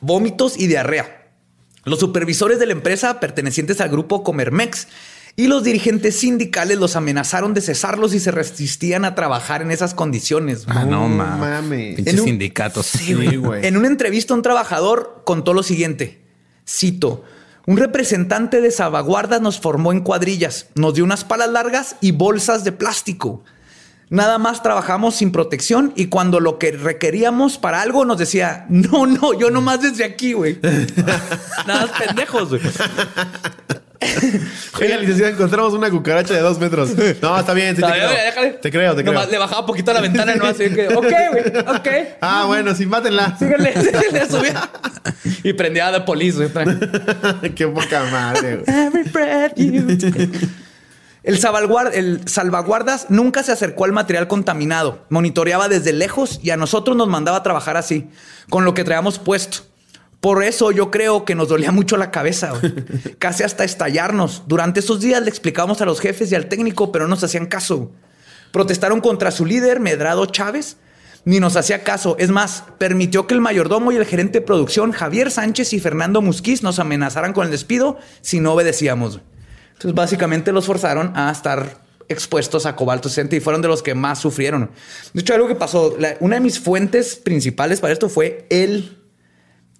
vómitos 0.00 0.56
y 0.58 0.66
diarrea. 0.66 1.26
Los 1.84 1.98
supervisores 1.98 2.58
de 2.60 2.66
la 2.66 2.72
empresa 2.72 3.18
pertenecientes 3.18 3.80
al 3.80 3.88
grupo 3.88 4.22
Comermex 4.22 4.86
y 5.34 5.46
los 5.48 5.64
dirigentes 5.64 6.14
sindicales 6.20 6.78
los 6.78 6.94
amenazaron 6.94 7.54
de 7.54 7.60
cesarlos 7.62 8.12
si 8.12 8.20
se 8.20 8.30
resistían 8.30 9.04
a 9.04 9.14
trabajar 9.14 9.62
en 9.62 9.70
esas 9.72 9.94
condiciones. 9.94 10.66
güey. 10.66 10.78
Ah, 10.78 10.84
no, 10.84 11.08
No 11.08 11.08
ma. 11.08 11.36
mames. 11.36 11.96
Pinches 11.96 12.14
En 12.14 12.20
un- 12.20 12.26
sindicatos. 12.26 12.86
Sí, 12.86 13.14
güey. 13.36 13.66
En 13.66 13.76
una 13.76 13.88
entrevista, 13.88 14.34
un 14.34 14.42
trabajador 14.42 15.22
contó 15.24 15.54
lo 15.54 15.62
siguiente: 15.64 16.22
cito. 16.68 17.24
Un 17.66 17.76
representante 17.76 18.60
de 18.60 18.70
salvaguardas 18.72 19.40
nos 19.40 19.60
formó 19.60 19.92
en 19.92 20.00
cuadrillas, 20.00 20.66
nos 20.74 20.94
dio 20.94 21.04
unas 21.04 21.24
palas 21.24 21.48
largas 21.48 21.96
y 22.00 22.10
bolsas 22.10 22.64
de 22.64 22.72
plástico. 22.72 23.44
Nada 24.10 24.36
más 24.38 24.62
trabajamos 24.62 25.14
sin 25.14 25.32
protección 25.32 25.92
y 25.96 26.06
cuando 26.06 26.40
lo 26.40 26.58
que 26.58 26.72
requeríamos 26.72 27.58
para 27.58 27.80
algo 27.80 28.04
nos 28.04 28.18
decía, 28.18 28.66
no, 28.68 29.06
no, 29.06 29.32
yo 29.32 29.50
nomás 29.50 29.80
desde 29.80 30.04
aquí, 30.04 30.32
güey. 30.32 30.58
Nada 31.66 31.86
más 31.86 31.90
pendejos, 31.98 32.50
güey. 32.50 32.60
Licenciado, 35.00 35.32
encontramos 35.32 35.72
una 35.74 35.90
cucaracha 35.90 36.34
de 36.34 36.40
dos 36.40 36.58
metros. 36.58 36.90
No, 37.20 37.38
está 37.38 37.52
bien, 37.54 37.76
sí 37.76 37.82
te 37.82 37.88
creo. 37.90 38.08
déjale. 38.10 38.50
Te 38.50 38.70
creo, 38.70 38.94
te 38.94 39.02
creo. 39.02 39.14
Nomás 39.14 39.30
le 39.30 39.38
bajaba 39.38 39.66
poquito 39.66 39.90
a 39.90 39.94
la 39.94 40.00
ventana 40.00 40.34
y 40.34 40.38
no 40.38 40.46
así 40.46 40.68
que, 40.70 40.88
ok, 40.88 41.04
güey, 41.32 41.44
ok. 41.76 41.88
Ah, 42.20 42.44
bueno, 42.46 42.74
sí, 42.74 42.86
mátenla. 42.86 43.36
Síguele, 43.38 43.72
síguele, 43.80 44.26
subía. 44.28 44.70
Y 45.42 45.52
prendía 45.52 45.90
de 45.90 46.00
polis, 46.02 46.36
güey. 46.36 46.48
Qué 47.54 47.66
poca 47.68 48.04
madre, 48.10 48.56
güey. 48.64 48.76
Every 48.86 49.02
breath 49.10 49.54
you. 49.56 49.86
El, 51.24 51.40
salvaguard- 51.40 51.92
el 51.94 52.20
salvaguardas 52.26 53.06
nunca 53.08 53.42
se 53.44 53.52
acercó 53.52 53.84
al 53.84 53.92
material 53.92 54.26
contaminado, 54.26 55.04
monitoreaba 55.08 55.68
desde 55.68 55.92
lejos 55.92 56.40
y 56.42 56.50
a 56.50 56.56
nosotros 56.56 56.96
nos 56.96 57.06
mandaba 57.08 57.38
a 57.38 57.42
trabajar 57.44 57.76
así, 57.76 58.08
con 58.50 58.64
lo 58.64 58.74
que 58.74 58.82
traíamos 58.82 59.20
puesto. 59.20 59.58
Por 60.22 60.44
eso 60.44 60.70
yo 60.70 60.92
creo 60.92 61.24
que 61.24 61.34
nos 61.34 61.48
dolía 61.48 61.72
mucho 61.72 61.96
la 61.96 62.12
cabeza, 62.12 62.52
casi 63.18 63.42
hasta 63.42 63.64
estallarnos. 63.64 64.44
Durante 64.46 64.78
esos 64.78 65.00
días 65.00 65.20
le 65.20 65.28
explicamos 65.28 65.80
a 65.82 65.84
los 65.84 65.98
jefes 65.98 66.30
y 66.30 66.36
al 66.36 66.46
técnico, 66.46 66.92
pero 66.92 67.06
no 67.06 67.10
nos 67.16 67.24
hacían 67.24 67.46
caso. 67.46 67.90
Protestaron 68.52 69.00
contra 69.00 69.32
su 69.32 69.44
líder, 69.44 69.80
Medrado 69.80 70.24
Chávez, 70.26 70.76
ni 71.24 71.40
nos 71.40 71.56
hacía 71.56 71.82
caso. 71.82 72.14
Es 72.20 72.30
más, 72.30 72.62
permitió 72.78 73.26
que 73.26 73.34
el 73.34 73.40
mayordomo 73.40 73.90
y 73.90 73.96
el 73.96 74.06
gerente 74.06 74.38
de 74.38 74.46
producción, 74.46 74.92
Javier 74.92 75.28
Sánchez 75.28 75.72
y 75.72 75.80
Fernando 75.80 76.22
Musquiz, 76.22 76.62
nos 76.62 76.78
amenazaran 76.78 77.32
con 77.32 77.46
el 77.46 77.50
despido 77.50 77.98
si 78.20 78.38
no 78.38 78.52
obedecíamos. 78.52 79.18
Entonces, 79.72 79.94
básicamente 79.94 80.52
los 80.52 80.66
forzaron 80.66 81.12
a 81.16 81.32
estar 81.32 81.82
expuestos 82.08 82.64
a 82.66 82.76
cobalto 82.76 83.08
60 83.08 83.34
y 83.34 83.40
fueron 83.40 83.60
de 83.60 83.66
los 83.66 83.82
que 83.82 83.96
más 83.96 84.20
sufrieron. 84.20 84.70
De 85.14 85.20
hecho, 85.22 85.34
algo 85.34 85.48
que 85.48 85.56
pasó, 85.56 85.96
la- 85.98 86.16
una 86.20 86.36
de 86.36 86.42
mis 86.42 86.60
fuentes 86.60 87.16
principales 87.16 87.80
para 87.80 87.92
esto 87.92 88.08
fue 88.08 88.46
el 88.50 89.01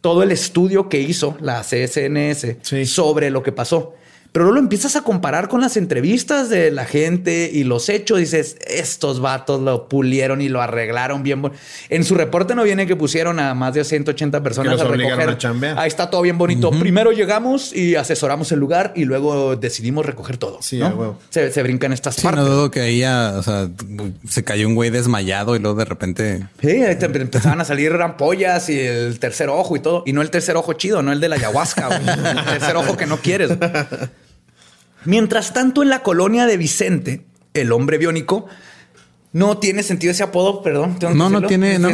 todo 0.03 0.23
el 0.23 0.31
estudio 0.33 0.91
que 0.91 1.01
hizo 1.01 1.37
la 1.41 1.63
CSNS 1.63 2.57
Sí. 2.61 2.85
sobre 2.85 3.31
lo 3.31 3.43
que 3.43 3.53
pasó. 3.53 3.95
Pero 4.33 4.47
luego 4.47 4.55
lo 4.55 4.61
empiezas 4.61 4.97
a 4.97 5.03
comparar 5.03 5.49
con 5.49 5.61
las 5.61 5.77
entrevistas 5.77 6.49
de 6.49 6.71
la 6.71 6.87
gente 6.87 7.51
y 7.53 7.65
los 7.65 7.91
hechos. 7.91 8.19
Dices, 8.19 8.57
estos 8.67 9.21
vatos 9.21 9.61
lo 9.61 9.89
pulieron 9.91 10.41
y 10.41 10.49
lo 10.49 10.63
arreglaron 10.63 11.23
bien. 11.23 11.43
bon-". 11.43 11.53
En 11.91 12.03
su 12.03 12.15
reporte 12.15 12.55
no 12.55 12.63
viene 12.65 12.87
que 12.87 12.97
pusieron 12.97 13.39
a 13.39 13.55
más 13.55 13.75
de 13.75 13.85
180 13.85 14.43
personas 14.43 14.73
los 14.73 14.81
a 14.81 14.85
recoger. 14.89 15.29
a. 15.77 15.83
Ahí 15.83 15.89
está 15.89 16.09
todo 16.09 16.23
bien 16.23 16.39
bonito. 16.39 16.71
Primero 16.71 17.13
llegamos 17.13 17.75
y 17.77 17.95
asesoramos 17.97 18.51
el 18.53 18.59
lugar 18.59 18.95
y 18.97 19.05
luego 19.05 19.55
decidimos 19.57 20.07
recoger 20.07 20.39
todo. 20.39 20.63
Sí, 20.63 20.81
se, 21.29 21.53
se 21.53 21.63
brincan 21.63 21.93
estas 21.93 22.15
Sí, 22.15 22.23
partes. 22.23 22.43
no 22.43 22.49
dudo 22.51 22.71
que 22.71 22.81
ahí 22.81 23.01
ya, 23.01 23.35
o 23.37 23.43
sea, 23.43 23.69
se 24.27 24.43
cayó 24.45 24.67
un 24.67 24.75
güey 24.75 24.89
desmayado 24.89 25.57
y 25.57 25.59
luego 25.59 25.77
de 25.79 25.85
repente. 25.85 26.47
Sí, 26.63 26.69
ahí 26.69 26.97
te 26.97 27.05
empezaban 27.05 27.61
a 27.61 27.67
salir 27.67 27.93
ampollas 27.93 28.71
y 28.71 28.79
el 28.81 29.19
tercer 29.19 29.51
ojo 29.51 29.77
y 29.77 29.81
todo. 29.81 30.05
Y 30.07 30.15
no 30.15 30.23
el 30.23 30.31
tercer 30.31 30.57
ojo 30.57 30.73
chido, 30.73 31.03
no 31.03 31.13
el 31.13 31.21
de 31.21 31.29
la 31.29 31.37
ayahuasca. 31.37 31.89
El 31.99 32.45
tercer 32.59 32.77
ojo 32.77 32.97
que 32.97 33.05
no 33.05 33.19
quieres. 33.19 33.51
Mientras 35.05 35.53
tanto, 35.53 35.83
en 35.83 35.89
la 35.91 36.03
colonia 36.03 36.47
de 36.47 36.57
Vicente, 36.57 37.25
el 37.55 37.73
hombre 37.73 37.99
biónico, 37.99 38.47
no 39.33 39.59
tiene 39.59 39.83
sentido 39.83 40.11
ese 40.11 40.23
apodo, 40.23 40.63
perdón. 40.63 40.99
tengo 40.99 41.13
que 41.13 41.19
No, 41.19 41.31
no 41.31 41.43
tiene, 41.47 41.79
¿no? 41.79 41.89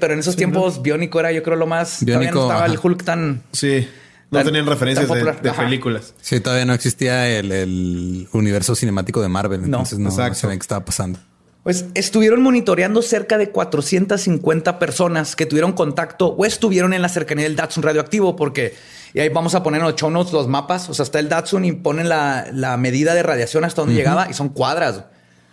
Pero 0.00 0.14
en 0.14 0.20
esos 0.20 0.36
tiempos, 0.36 0.82
biónico 0.82 1.20
era, 1.20 1.32
yo 1.32 1.42
creo, 1.42 1.56
lo 1.56 1.66
más. 1.66 2.00
todavía 2.04 2.30
no 2.30 2.42
estaba 2.42 2.66
el. 2.66 2.78
Hulk 2.82 3.04
tan. 3.04 3.42
Sí. 3.52 3.88
No 4.30 4.38
Tan- 4.38 4.46
tenían 4.46 4.66
referencias 4.66 5.08
de, 5.08 5.52
películas. 5.52 6.14
Sí, 6.20 6.40
todavía 6.40 6.64
no 6.64 6.74
existía 6.74 7.28
el, 7.28 7.52
el 7.52 8.28
universo 8.32 8.74
cinemático 8.74 9.20
de 9.22 9.28
Marvel. 9.28 9.60
No, 9.60 9.66
Entonces 9.66 9.98
no, 9.98 10.10
no 10.10 10.50
qué 10.50 10.52
estaba 10.54 10.84
pasando. 10.84 11.20
Pues 11.62 11.86
estuvieron 11.94 12.42
monitoreando 12.42 13.00
cerca 13.00 13.38
de 13.38 13.48
450 13.50 14.78
personas 14.78 15.34
que 15.34 15.46
tuvieron 15.46 15.72
contacto 15.72 16.28
o 16.28 16.44
estuvieron 16.44 16.92
en 16.92 17.00
la 17.00 17.08
cercanía 17.08 17.44
del 17.44 17.56
Datsun 17.56 17.82
radioactivo, 17.82 18.36
porque 18.36 18.74
y 19.14 19.20
ahí 19.20 19.28
vamos 19.28 19.54
a 19.54 19.62
poner 19.62 19.80
en 19.80 19.86
los 19.86 19.94
show 19.94 20.10
notes 20.10 20.32
los 20.32 20.48
mapas. 20.48 20.90
O 20.90 20.94
sea, 20.94 21.04
está 21.04 21.20
el 21.20 21.28
Datsun 21.28 21.64
y 21.64 21.72
ponen 21.72 22.08
la, 22.08 22.48
la 22.52 22.76
medida 22.76 23.14
de 23.14 23.22
radiación 23.22 23.64
hasta 23.64 23.80
donde 23.82 23.94
llegaba 23.94 24.28
y 24.28 24.34
son 24.34 24.48
cuadras. 24.48 25.04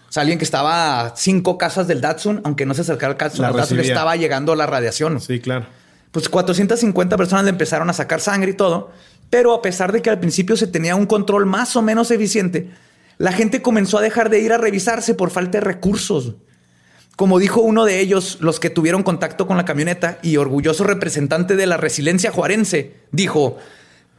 O 0.09 0.11
sea, 0.11 0.21
alguien 0.21 0.39
que 0.39 0.43
estaba 0.43 1.01
a 1.01 1.15
cinco 1.15 1.59
casas 1.59 1.87
del 1.87 2.01
Datsun, 2.01 2.41
aunque 2.43 2.65
no 2.65 2.73
se 2.73 2.81
acercara 2.81 3.13
al 3.13 3.19
Datsun, 3.19 3.45
al 3.45 3.55
Datsun 3.55 3.79
estaba 3.79 4.15
llegando 4.15 4.55
la 4.55 4.65
radiación. 4.65 5.21
Sí, 5.21 5.39
claro. 5.39 5.67
Pues 6.11 6.27
450 6.27 7.15
personas 7.15 7.45
le 7.45 7.51
empezaron 7.51 7.87
a 7.89 7.93
sacar 7.93 8.19
sangre 8.19 8.51
y 8.51 8.53
todo, 8.55 8.89
pero 9.29 9.53
a 9.53 9.61
pesar 9.61 9.91
de 9.91 10.01
que 10.01 10.09
al 10.09 10.19
principio 10.19 10.57
se 10.57 10.65
tenía 10.65 10.95
un 10.95 11.05
control 11.05 11.45
más 11.45 11.75
o 11.75 11.83
menos 11.83 12.09
eficiente, 12.09 12.71
la 13.19 13.31
gente 13.31 13.61
comenzó 13.61 13.99
a 13.99 14.01
dejar 14.01 14.31
de 14.31 14.39
ir 14.39 14.51
a 14.53 14.57
revisarse 14.57 15.13
por 15.13 15.29
falta 15.29 15.59
de 15.59 15.65
recursos. 15.65 16.33
Como 17.15 17.39
dijo 17.39 17.61
uno 17.61 17.85
de 17.85 17.99
ellos, 17.99 18.37
los 18.41 18.59
que 18.59 18.69
tuvieron 18.69 19.03
contacto 19.03 19.47
con 19.47 19.57
la 19.57 19.65
camioneta 19.65 20.17
y 20.21 20.37
orgulloso 20.37 20.83
representante 20.83 21.55
de 21.55 21.67
la 21.67 21.77
resiliencia 21.77 22.31
juarense, 22.31 22.95
dijo, 23.11 23.57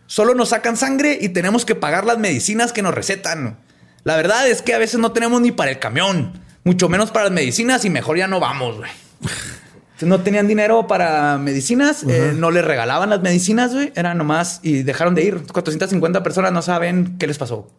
solo 0.06 0.34
nos 0.34 0.50
sacan 0.50 0.76
sangre 0.76 1.18
y 1.20 1.30
tenemos 1.30 1.64
que 1.64 1.74
pagar 1.74 2.04
las 2.04 2.18
medicinas 2.18 2.72
que 2.72 2.82
nos 2.82 2.94
recetan. 2.94 3.58
La 4.04 4.16
verdad 4.16 4.48
es 4.48 4.62
que 4.62 4.74
a 4.74 4.78
veces 4.78 5.00
no 5.00 5.12
tenemos 5.12 5.40
ni 5.40 5.52
para 5.52 5.70
el 5.70 5.78
camión, 5.78 6.40
mucho 6.64 6.88
menos 6.88 7.10
para 7.10 7.24
las 7.24 7.32
medicinas 7.32 7.84
y 7.84 7.90
mejor 7.90 8.18
ya 8.18 8.28
no 8.28 8.40
vamos, 8.40 8.76
güey. 8.78 8.90
No 10.00 10.20
tenían 10.20 10.48
dinero 10.48 10.88
para 10.88 11.38
medicinas, 11.38 12.04
eh, 12.08 12.32
no 12.36 12.50
les 12.50 12.64
regalaban 12.64 13.10
las 13.10 13.22
medicinas, 13.22 13.72
güey. 13.72 13.92
Era 13.94 14.14
nomás 14.14 14.58
y 14.62 14.82
dejaron 14.82 15.14
de 15.14 15.22
ir. 15.22 15.42
450 15.52 16.24
personas 16.24 16.50
no 16.50 16.60
saben 16.60 17.16
qué 17.18 17.28
les 17.28 17.38
pasó. 17.38 17.70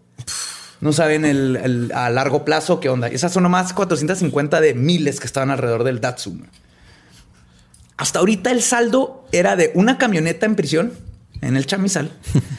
No 0.83 0.91
saben 0.91 1.23
el, 1.23 1.93
a 1.95 2.09
largo 2.09 2.43
plazo 2.43 2.81
qué 2.81 2.89
onda. 2.89 3.07
Esas 3.07 3.31
son 3.31 3.43
nomás 3.43 3.71
450 3.71 4.59
de 4.59 4.73
miles 4.73 5.21
que 5.21 5.27
estaban 5.27 5.49
alrededor 5.49 5.85
del 5.85 6.01
Datsun. 6.01 6.45
Hasta 7.95 8.19
ahorita 8.19 8.51
el 8.51 8.61
saldo 8.61 9.25
era 9.31 9.55
de 9.55 9.71
una 9.75 9.97
camioneta 9.97 10.45
en 10.45 10.57
prisión 10.57 10.91
en 11.39 11.55
el 11.55 11.65
chamizal, 11.67 12.11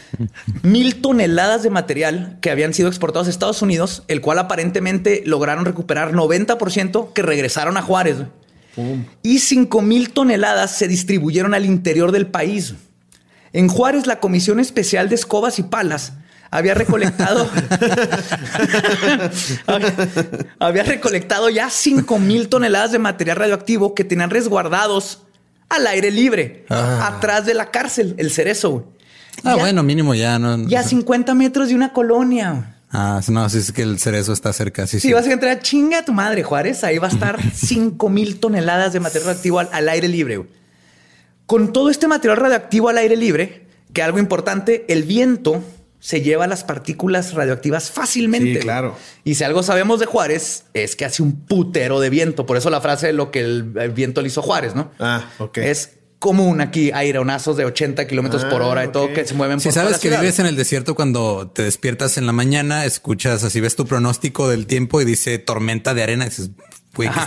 mil 0.63 1.03
toneladas 1.03 1.63
de 1.63 1.69
material 1.69 2.39
que 2.41 2.51
habían 2.51 2.73
sido 2.73 2.89
exportados 2.89 3.27
a 3.27 3.31
Estados 3.31 3.61
Unidos, 3.61 4.05
el 4.09 4.23
cual 4.23 4.39
aparentemente 4.39 5.23
lograron 5.27 5.67
recuperar 5.67 6.15
90% 6.15 7.13
que 7.13 7.23
regresaron 7.23 7.77
a 7.77 7.83
Juárez. 7.83 8.17
Y 9.23 9.41
5 9.41 9.83
mil 9.83 10.15
toneladas 10.15 10.79
se 10.79 10.89
distribuyeron 10.89 11.53
al 11.53 11.67
interior 11.67 12.11
del 12.11 12.27
país. 12.27 12.75
En 13.53 13.69
Juárez, 13.69 14.07
la 14.07 14.19
Comisión 14.19 14.61
Especial 14.61 15.11
de 15.11 15.15
Escobas 15.15 15.59
y 15.59 15.65
Palas 15.65 16.15
había 16.55 16.75
recolectado 16.75 17.51
había, 20.61 20.85
recolectado 20.85 21.51
ya 21.51 21.69
5 21.69 22.19
mil 22.21 22.49
toneladas 22.49 22.93
de 22.93 23.01
material 23.01 23.37
radioactivo 23.37 23.95
que 23.95 24.05
tenían 24.05 24.31
resguardados 24.31 25.23
al 25.69 25.87
aire 25.89 26.13
libre, 26.13 26.65
ah. 26.69 27.11
atrás 27.17 27.47
de 27.47 27.55
la 27.55 27.73
cárcel, 27.73 28.15
el 28.19 28.31
cerezo. 28.31 28.93
Ah, 29.43 29.57
bueno, 29.57 29.83
mínimo 29.83 30.15
ya 30.15 30.39
no. 30.39 30.69
Ya 30.69 30.85
50 30.85 31.35
metros 31.35 31.69
de 31.69 31.75
una 31.75 31.93
colonia. 31.93 32.77
Ah, 32.93 33.21
no, 33.27 33.49
si 33.49 33.59
es 33.59 33.73
que 33.73 33.83
el 33.83 33.99
cerezo 33.99 34.33
está 34.33 34.53
cerca. 34.53 34.87
Sí, 34.87 35.01
sí. 35.01 35.13
vas 35.13 35.27
a 35.27 35.33
entrar, 35.33 35.59
chinga 35.61 35.99
a 35.99 36.05
tu 36.05 36.13
madre, 36.13 36.45
Juárez. 36.45 36.85
Ahí 36.85 36.99
va 36.99 37.09
a 37.09 37.11
estar 37.11 37.41
5 37.55 38.09
mil 38.09 38.39
toneladas 38.39 38.93
de 38.93 39.01
material 39.01 39.27
radioactivo 39.27 39.59
al, 39.59 39.89
aire 39.89 40.07
libre. 40.07 40.47
Con 41.47 41.73
todo 41.73 41.91
este 41.91 42.07
material 42.07 42.37
radioactivo 42.37 42.91
al 42.91 42.99
aire 42.99 43.17
libre, 43.17 43.67
que 43.93 44.03
algo 44.03 44.21
importante, 44.21 44.85
el 44.89 45.03
viento 45.03 45.65
se 46.05 46.21
lleva 46.21 46.47
las 46.47 46.65
partículas 46.65 47.33
radioactivas 47.33 47.91
fácilmente. 47.91 48.57
Sí, 48.57 48.61
claro. 48.61 48.95
Y 49.25 49.37
si 49.37 49.45
algo 49.45 49.63
sabemos 49.63 50.01
de 50.01 50.05
Juárez 50.05 50.65
es 50.75 50.97
que 50.97 51.07
hace 51.07 51.23
un 51.23 51.47
putero 51.47 51.99
de 51.99 52.11
viento. 52.11 52.45
Por 52.45 52.59
eso 52.59 52.69
la 52.69 52.83
frase 52.83 53.07
de 53.07 53.15
lo 53.15 53.31
que 53.31 53.41
el, 53.41 53.63
viento 53.95 54.21
le 54.21 54.29
hizo 54.29 54.43
Juárez, 54.43 54.75
¿no? 54.75 54.91
Ah, 55.01 55.31
ok. 55.39 55.57
Es 55.57 55.93
común 56.19 56.61
aquí 56.61 56.91
aironazos 56.93 57.57
de 57.57 57.65
80 57.65 58.07
kilómetros 58.07 58.45
por 58.45 58.61
hora 58.61 58.85
y 58.85 58.89
todo 58.89 59.15
que 59.15 59.25
se 59.25 59.33
mueven 59.33 59.57
por 59.57 59.63
Si 59.63 59.73
sabes 59.73 59.97
que 59.97 60.11
vives 60.11 60.39
en 60.39 60.45
el 60.45 60.57
desierto 60.57 60.95
cuando 60.95 61.51
te 61.51 61.63
despiertas 61.63 62.19
en 62.19 62.27
la 62.27 62.33
mañana, 62.33 62.85
escuchas 62.85 63.43
así, 63.43 63.63
ves 63.63 63.75
tu 63.75 63.87
pronóstico 63.87 64.51
del 64.51 64.67
tiempo 64.67 65.01
y 65.01 65.07
dice 65.07 65.39
tormenta 65.39 65.95
de 65.95 66.03
arena. 66.03 66.27
Y 66.27 66.29
dices, 66.29 66.51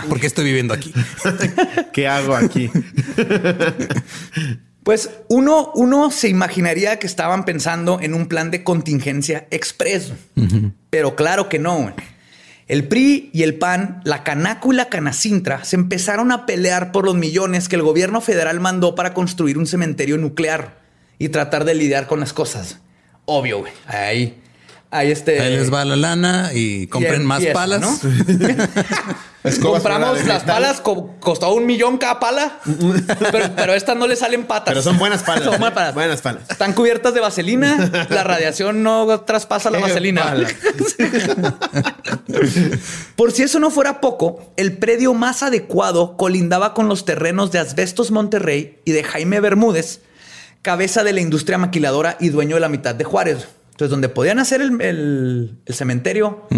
¿por 0.08 0.20
qué 0.20 0.28
estoy 0.28 0.44
viviendo 0.44 0.72
aquí? 0.72 0.94
¿Qué 1.92 2.06
hago 2.06 2.36
aquí? 2.36 2.70
Pues 4.82 5.10
uno, 5.28 5.72
uno 5.74 6.10
se 6.10 6.28
imaginaría 6.28 6.98
que 6.98 7.06
estaban 7.06 7.44
pensando 7.44 8.00
en 8.00 8.14
un 8.14 8.26
plan 8.26 8.50
de 8.50 8.64
contingencia 8.64 9.46
expreso, 9.50 10.14
pero 10.90 11.14
claro 11.14 11.48
que 11.48 11.58
no. 11.58 11.92
El 12.68 12.88
PRI 12.88 13.30
y 13.32 13.42
el 13.42 13.56
PAN, 13.56 14.00
la 14.04 14.24
Canaco 14.24 14.72
y 14.72 14.76
la 14.76 14.88
Canacintra 14.88 15.64
se 15.64 15.76
empezaron 15.76 16.32
a 16.32 16.46
pelear 16.46 16.92
por 16.92 17.04
los 17.04 17.14
millones 17.14 17.68
que 17.68 17.76
el 17.76 17.82
gobierno 17.82 18.20
federal 18.20 18.60
mandó 18.60 18.94
para 18.94 19.14
construir 19.14 19.58
un 19.58 19.66
cementerio 19.66 20.16
nuclear 20.18 20.78
y 21.18 21.30
tratar 21.30 21.64
de 21.64 21.74
lidiar 21.74 22.06
con 22.06 22.20
las 22.20 22.32
cosas. 22.32 22.78
Obvio, 23.24 23.60
güey. 23.60 23.72
Ahí 23.86 24.40
Ahí, 24.90 25.10
este, 25.10 25.38
Ahí 25.40 25.54
les 25.54 25.72
va 25.72 25.84
la 25.84 25.96
lana 25.96 26.50
y 26.54 26.86
compren 26.86 27.26
más 27.26 27.44
palas. 27.52 27.80
¿no? 27.80 27.98
Compramos 29.62 30.24
las 30.24 30.42
palas, 30.44 30.80
costó 30.80 31.52
un 31.52 31.66
millón 31.66 31.98
cada 31.98 32.18
pala, 32.18 32.58
pero, 33.56 33.74
estas 33.74 33.96
no 33.96 34.06
le 34.06 34.16
salen 34.16 34.44
patas. 34.46 34.72
Pero 34.72 34.82
son 34.82 34.98
buenas 34.98 35.22
palas. 35.22 35.44
son 35.44 35.58
buenas 35.94 36.20
palas. 36.22 36.42
Están 36.50 36.72
cubiertas 36.72 37.14
de 37.14 37.20
vaselina. 37.20 38.06
La 38.08 38.24
radiación 38.24 38.82
no 38.82 39.20
traspasa 39.20 39.70
la 39.70 39.78
vaselina. 39.78 40.34
Por 43.16 43.32
si 43.32 43.42
eso 43.42 43.60
no 43.60 43.70
fuera 43.70 44.00
poco, 44.00 44.52
el 44.56 44.76
predio 44.78 45.14
más 45.14 45.42
adecuado 45.42 46.16
colindaba 46.16 46.74
con 46.74 46.88
los 46.88 47.04
terrenos 47.04 47.52
de 47.52 47.58
Asbestos 47.58 48.10
Monterrey 48.10 48.80
y 48.84 48.92
de 48.92 49.04
Jaime 49.04 49.40
Bermúdez, 49.40 50.00
cabeza 50.62 51.04
de 51.04 51.12
la 51.12 51.20
industria 51.20 51.58
maquiladora 51.58 52.16
y 52.20 52.30
dueño 52.30 52.56
de 52.56 52.60
la 52.60 52.68
mitad 52.68 52.94
de 52.94 53.04
Juárez. 53.04 53.48
Entonces, 53.78 53.92
donde 53.92 54.08
podían 54.08 54.40
hacer 54.40 54.60
el, 54.60 55.60
cementerio, 55.68 56.48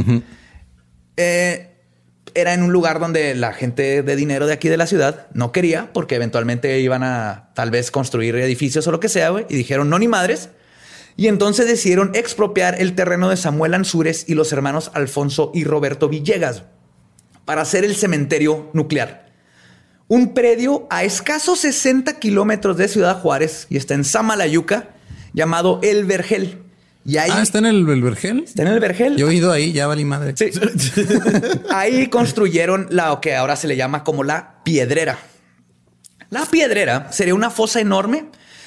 eh, 1.18 1.76
era 2.32 2.54
en 2.54 2.62
un 2.62 2.72
lugar 2.72 2.98
donde 2.98 3.34
la 3.34 3.52
gente 3.52 4.02
de 4.02 4.16
dinero 4.16 4.46
de 4.46 4.54
aquí 4.54 4.70
de 4.70 4.78
la 4.78 4.86
ciudad 4.86 5.26
no 5.34 5.52
quería, 5.52 5.92
porque 5.92 6.14
eventualmente 6.14 6.80
iban 6.80 7.02
a 7.02 7.50
tal 7.54 7.70
vez 7.70 7.90
construir 7.90 8.36
edificios 8.36 8.86
o 8.86 8.90
lo 8.90 9.00
que 9.00 9.10
sea, 9.10 9.34
y 9.50 9.54
dijeron 9.54 9.90
no 9.90 9.98
ni 9.98 10.08
madres. 10.08 10.48
Y 11.14 11.28
entonces 11.28 11.66
decidieron 11.66 12.12
expropiar 12.14 12.80
el 12.80 12.94
terreno 12.94 13.28
de 13.28 13.36
Samuel 13.36 13.74
Ansúrez 13.74 14.24
y 14.26 14.32
los 14.32 14.50
hermanos 14.54 14.90
Alfonso 14.94 15.52
y 15.54 15.64
Roberto 15.64 16.08
Villegas 16.08 16.62
para 17.44 17.60
hacer 17.60 17.84
el 17.84 17.96
cementerio 17.96 18.70
nuclear. 18.72 19.30
Un 20.08 20.32
predio 20.32 20.86
a 20.88 21.04
escasos 21.04 21.58
60 21.58 22.18
kilómetros 22.18 22.78
de 22.78 22.88
Ciudad 22.88 23.20
Juárez 23.20 23.66
y 23.68 23.76
está 23.76 23.92
en 23.92 24.04
Samalayuca, 24.04 24.88
llamado 25.34 25.80
El 25.82 26.06
Vergel. 26.06 26.69
Y 27.04 27.16
ahí, 27.16 27.30
ah, 27.32 27.42
está 27.42 27.58
en 27.58 27.66
el, 27.66 27.84
Vergel. 27.84 28.44
Está 28.44 28.62
en 28.62 28.68
el 28.68 28.80
Vergel. 28.80 29.16
Yo 29.16 29.30
he 29.30 29.34
ido 29.34 29.50
ahí, 29.50 29.72
ya 29.72 29.86
valí 29.86 30.04
madre. 30.04 30.34
Sí. 30.36 30.50
ahí 31.70 32.08
construyeron 32.08 32.88
lo 32.90 33.20
que 33.20 33.34
ahora 33.34 33.56
se 33.56 33.68
le 33.68 33.76
llama 33.76 34.04
como 34.04 34.22
la 34.22 34.62
piedrera. 34.64 35.18
La 36.28 36.44
piedrera 36.44 37.10
sería 37.10 37.34
una 37.34 37.50
fosa 37.50 37.80
enorme 37.80 38.26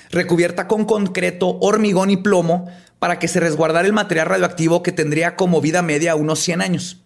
recubierta 0.09 0.67
con 0.67 0.85
concreto, 0.85 1.57
hormigón 1.61 2.09
y 2.09 2.17
plomo 2.17 2.69
para 2.99 3.19
que 3.19 3.27
se 3.27 3.39
resguardara 3.39 3.85
el 3.85 3.93
material 3.93 4.27
radioactivo 4.27 4.83
que 4.83 4.91
tendría 4.91 5.35
como 5.35 5.61
vida 5.61 5.81
media 5.81 6.15
unos 6.15 6.39
100 6.39 6.61
años. 6.61 7.01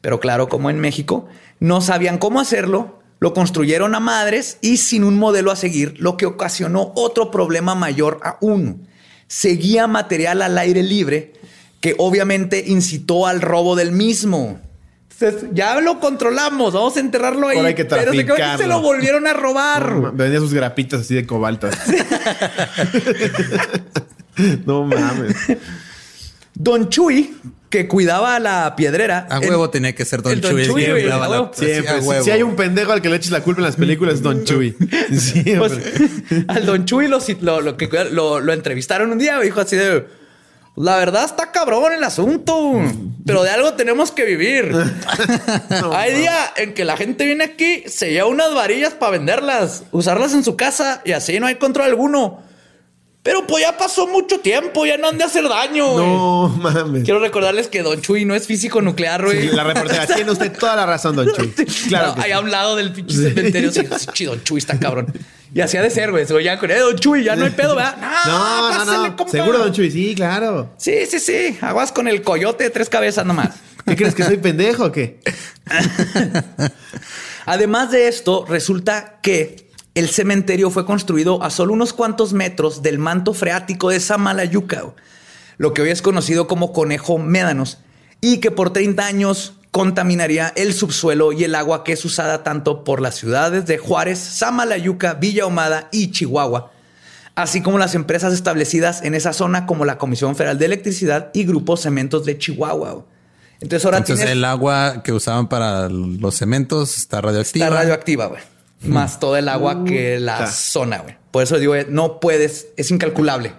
Pero 0.00 0.20
claro, 0.20 0.48
como 0.48 0.70
en 0.70 0.80
México, 0.80 1.26
no 1.60 1.80
sabían 1.80 2.18
cómo 2.18 2.40
hacerlo, 2.40 3.00
lo 3.18 3.34
construyeron 3.34 3.94
a 3.94 4.00
madres 4.00 4.58
y 4.60 4.76
sin 4.76 5.04
un 5.04 5.16
modelo 5.16 5.50
a 5.50 5.56
seguir, 5.56 5.94
lo 5.98 6.16
que 6.16 6.26
ocasionó 6.26 6.92
otro 6.94 7.30
problema 7.30 7.74
mayor 7.74 8.20
aún 8.22 8.88
seguía 9.28 9.86
material 9.86 10.42
al 10.42 10.56
aire 10.58 10.82
libre 10.82 11.32
que 11.80 11.94
obviamente 11.98 12.64
incitó 12.66 13.26
al 13.26 13.40
robo 13.40 13.76
del 13.76 13.92
mismo. 13.92 14.60
ya 15.52 15.80
lo 15.80 16.00
controlamos, 16.00 16.74
vamos 16.74 16.96
a 16.96 17.00
enterrarlo 17.00 17.48
ahí. 17.48 17.74
pero 17.88 18.12
se, 18.12 18.58
se 18.58 18.66
lo 18.66 18.80
volvieron 18.80 19.26
a 19.26 19.32
robar. 19.32 20.12
venía 20.12 20.38
sus 20.40 20.52
grapitas 20.52 21.02
así 21.02 21.14
de 21.14 21.26
cobalto. 21.26 21.68
no 24.66 24.84
mames. 24.84 25.36
Don 26.54 26.88
Chuy, 26.88 27.36
que 27.70 27.88
cuidaba 27.88 28.38
la 28.38 28.76
piedrera. 28.76 29.26
A 29.30 29.40
huevo 29.40 29.70
tenía 29.70 29.94
que 29.94 30.04
ser 30.04 30.22
Don, 30.22 30.40
Chuy. 30.40 30.66
Si 32.22 32.30
hay 32.30 32.42
un 32.42 32.56
pendejo 32.56 32.92
al 32.92 33.02
que 33.02 33.08
le 33.08 33.16
eches 33.16 33.30
la 33.30 33.42
culpa 33.42 33.60
en 33.60 33.66
las 33.66 33.76
películas, 33.76 34.16
es 34.16 34.22
Don 34.22 34.44
Chuy. 34.44 34.76
Pues, 35.58 35.72
al 36.48 36.66
Don 36.66 36.84
Chuy 36.84 37.08
lo, 37.08 37.20
lo, 37.60 37.76
que, 37.76 37.88
lo, 38.10 38.52
entrevistaron 38.52 39.10
un 39.10 39.18
día, 39.18 39.38
dijo 39.40 39.60
así 39.60 39.76
de. 39.76 40.06
La 40.76 40.98
verdad 40.98 41.24
está 41.24 41.52
cabrón 41.52 41.94
el 41.94 42.04
asunto, 42.04 42.82
pero 43.24 43.42
de 43.42 43.48
algo 43.48 43.72
tenemos 43.74 44.10
que 44.10 44.24
vivir. 44.24 44.76
Hay 45.92 46.14
día 46.14 46.52
en 46.56 46.74
que 46.74 46.84
la 46.84 46.98
gente 46.98 47.24
viene 47.24 47.44
aquí, 47.44 47.84
se 47.86 48.12
lleva 48.12 48.28
unas 48.28 48.54
varillas 48.54 48.92
para 48.92 49.12
venderlas, 49.12 49.84
usarlas 49.90 50.34
en 50.34 50.44
su 50.44 50.54
casa 50.54 51.00
y 51.06 51.12
así 51.12 51.40
no 51.40 51.46
hay 51.46 51.54
control 51.54 51.86
alguno. 51.86 52.45
Pero 53.26 53.44
pues 53.44 53.64
ya 53.64 53.76
pasó 53.76 54.06
mucho 54.06 54.38
tiempo, 54.38 54.86
ya 54.86 54.96
no 54.98 55.08
han 55.08 55.18
de 55.18 55.24
hacer 55.24 55.48
daño. 55.48 55.98
No 55.98 56.48
mames. 56.60 57.02
Quiero 57.02 57.18
recordarles 57.18 57.66
que 57.66 57.82
Don 57.82 58.00
Chuy 58.00 58.24
no 58.24 58.36
es 58.36 58.46
físico 58.46 58.80
nuclear, 58.80 59.24
güey. 59.24 59.48
Sí, 59.48 59.56
la 59.56 59.64
reportera 59.64 60.06
tiene 60.14 60.30
usted 60.30 60.56
toda 60.56 60.76
la 60.76 60.86
razón, 60.86 61.16
Don 61.16 61.32
Chuy. 61.32 61.52
Claro. 61.88 62.14
No, 62.14 62.22
hay 62.22 62.30
a 62.30 62.38
un 62.38 62.52
lado 62.52 62.76
del 62.76 62.92
pinche 62.92 63.16
cementerio. 63.16 63.72
Sí, 63.72 64.24
Don 64.26 64.44
Chuy 64.44 64.58
está 64.58 64.78
cabrón. 64.78 65.12
Y 65.52 65.60
así 65.60 65.76
ha 65.76 65.82
de 65.82 65.90
ser, 65.90 66.12
güey. 66.12 66.24
Se 66.24 66.40
ya 66.40 66.56
con 66.56 66.70
eh, 66.70 66.78
Don 66.78 66.94
Chuy, 66.94 67.24
ya 67.24 67.34
no 67.34 67.46
hay 67.46 67.50
pedo, 67.50 67.74
¿verdad? 67.74 67.96
No, 68.26 68.84
no, 68.84 69.08
no. 69.08 69.28
Seguro, 69.28 69.58
Don 69.58 69.72
Chuy, 69.72 69.90
sí, 69.90 70.14
claro. 70.14 70.70
Sí, 70.76 71.04
sí, 71.10 71.18
sí. 71.18 71.58
Aguas 71.60 71.90
con 71.90 72.06
el 72.06 72.22
coyote 72.22 72.62
de 72.62 72.70
tres 72.70 72.88
cabezas 72.88 73.26
nomás. 73.26 73.56
¿Qué 73.84 73.96
crees 73.96 74.14
que 74.14 74.22
soy 74.22 74.36
pendejo 74.36 74.84
o 74.84 74.92
qué? 74.92 75.18
Además 77.46 77.90
de 77.90 78.06
esto, 78.06 78.46
resulta 78.48 79.18
que 79.20 79.65
el 79.96 80.10
cementerio 80.10 80.70
fue 80.70 80.84
construido 80.84 81.42
a 81.42 81.48
solo 81.48 81.72
unos 81.72 81.94
cuantos 81.94 82.34
metros 82.34 82.82
del 82.82 82.98
manto 82.98 83.32
freático 83.32 83.88
de 83.88 83.98
Samalayuca, 83.98 84.84
lo 85.56 85.72
que 85.72 85.80
hoy 85.80 85.88
es 85.88 86.02
conocido 86.02 86.46
como 86.46 86.74
Conejo 86.74 87.16
Médanos, 87.16 87.78
y 88.20 88.38
que 88.38 88.50
por 88.50 88.74
30 88.74 89.06
años 89.06 89.54
contaminaría 89.70 90.52
el 90.54 90.74
subsuelo 90.74 91.32
y 91.32 91.44
el 91.44 91.54
agua 91.54 91.82
que 91.82 91.94
es 91.94 92.04
usada 92.04 92.42
tanto 92.42 92.84
por 92.84 93.00
las 93.00 93.14
ciudades 93.14 93.64
de 93.64 93.78
Juárez, 93.78 94.18
Samalayuca, 94.18 95.14
Villa 95.14 95.46
Humada 95.46 95.88
y 95.90 96.10
Chihuahua, 96.10 96.72
así 97.34 97.62
como 97.62 97.78
las 97.78 97.94
empresas 97.94 98.34
establecidas 98.34 99.02
en 99.02 99.14
esa 99.14 99.32
zona 99.32 99.64
como 99.64 99.86
la 99.86 99.96
Comisión 99.96 100.36
Federal 100.36 100.58
de 100.58 100.66
Electricidad 100.66 101.30
y 101.32 101.46
Grupos 101.46 101.80
Cementos 101.80 102.26
de 102.26 102.36
Chihuahua. 102.36 103.06
Entonces 103.60 103.86
ahora 103.86 103.96
Entonces 103.96 104.28
el 104.28 104.44
agua 104.44 105.02
que 105.02 105.14
usaban 105.14 105.48
para 105.48 105.88
los 105.88 106.34
cementos 106.34 106.98
está 106.98 107.22
radioactiva. 107.22 107.64
Está 107.64 107.76
radioactiva, 107.76 108.26
güey. 108.26 108.55
Más 108.82 109.18
todo 109.18 109.36
el 109.36 109.48
agua 109.48 109.84
que 109.84 110.20
la 110.20 110.46
zona, 110.46 110.98
güey. 110.98 111.16
Por 111.30 111.42
eso 111.42 111.58
digo, 111.58 111.74
no 111.88 112.20
puedes, 112.20 112.68
es 112.76 112.90
incalculable. 112.90 113.54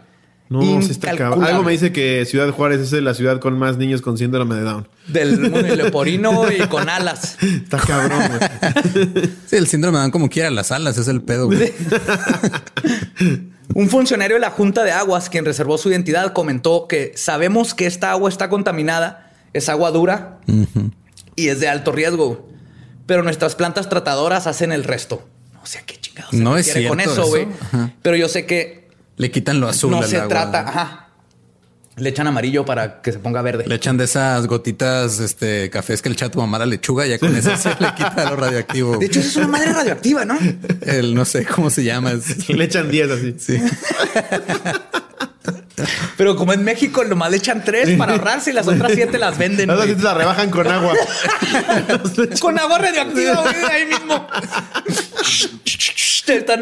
No, 0.49 0.81
se 0.81 0.93
está 0.93 1.11
Algo 1.11 1.63
me 1.63 1.73
dice 1.73 1.91
que 1.91 2.25
Ciudad 2.25 2.49
Juárez 2.51 2.79
es 2.79 2.91
la 2.93 3.13
ciudad 3.13 3.39
con 3.39 3.59
más 3.59 3.77
niños 3.77 4.01
con 4.01 4.17
síndrome 4.17 4.55
de 4.55 4.61
Down. 4.61 4.87
Del 5.07 5.39
mundo 5.39 5.75
leporino 5.75 6.49
y 6.51 6.59
con 6.67 6.87
alas. 6.87 7.37
Está 7.41 7.77
cabrón, 7.79 8.21
güey. 8.29 9.29
Sí, 9.45 9.57
el 9.57 9.67
síndrome 9.67 9.97
de 9.97 10.03
Down 10.03 10.11
como 10.11 10.29
quiera, 10.29 10.49
las 10.49 10.71
alas 10.71 10.97
es 10.97 11.09
el 11.09 11.21
pedo, 11.21 11.47
güey. 11.47 11.73
Un 13.73 13.89
funcionario 13.89 14.37
de 14.37 14.41
la 14.41 14.51
Junta 14.51 14.83
de 14.83 14.91
Aguas, 14.91 15.29
quien 15.29 15.43
reservó 15.43 15.77
su 15.77 15.89
identidad, 15.89 16.31
comentó 16.31 16.87
que 16.87 17.11
sabemos 17.15 17.73
que 17.73 17.85
esta 17.85 18.11
agua 18.11 18.29
está 18.29 18.47
contaminada, 18.49 19.33
es 19.53 19.67
agua 19.67 19.91
dura 19.91 20.39
y 21.35 21.49
es 21.49 21.59
de 21.59 21.67
alto 21.67 21.91
riesgo, 21.91 22.47
pero 23.07 23.23
nuestras 23.23 23.55
plantas 23.55 23.89
tratadoras 23.89 24.45
hacen 24.45 24.71
el 24.71 24.83
resto. 24.83 25.27
No 25.53 25.65
sé 25.65 25.81
qué 25.85 25.99
chingados 25.99 26.33
no 26.33 26.57
es 26.57 26.71
cierto 26.71 26.89
con 26.89 26.99
eso, 26.99 27.25
güey. 27.25 27.47
Pero 28.03 28.15
yo 28.15 28.27
sé 28.27 28.45
que 28.45 28.89
le 29.15 29.31
quitan 29.31 29.59
lo 29.59 29.67
azul. 29.67 29.89
No 29.89 30.03
se 30.03 30.19
trata, 30.21 30.67
ajá. 30.67 31.03
Le 31.95 32.09
echan 32.09 32.27
amarillo 32.27 32.63
para 32.63 33.01
que 33.01 33.11
se 33.11 33.17
ponga 33.17 33.41
verde. 33.41 33.63
Le 33.65 33.73
echan 33.73 33.97
de 33.97 34.03
esas 34.03 34.45
gotitas, 34.45 35.19
este 35.19 35.71
cafés 35.71 36.03
que 36.03 36.09
le 36.09 36.13
echa 36.13 36.29
tu 36.29 36.37
mamá 36.37 36.59
la 36.59 36.67
lechuga 36.67 37.07
y 37.07 37.09
ya 37.09 37.17
con 37.17 37.35
eso 37.35 37.57
se 37.57 37.69
le 37.69 37.95
quita 37.95 38.29
lo 38.29 38.35
radioactivo. 38.35 38.97
De 38.97 39.07
hecho, 39.07 39.19
eso 39.19 39.29
es 39.29 39.35
una 39.37 39.47
madre 39.47 39.73
radioactiva, 39.73 40.23
¿no? 40.23 40.37
El 40.81 41.15
no 41.15 41.25
sé 41.25 41.43
cómo 41.43 41.71
se 41.71 41.83
llama. 41.83 42.13
Le 42.49 42.63
echan 42.63 42.91
10 42.91 43.09
así. 43.09 43.35
Sí. 43.39 43.57
Pero 46.17 46.35
como 46.35 46.53
en 46.53 46.63
México 46.63 47.03
nomás 47.03 47.31
le 47.31 47.37
echan 47.37 47.63
tres 47.63 47.97
para 47.97 48.13
ahorrarse 48.13 48.49
y 48.49 48.53
las 48.53 48.67
otras 48.67 48.91
siete 48.93 49.17
las 49.17 49.37
venden. 49.37 49.67
Las 49.67 49.79
otras 49.79 50.01
las 50.01 50.17
rebajan 50.17 50.49
con 50.49 50.67
agua. 50.67 50.93
con 52.39 52.59
agua 52.59 52.77
radioactiva, 52.79 53.41
güey, 53.41 53.55
ahí 53.71 53.85
mismo. 53.85 54.27
Están 56.27 56.61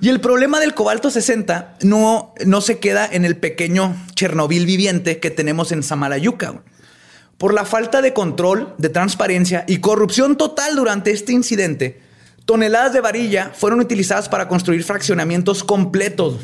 y 0.00 0.08
el 0.08 0.20
problema 0.20 0.58
del 0.58 0.74
cobalto 0.74 1.08
60 1.08 1.76
no, 1.82 2.34
no 2.44 2.60
se 2.60 2.80
queda 2.80 3.08
en 3.10 3.24
el 3.24 3.36
pequeño 3.36 3.94
Chernobyl 4.16 4.66
viviente 4.66 5.20
que 5.20 5.30
tenemos 5.30 5.70
en 5.70 5.84
Samalayuca. 5.84 6.62
Por 7.38 7.54
la 7.54 7.64
falta 7.64 8.02
de 8.02 8.12
control, 8.12 8.74
de 8.78 8.88
transparencia 8.88 9.64
y 9.68 9.78
corrupción 9.78 10.36
total 10.36 10.74
durante 10.74 11.12
este 11.12 11.32
incidente, 11.32 12.00
toneladas 12.44 12.92
de 12.92 13.00
varilla 13.00 13.52
fueron 13.54 13.78
utilizadas 13.78 14.28
para 14.28 14.48
construir 14.48 14.82
fraccionamientos 14.82 15.62
completos. 15.62 16.38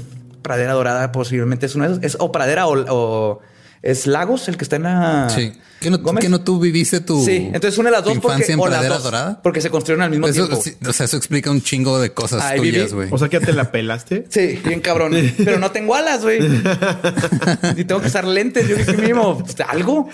Pradera 0.49 0.73
Dorada 0.73 1.13
posiblemente 1.13 1.67
es 1.67 1.77
una 1.77 1.89
de 1.89 2.05
es, 2.05 2.17
o 2.19 2.33
Pradera 2.33 2.67
o 2.67 3.41
es 3.83 4.07
Lagos 4.07 4.49
el 4.49 4.57
que 4.57 4.65
está 4.65 4.77
en 4.77 4.83
la. 4.85 5.31
Sí. 5.31 5.53
¿Qué 5.81 5.91
no, 5.91 5.99
no 5.99 6.41
tú 6.41 6.59
viviste 6.59 7.01
tu. 7.01 7.25
Sí, 7.25 7.51
entonces 7.53 7.79
una 7.79 7.91
de 7.91 7.97
las 7.97 8.05
dos. 8.05 8.19
Porque, 8.19 8.53
en 8.53 8.59
o 8.59 8.67
las 8.67 9.03
Dorada? 9.03 9.41
Porque 9.43 9.61
se 9.61 9.71
construyeron 9.71 10.03
al 10.03 10.11
mismo 10.11 10.29
tiempo. 10.29 10.59
o 10.59 10.93
sea, 10.93 11.07
eso 11.07 11.17
explica 11.17 11.51
un 11.53 11.63
chingo 11.63 12.01
de 12.01 12.13
cosas 12.13 12.57
tuyas, 12.57 12.93
güey. 12.93 13.09
O 13.13 13.19
sea, 13.19 13.29
que 13.29 13.39
te 13.39 13.53
la 13.53 13.71
pelaste. 13.71 14.27
Sí, 14.39 14.61
bien 14.65 14.81
cabrón. 14.81 15.13
Pero 15.39 15.59
no 15.59 15.71
tengo 15.71 15.95
alas, 15.95 16.23
güey. 16.23 16.39
y 17.77 17.85
tengo 17.85 18.01
que 18.01 18.09
usar 18.09 18.25
lentes. 18.25 18.69
Yo 18.69 18.77
dije 18.77 18.97
mismo, 18.97 19.43
algo. 19.69 20.09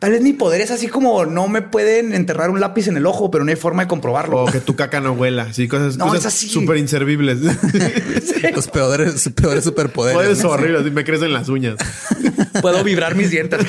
Tal 0.00 0.12
vez 0.12 0.22
mi 0.22 0.32
poder 0.32 0.62
es 0.62 0.70
así 0.70 0.88
como 0.88 1.26
no 1.26 1.46
me 1.46 1.60
pueden 1.60 2.14
enterrar 2.14 2.48
un 2.48 2.58
lápiz 2.58 2.88
en 2.88 2.96
el 2.96 3.04
ojo, 3.04 3.30
pero 3.30 3.44
no 3.44 3.50
hay 3.50 3.56
forma 3.56 3.82
de 3.82 3.88
comprobarlo. 3.88 4.44
O 4.44 4.46
que 4.50 4.58
tu 4.58 4.74
caca 4.74 4.98
no 4.98 5.12
huela. 5.12 5.52
Sí, 5.52 5.68
cosas, 5.68 5.94
súper 6.32 6.78
inservibles. 6.78 7.40
Los 8.54 8.68
peores, 8.68 9.28
peores 9.34 9.62
superpoderes. 9.62 10.16
Poderes 10.16 10.42
horribles. 10.42 10.90
Me 10.90 11.04
crecen 11.04 11.34
las 11.34 11.50
uñas. 11.50 11.76
Puedo 12.62 12.82
vibrar 12.82 13.14
mis 13.14 13.30
dientes. 13.30 13.60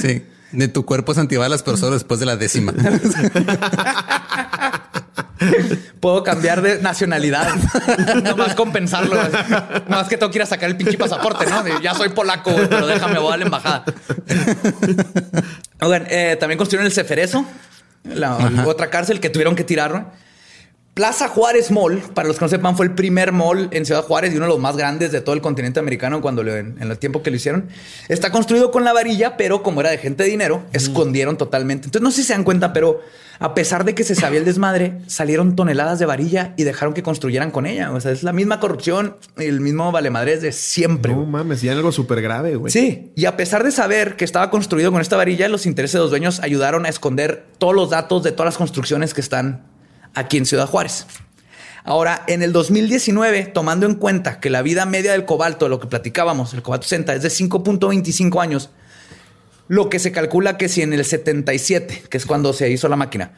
sí. 0.00 0.22
De 0.52 0.68
tu 0.68 0.84
cuerpo 0.84 1.10
es 1.12 1.18
antibalas, 1.18 1.64
pero 1.64 1.76
solo 1.76 1.94
después 1.94 2.20
de 2.20 2.26
la 2.26 2.36
décima. 2.36 2.72
Puedo 6.00 6.22
cambiar 6.22 6.62
de 6.62 6.80
nacionalidad. 6.80 7.48
no 8.22 8.36
más 8.36 8.54
compensarlo. 8.54 9.16
Más 9.88 10.08
que 10.08 10.16
tengo 10.16 10.30
que 10.30 10.38
ir 10.38 10.42
a 10.42 10.46
sacar 10.46 10.70
el 10.70 10.76
pinche 10.76 10.96
pasaporte, 10.98 11.46
¿no? 11.46 11.80
Ya 11.80 11.94
soy 11.94 12.10
polaco, 12.10 12.52
pero 12.68 12.86
déjame, 12.86 13.18
voy 13.18 13.32
a 13.32 13.36
la 13.36 13.44
embajada. 13.44 13.84
Oigan, 15.80 16.06
eh, 16.08 16.36
también 16.38 16.58
construyeron 16.58 16.86
el 16.86 16.92
Ceferezo, 16.92 17.44
la 18.04 18.36
otra 18.66 18.90
cárcel 18.90 19.20
que 19.20 19.30
tuvieron 19.30 19.54
que 19.54 19.64
tirar. 19.64 20.12
Plaza 20.94 21.26
Juárez 21.28 21.70
Mall, 21.70 22.02
para 22.12 22.28
los 22.28 22.38
que 22.38 22.44
no 22.44 22.48
sepan, 22.50 22.76
fue 22.76 22.84
el 22.84 22.92
primer 22.92 23.32
mall 23.32 23.68
en 23.70 23.86
Ciudad 23.86 24.02
Juárez 24.02 24.34
y 24.34 24.36
uno 24.36 24.44
de 24.44 24.52
los 24.52 24.60
más 24.60 24.76
grandes 24.76 25.10
de 25.10 25.22
todo 25.22 25.34
el 25.34 25.40
continente 25.40 25.80
americano 25.80 26.20
cuando 26.20 26.42
en, 26.42 26.76
el 26.78 26.98
tiempo 26.98 27.22
que 27.22 27.30
lo 27.30 27.36
hicieron. 27.36 27.68
Está 28.10 28.30
construido 28.30 28.70
con 28.70 28.84
la 28.84 28.92
varilla, 28.92 29.38
pero 29.38 29.62
como 29.62 29.80
era 29.80 29.90
de 29.90 29.96
gente 29.96 30.24
de 30.24 30.28
dinero, 30.28 30.64
escondieron 30.74 31.38
totalmente. 31.38 31.86
Entonces 31.86 32.02
no 32.02 32.10
sé 32.10 32.20
si 32.20 32.26
se 32.26 32.34
dan 32.34 32.44
cuenta, 32.44 32.74
pero 32.74 33.00
a 33.38 33.54
pesar 33.54 33.86
de 33.86 33.94
que 33.94 34.04
se 34.04 34.14
sabía 34.14 34.38
el 34.38 34.44
desmadre, 34.44 35.00
salieron 35.06 35.56
toneladas 35.56 35.98
de 35.98 36.04
varilla 36.04 36.52
y 36.58 36.64
dejaron 36.64 36.92
que 36.92 37.02
construyeran 37.02 37.52
con 37.52 37.64
ella. 37.64 37.90
O 37.90 37.98
sea, 37.98 38.12
es 38.12 38.22
la 38.22 38.34
misma 38.34 38.60
corrupción 38.60 39.16
y 39.38 39.44
el 39.44 39.60
mismo 39.60 39.92
valemadres 39.92 40.42
de 40.42 40.52
siempre. 40.52 41.14
No 41.14 41.24
mames, 41.24 41.62
ya 41.62 41.72
algo 41.72 41.90
súper 41.90 42.20
grave, 42.20 42.56
güey. 42.56 42.70
Sí, 42.70 43.12
y 43.16 43.24
a 43.24 43.38
pesar 43.38 43.64
de 43.64 43.70
saber 43.70 44.16
que 44.16 44.26
estaba 44.26 44.50
construido 44.50 44.92
con 44.92 45.00
esta 45.00 45.16
varilla, 45.16 45.48
los 45.48 45.64
intereses 45.64 45.94
de 45.94 46.00
los 46.00 46.10
dueños 46.10 46.40
ayudaron 46.40 46.84
a 46.84 46.90
esconder 46.90 47.46
todos 47.56 47.74
los 47.74 47.88
datos 47.88 48.22
de 48.22 48.32
todas 48.32 48.44
las 48.44 48.58
construcciones 48.58 49.14
que 49.14 49.22
están 49.22 49.71
aquí 50.14 50.36
en 50.36 50.46
Ciudad 50.46 50.66
Juárez. 50.66 51.06
Ahora, 51.84 52.22
en 52.28 52.42
el 52.42 52.52
2019, 52.52 53.46
tomando 53.46 53.86
en 53.86 53.96
cuenta 53.96 54.38
que 54.38 54.50
la 54.50 54.62
vida 54.62 54.86
media 54.86 55.12
del 55.12 55.24
cobalto, 55.24 55.68
lo 55.68 55.80
que 55.80 55.88
platicábamos, 55.88 56.54
el 56.54 56.62
cobalto 56.62 56.86
60, 56.86 57.14
es 57.14 57.22
de 57.22 57.28
5.25 57.28 58.40
años, 58.40 58.70
lo 59.66 59.88
que 59.88 59.98
se 59.98 60.12
calcula 60.12 60.56
que 60.56 60.68
si 60.68 60.82
en 60.82 60.92
el 60.92 61.04
77, 61.04 62.04
que 62.08 62.16
es 62.16 62.26
cuando 62.26 62.52
se 62.52 62.70
hizo 62.70 62.88
la 62.88 62.96
máquina, 62.96 63.32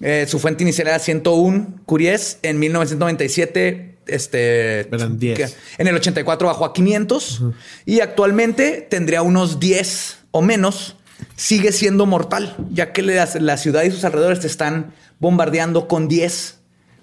eh, 0.00 0.26
su 0.28 0.40
fuente 0.40 0.64
inicial 0.64 0.88
era 0.88 0.98
101 0.98 1.82
Curies, 1.86 2.38
en 2.42 2.58
1997, 2.58 3.94
este, 4.06 4.80
en 4.80 5.86
el 5.86 5.94
84 5.94 6.48
bajó 6.48 6.64
a 6.64 6.72
500 6.72 7.42
y 7.86 8.00
actualmente 8.00 8.86
tendría 8.90 9.22
unos 9.22 9.60
10 9.60 10.18
o 10.30 10.42
menos. 10.42 10.96
Sigue 11.36 11.72
siendo 11.72 12.06
mortal, 12.06 12.56
ya 12.70 12.92
que 12.92 13.02
la, 13.02 13.56
ciudad 13.56 13.84
y 13.84 13.90
sus 13.90 14.04
alrededores 14.04 14.44
están 14.44 14.92
bombardeando 15.24 15.88
con 15.88 16.06
10. 16.06 16.58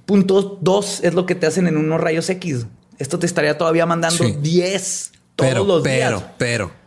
Punto 0.06 0.60
2 0.62 1.02
es 1.04 1.14
lo 1.14 1.26
que 1.26 1.36
te 1.36 1.48
hacen 1.48 1.68
en 1.68 1.76
unos 1.76 2.00
rayos 2.00 2.30
X. 2.30 2.68
Esto 3.00 3.18
te 3.20 3.26
estaría 3.26 3.58
todavía 3.58 3.86
mandando 3.86 4.24
10 4.24 5.12
todos 5.36 5.68
los 5.68 5.84
días. 5.84 6.10
Pero, 6.10 6.24
pero, 6.38 6.82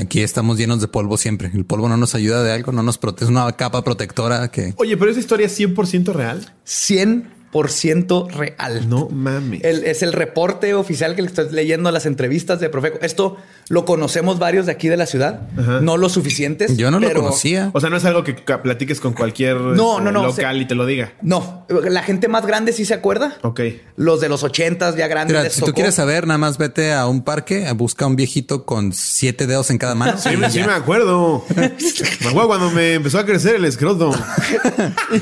Aquí 0.00 0.20
estamos 0.20 0.58
llenos 0.58 0.80
de 0.80 0.86
polvo 0.86 1.16
siempre. 1.16 1.50
El 1.52 1.64
polvo 1.64 1.88
no 1.88 1.96
nos 1.96 2.14
ayuda 2.14 2.44
de 2.44 2.52
algo, 2.52 2.70
no 2.70 2.84
nos 2.84 2.98
protege. 2.98 3.28
una 3.28 3.50
capa 3.56 3.82
protectora 3.82 4.48
que... 4.48 4.72
Oye, 4.76 4.96
pero 4.96 5.10
esa 5.10 5.18
historia 5.18 5.46
es 5.46 5.58
100% 5.58 6.12
real. 6.12 6.54
100 6.62 7.32
ciento 7.68 8.28
real. 8.28 8.88
No 8.88 9.08
mames. 9.08 9.62
es 9.64 10.02
el 10.02 10.12
reporte 10.12 10.74
oficial 10.74 11.14
que 11.14 11.22
le 11.22 11.28
estoy 11.28 11.50
leyendo 11.50 11.90
las 11.90 12.06
entrevistas 12.06 12.60
de 12.60 12.68
Profeco. 12.68 12.98
Esto 13.02 13.36
lo 13.68 13.84
conocemos 13.84 14.38
varios 14.38 14.66
de 14.66 14.72
aquí 14.72 14.88
de 14.88 14.96
la 14.96 15.06
ciudad, 15.06 15.48
no 15.82 15.96
lo 15.96 16.08
suficientes. 16.08 16.76
Yo 16.76 16.90
no 16.90 17.00
lo 17.00 17.12
conocía. 17.12 17.70
O 17.74 17.80
sea, 17.80 17.90
no 17.90 17.96
es 17.96 18.04
algo 18.04 18.24
que 18.24 18.34
platiques 18.34 19.00
con 19.00 19.12
cualquier 19.12 19.56
no, 19.56 20.00
no, 20.00 20.10
no, 20.12 20.24
local 20.24 20.60
y 20.60 20.66
te 20.66 20.74
lo 20.74 20.86
diga. 20.86 21.12
No, 21.22 21.66
la 21.68 22.02
gente 22.02 22.28
más 22.28 22.46
grande 22.46 22.72
sí 22.72 22.84
se 22.84 22.94
acuerda. 22.94 23.36
Ok. 23.42 23.60
Los 23.96 24.20
de 24.20 24.28
los 24.28 24.42
ochentas 24.42 24.96
ya 24.96 25.08
grandes. 25.08 25.52
si 25.54 25.62
tú 25.62 25.72
quieres 25.72 25.94
saber, 25.94 26.26
nada 26.26 26.38
más 26.38 26.58
vete 26.58 26.92
a 26.92 27.06
un 27.06 27.22
parque, 27.22 27.70
busca 27.72 28.06
un 28.06 28.16
viejito 28.16 28.64
con 28.64 28.92
siete 28.92 29.46
dedos 29.46 29.70
en 29.70 29.78
cada 29.78 29.94
mano. 29.94 30.18
sí, 30.18 30.30
sí 30.50 30.60
me 30.60 30.72
acuerdo. 30.72 31.44
me 31.56 32.28
acuerdo 32.28 32.48
cuando 32.48 32.70
me 32.70 32.94
empezó 32.94 33.18
a 33.18 33.26
crecer 33.26 33.56
el 33.56 33.64
escroto. 33.64 34.10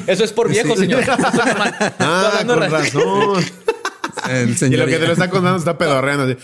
Eso 0.07 0.24
es 0.24 0.33
por 0.33 0.49
viejo, 0.49 0.77
señor. 0.77 1.05
Ah, 1.99 2.16
Ah, 2.17 2.45
con 2.47 2.61
razón. 2.61 3.45
y 4.73 4.77
lo 4.77 4.87
que 4.87 4.99
te 4.99 5.07
lo 5.07 5.12
está 5.12 5.31
contando 5.31 5.59
está 5.59 5.77
pedorreando. 5.77 6.37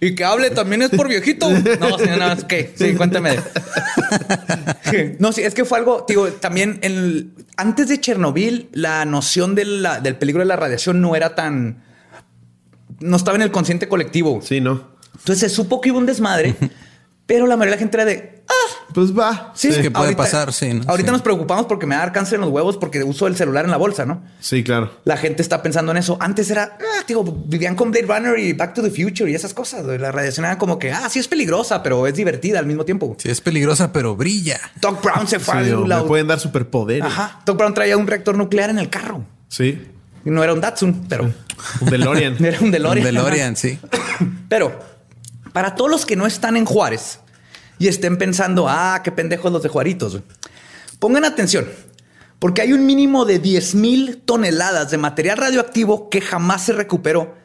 Y, 0.00 0.14
que 0.14 0.24
hable 0.24 0.50
también 0.50 0.82
es 0.82 0.90
por 0.90 1.08
viejito. 1.08 1.48
No, 1.50 1.98
señor, 1.98 2.18
no, 2.18 2.46
que 2.46 2.74
sí, 2.76 2.94
cuéntame. 2.94 3.38
No, 5.18 5.32
sí, 5.32 5.42
es 5.42 5.52
que 5.52 5.64
fue 5.64 5.78
algo, 5.78 6.04
digo, 6.08 6.28
también 6.28 6.78
el, 6.82 7.32
antes 7.56 7.88
de 7.88 8.00
Chernobyl, 8.00 8.68
la 8.72 9.04
noción 9.04 9.54
del 9.54 10.16
peligro 10.18 10.40
de 10.40 10.46
la 10.46 10.56
radiación 10.56 11.00
no 11.00 11.16
era 11.16 11.34
tan, 11.34 11.82
no 13.00 13.16
estaba 13.16 13.36
en 13.36 13.42
el 13.42 13.50
consciente 13.50 13.88
colectivo. 13.88 14.40
Sí, 14.42 14.60
no. 14.60 14.96
Entonces 15.14 15.50
se 15.50 15.54
supo 15.54 15.80
que 15.80 15.90
hubo 15.90 15.98
un 15.98 16.06
desmadre, 16.06 16.54
pero 17.26 17.46
la 17.46 17.56
mayoría 17.56 17.72
de 17.72 17.76
la 17.76 17.80
gente 17.80 17.96
era 17.96 18.04
de, 18.04 18.42
ah, 18.48 18.52
Pues 18.94 19.16
va. 19.18 19.52
Sí, 19.54 19.68
que 19.82 19.90
puede 19.90 20.14
pasar, 20.16 20.52
sí, 20.52 20.72
¿no? 20.72 20.84
Ahorita 20.86 21.08
Sí. 21.08 21.12
nos 21.12 21.22
preocupamos 21.22 21.66
porque 21.66 21.84
me 21.84 21.94
va 21.96 22.02
a 22.02 22.04
dar 22.06 22.12
cáncer 22.14 22.36
en 22.36 22.42
los 22.42 22.50
huevos 22.50 22.76
porque 22.78 23.02
uso 23.02 23.26
el 23.26 23.36
celular 23.36 23.64
en 23.64 23.70
la 23.72 23.76
bolsa, 23.76 24.06
¿no? 24.06 24.22
Sí, 24.40 24.62
claro. 24.64 24.90
La 25.04 25.16
gente 25.16 25.42
está 25.42 25.60
pensando 25.62 25.90
en 25.92 25.98
eso. 25.98 26.16
Antes 26.20 26.48
era, 26.50 26.78
ah, 26.80 27.04
digo, 27.06 27.24
vivían 27.46 27.74
con 27.74 27.90
Blade 27.90 28.06
Runner 28.06 28.38
y 28.38 28.52
Back 28.52 28.74
to 28.74 28.82
the 28.82 28.90
Future 28.90 29.30
y 29.30 29.34
esas 29.34 29.52
cosas. 29.52 29.84
La 29.84 30.12
radiación 30.12 30.46
era 30.46 30.56
como 30.56 30.78
que, 30.78 30.92
ah, 30.92 31.08
sí 31.10 31.18
es 31.18 31.28
peligrosa, 31.28 31.82
pero 31.82 32.06
es 32.06 32.14
divertida 32.14 32.58
al 32.60 32.66
mismo 32.66 32.84
tiempo. 32.84 33.16
Sí, 33.18 33.28
es 33.28 33.40
peligrosa, 33.40 33.92
pero 33.92 34.14
brilla. 34.16 34.60
Doc 34.80 35.02
Brown 35.02 35.26
se 35.26 35.38
fue 35.40 35.64
Sí, 35.64 35.70
a 35.72 35.76
la- 35.86 36.00
me 36.02 36.04
pueden 36.06 36.28
dar 36.28 36.38
superpoderes. 36.40 37.04
Ajá. 37.04 37.40
Doc 37.44 37.58
Brown 37.58 37.74
traía 37.74 37.96
un 37.96 38.06
reactor 38.06 38.36
nuclear 38.36 38.70
en 38.70 38.78
el 38.78 38.88
carro. 38.88 39.24
Sí. 39.48 39.84
Y 40.24 40.30
no 40.30 40.42
era 40.42 40.52
un 40.54 40.60
Datsun, 40.60 41.06
pero 41.08 41.24
Un 41.80 41.90
DeLorean. 41.90 42.36
era 42.44 42.60
un 42.60 42.70
DeLorean. 42.70 42.98
Un 43.06 43.14
DeLorean, 43.14 43.56
sí. 43.56 43.78
Pero 44.48 44.78
para 45.56 45.74
todos 45.74 45.90
los 45.90 46.04
que 46.04 46.16
no 46.16 46.26
están 46.26 46.58
en 46.58 46.66
Juárez 46.66 47.18
y 47.78 47.88
estén 47.88 48.18
pensando, 48.18 48.68
ah, 48.68 49.00
qué 49.02 49.10
pendejos 49.10 49.50
los 49.50 49.62
de 49.62 49.70
Juaritos, 49.70 50.18
pongan 50.98 51.24
atención, 51.24 51.66
porque 52.38 52.60
hay 52.60 52.74
un 52.74 52.84
mínimo 52.84 53.24
de 53.24 53.38
10 53.38 53.74
mil 53.76 54.18
toneladas 54.18 54.90
de 54.90 54.98
material 54.98 55.38
radioactivo 55.38 56.10
que 56.10 56.20
jamás 56.20 56.66
se 56.66 56.74
recuperó 56.74 57.36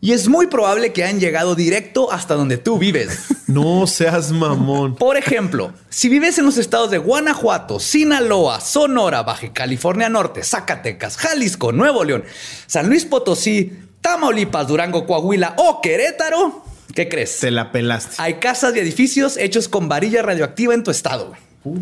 y 0.00 0.14
es 0.14 0.26
muy 0.26 0.48
probable 0.48 0.92
que 0.92 1.04
hayan 1.04 1.20
llegado 1.20 1.54
directo 1.54 2.10
hasta 2.10 2.34
donde 2.34 2.58
tú 2.58 2.76
vives. 2.76 3.26
no 3.46 3.86
seas 3.86 4.32
mamón. 4.32 4.96
Por 4.96 5.16
ejemplo, 5.16 5.72
si 5.90 6.08
vives 6.08 6.38
en 6.38 6.46
los 6.46 6.58
estados 6.58 6.90
de 6.90 6.98
Guanajuato, 6.98 7.78
Sinaloa, 7.78 8.60
Sonora, 8.60 9.22
Baja 9.22 9.52
California 9.52 10.08
Norte, 10.08 10.42
Zacatecas, 10.42 11.16
Jalisco, 11.16 11.70
Nuevo 11.70 12.02
León, 12.02 12.24
San 12.66 12.88
Luis 12.88 13.04
Potosí, 13.04 13.78
Tamaulipas, 14.00 14.66
Durango, 14.66 15.06
Coahuila 15.06 15.54
o 15.56 15.80
Querétaro, 15.80 16.64
¿qué 16.94 17.08
crees? 17.08 17.38
Te 17.40 17.50
la 17.50 17.72
pelaste. 17.72 18.16
Hay 18.18 18.34
casas 18.34 18.74
y 18.76 18.80
edificios 18.80 19.36
hechos 19.36 19.68
con 19.68 19.88
varilla 19.88 20.22
radioactiva 20.22 20.74
en 20.74 20.82
tu 20.82 20.90
estado. 20.90 21.32
güey. 21.64 21.80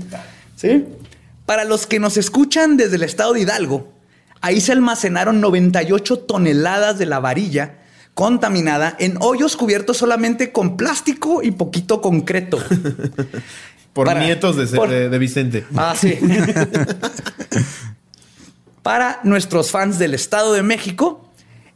¿Sí? 0.56 0.84
Para 1.46 1.64
los 1.64 1.86
que 1.86 1.98
nos 2.00 2.16
escuchan 2.16 2.76
desde 2.76 2.96
el 2.96 3.02
estado 3.02 3.32
de 3.32 3.40
Hidalgo, 3.40 3.92
ahí 4.40 4.61
se 4.61 4.72
almacenaron 4.72 5.40
98 5.40 6.18
toneladas 6.20 6.98
de 6.98 7.06
la 7.06 7.20
varilla 7.20 7.78
contaminada 8.14 8.96
en 8.98 9.16
hoyos 9.20 9.56
cubiertos 9.56 9.96
solamente 9.96 10.50
con 10.52 10.76
plástico 10.76 11.42
y 11.42 11.52
poquito 11.52 12.00
concreto. 12.00 12.59
Por 13.92 14.06
Para- 14.06 14.20
nietos 14.24 14.56
de, 14.56 14.66
por- 14.76 14.88
de- 14.90 15.09
de 15.09 15.18
Vicente. 15.18 15.64
Ah, 15.76 15.94
sí. 15.98 16.18
Para 18.82 19.20
nuestros 19.24 19.70
fans 19.70 19.98
del 19.98 20.14
Estado 20.14 20.52
de 20.52 20.62
México, 20.62 21.28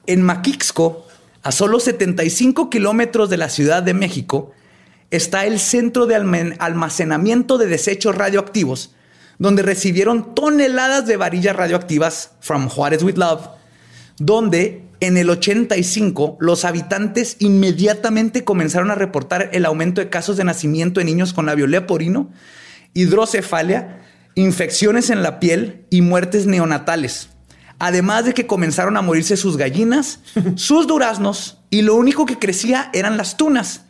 en 0.06 0.22
Maquixco, 0.22 1.06
a 1.42 1.52
solo 1.52 1.80
75 1.80 2.70
kilómetros 2.70 3.28
de 3.30 3.36
la 3.36 3.48
Ciudad 3.48 3.82
de 3.82 3.94
México, 3.94 4.52
está 5.10 5.44
el 5.44 5.58
Centro 5.58 6.06
de 6.06 6.14
Almacenamiento 6.14 7.58
de 7.58 7.66
Desechos 7.66 8.14
Radioactivos, 8.14 8.94
donde 9.38 9.62
recibieron 9.62 10.34
toneladas 10.34 11.06
de 11.06 11.16
varillas 11.16 11.56
radioactivas 11.56 12.32
from 12.40 12.68
Juárez 12.68 13.02
with 13.02 13.16
Love, 13.16 13.48
donde 14.18 14.84
en 15.00 15.16
el 15.16 15.30
85 15.30 16.36
los 16.38 16.64
habitantes 16.64 17.36
inmediatamente 17.40 18.44
comenzaron 18.44 18.92
a 18.92 18.94
reportar 18.94 19.50
el 19.52 19.64
aumento 19.64 20.00
de 20.00 20.08
casos 20.08 20.36
de 20.36 20.44
nacimiento 20.44 21.00
de 21.00 21.06
niños 21.06 21.32
con 21.32 21.46
labio 21.46 21.66
leporino, 21.66 22.30
hidrocefalia, 22.94 24.00
infecciones 24.36 25.10
en 25.10 25.22
la 25.24 25.40
piel 25.40 25.86
y 25.90 26.02
muertes 26.02 26.46
neonatales. 26.46 27.30
Además 27.84 28.24
de 28.24 28.32
que 28.32 28.46
comenzaron 28.46 28.96
a 28.96 29.02
morirse 29.02 29.36
sus 29.36 29.56
gallinas, 29.56 30.20
sus 30.54 30.86
duraznos 30.86 31.58
y 31.68 31.82
lo 31.82 31.96
único 31.96 32.26
que 32.26 32.38
crecía 32.38 32.90
eran 32.92 33.16
las 33.16 33.36
tunas, 33.36 33.86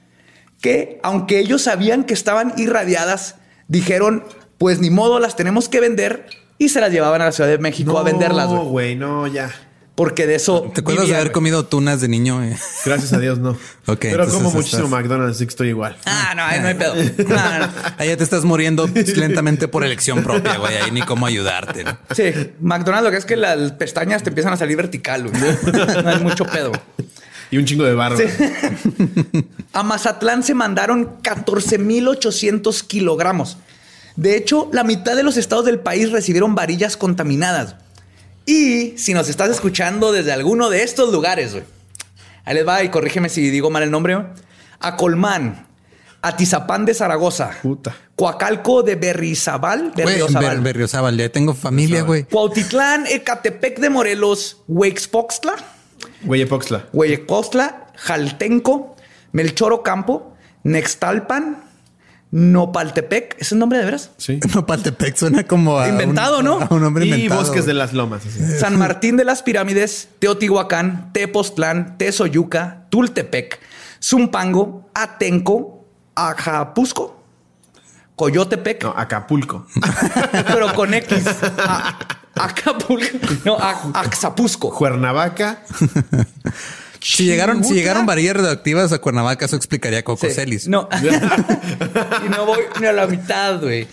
que 0.63 0.99
aunque 1.03 1.39
ellos 1.41 1.61
sabían 1.61 2.05
que 2.05 2.15
estaban 2.15 2.55
irradiadas, 2.57 3.35
dijeron, 3.69 4.25
pues 4.57 4.81
ni 4.81 4.89
modo, 4.89 5.21
las 5.21 5.37
tenemos 5.37 5.69
que 5.69 5.81
vender 5.81 6.27
y 6.57 6.71
se 6.71 6.81
las 6.81 6.91
llevaban 6.91 7.21
a 7.21 7.27
la 7.27 7.33
Ciudad 7.33 7.51
de 7.51 7.59
México 7.59 7.99
a 7.99 8.03
venderlas, 8.03 8.49
No, 8.49 8.61
güey. 8.65 8.71
güey, 8.71 8.97
no, 8.97 9.27
ya. 9.27 9.51
Porque 9.95 10.27
de 10.27 10.37
eso. 10.37 10.71
¿Te 10.75 10.81
acuerdas 10.81 11.07
de 11.07 11.15
haber 11.15 11.33
comido 11.33 11.67
tunas 11.67 12.01
de 12.01 12.09
niño? 12.09 12.43
eh? 12.43 12.57
Gracias 12.87 13.13
a 13.13 13.19
Dios, 13.19 13.39
no. 13.39 13.51
Ok, 13.87 13.99
Pero 14.01 14.27
como 14.29 14.51
muchísimo 14.51 14.85
estás- 14.85 14.91
McDonald's, 14.91 15.37
así 15.37 15.45
que 15.45 15.51
estoy 15.51 15.69
igual. 15.69 15.99
Ah, 16.07 16.33
no, 16.35 16.43
ahí 16.45 16.61
no 16.61 16.69
hay 16.69 16.75
pedo. 16.75 16.95
No, 17.29 17.35
no, 17.59 17.59
no. 17.67 17.73
Ahí 17.99 18.09
ya 18.09 18.17
te 18.17 18.25
estás 18.25 18.45
muriendo 18.45 18.89
lentamente 19.17 19.69
por 19.69 19.85
elección 19.85 20.23
propia, 20.23 20.57
güey. 20.57 20.77
Ahí 20.77 20.91
ni 20.93 21.03
cómo 21.03 21.27
ayudarte. 21.27 21.85
¿no? 21.85 21.99
Sí, 22.15 22.23
McDonald's 22.61 23.05
lo 23.05 23.11
que 23.11 23.17
es 23.19 23.25
que 23.27 23.37
las 23.37 23.73
pestañas 23.73 24.23
te 24.23 24.31
empiezan 24.31 24.53
a 24.55 24.57
salir 24.57 24.77
vertical, 24.79 25.29
güey. 25.29 25.43
No 26.03 26.09
hay 26.11 26.21
mucho 26.21 26.47
pedo. 26.47 26.73
Y 27.51 27.59
un 27.59 27.67
chingo 27.67 27.85
de 27.85 27.93
barro. 27.95 28.17
A 29.75 29.83
Mazatlán 29.83 30.43
se 30.43 30.55
mandaron 30.55 31.21
14.800 31.23 32.87
kilogramos. 32.87 33.59
De 34.17 34.37
hecho, 34.37 34.71
la 34.73 34.85
mitad 34.85 35.17
de 35.17 35.23
los 35.23 35.37
estados 35.37 35.65
del 35.67 35.79
país 35.81 36.11
recibieron 36.13 36.55
varillas 36.55 36.97
contaminadas. 36.97 37.77
Y 38.47 38.95
si 38.99 39.15
nos 39.15 39.29
estás 39.29 39.51
escuchando 39.51 40.13
desde 40.13 40.33
alguno 40.33 40.69
de 40.71 40.83
estos 40.83 41.13
lugares, 41.13 41.53
güey, 41.53 41.65
ahí 42.45 42.55
les 42.55 42.67
va 42.67 42.83
y 42.83 42.89
corrígeme 42.89 43.29
si 43.29 43.51
digo 43.51 43.71
mal 43.71 43.83
el 43.83 43.91
nombre. 43.91 44.15
güey. 44.17 44.27
A 44.81 44.97
Colmán, 44.97 45.67
Atizapán 46.23 46.85
de 46.85 46.95
Zaragoza, 46.95 47.53
Puta. 47.63 47.95
Coacalco 48.17 48.83
de 48.83 48.97
Berrizabal, 48.97 49.93
Güey, 49.95 50.07
Berriozábal, 50.07 50.57
Ber- 50.57 50.63
Berriozábal, 50.63 51.17
ya 51.17 51.29
tengo 51.29 51.55
familia, 51.55 52.03
güey. 52.03 52.25
Cuautitlán, 52.25 53.07
Ecatepec 53.07 53.79
de 53.79 53.91
Morelos, 53.91 54.59
Huexpoxtla, 54.69 55.55
Güey, 56.25 56.45
Poxla. 56.47 56.87
Hueyecostla, 56.93 57.87
Jaltenco, 57.97 58.97
Melchoro 59.33 59.83
Campo, 59.83 60.37
Nextalpan, 60.65 61.63
Nopaltepec. 62.33 63.37
¿Es 63.39 63.53
el 63.53 63.59
nombre 63.59 63.79
de 63.79 63.85
veras? 63.85 64.11
Sí. 64.17 64.41
Nopaltepec 64.55 65.17
suena 65.17 65.45
como 65.47 65.79
a 65.79 65.89
Inventado, 65.89 66.39
un, 66.39 66.45
¿no? 66.47 66.59
a 66.61 66.69
un 66.75 66.83
hombre 66.83 67.05
Y 67.07 67.11
inventado. 67.13 67.43
Bosques 67.43 67.67
de 67.67 67.75
las 67.75 67.93
Lomas. 67.93 68.23
así. 68.27 68.59
San 68.59 68.79
Martín 68.79 69.17
de 69.17 69.25
las 69.25 69.43
Pirámides, 69.43 70.09
Teotihuacán, 70.19 71.13
Tepoztlán, 71.13 71.99
Tezoyuca, 71.99 72.87
Tultepec, 72.91 73.61
Zumpango, 74.03 74.89
Atenco, 74.95 75.85
Ajapusco, 76.15 77.23
Coyotepec, 78.17 78.83
No, 78.85 78.95
Acapulco. 78.97 79.67
pero 80.47 80.73
con 80.75 80.95
X. 80.95 81.25
A- 81.59 81.99
Acapulco, 82.35 83.19
no, 83.45 83.57
A- 83.59 83.91
Axapusco. 83.95 84.71
Cuernavaca. 84.75 85.63
Si 87.03 87.25
llegaron, 87.25 87.65
si 87.65 87.75
llegaron 87.75 88.07
varillas 88.07 88.37
radioactivas 88.37 88.93
a 88.93 88.99
Cuernavaca, 89.01 89.47
eso 89.47 89.57
explicaría 89.57 90.05
Coco 90.05 90.27
Sí. 90.29 90.33
Celis. 90.33 90.69
No. 90.69 90.89
y 92.27 92.29
no 92.29 92.47
voy 92.47 92.61
ni 92.81 92.87
a 92.87 92.93
la 92.93 93.07
mitad, 93.07 93.61
güey. 93.61 93.89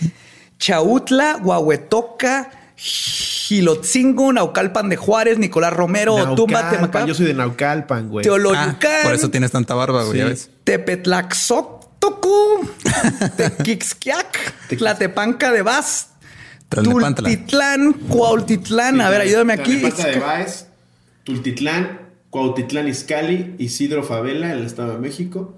Chautla, 0.60 1.38
Huahuetoca, 1.42 2.52
Gilotzingo, 2.76 4.32
Naucalpan 4.32 4.90
de 4.90 4.98
Juárez, 4.98 5.40
Nicolás 5.40 5.74
Romero, 5.74 6.14
Otumba, 6.16 6.62
Naucalpan. 6.62 6.72
Temacán, 6.72 7.08
Yo 7.08 7.16
soy 7.16 7.26
de 7.28 7.34
Naucalpan, 7.34 8.10
güey. 8.10 8.22
Ah, 8.22 8.30
Teoloyucán, 8.30 9.04
por 9.04 9.14
eso 9.16 9.32
tienes 9.32 9.52
tanta 9.52 9.74
barba, 9.74 10.04
güey. 10.04 10.14
Sí. 10.14 10.18
ya 10.20 10.26
ves. 10.26 10.50
Tepetlaxotocu, 10.66 12.70
Tequixquiac, 13.38 14.68
Tlatepanca 14.78 15.52
de 15.52 15.62
Vaz. 15.62 16.10
Tultitlán, 16.70 17.94
Cuautitlán. 17.94 19.02
A 19.02 19.10
ver, 19.10 19.22
ayúdame 19.22 19.54
aquí. 19.54 19.82
Tultitlán, 21.24 22.00
Cuautitlán 22.30 22.88
Izcalli, 22.88 23.56
Isidro 23.58 24.04
Favela, 24.04 24.52
en 24.52 24.60
el 24.60 24.66
Estado 24.66 24.94
de 24.94 25.00
México, 25.00 25.56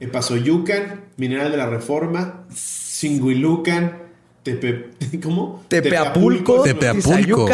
Epazoyucan, 0.00 1.04
Mineral 1.16 1.50
de 1.50 1.56
la 1.56 1.66
Reforma, 1.66 2.46
Singuilucan, 2.52 3.98
Tepe... 4.42 4.90
¿Cómo? 5.22 5.62
Tepeapulco, 5.68 6.62
Tepeapulco. 6.62 7.46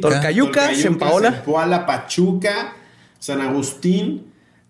Tolcayuca, 0.00 0.74
Sempaola. 0.74 1.32
Zempoala, 1.32 1.86
Pachuca, 1.86 2.76
San 3.18 3.40
Agustín, 3.40 4.28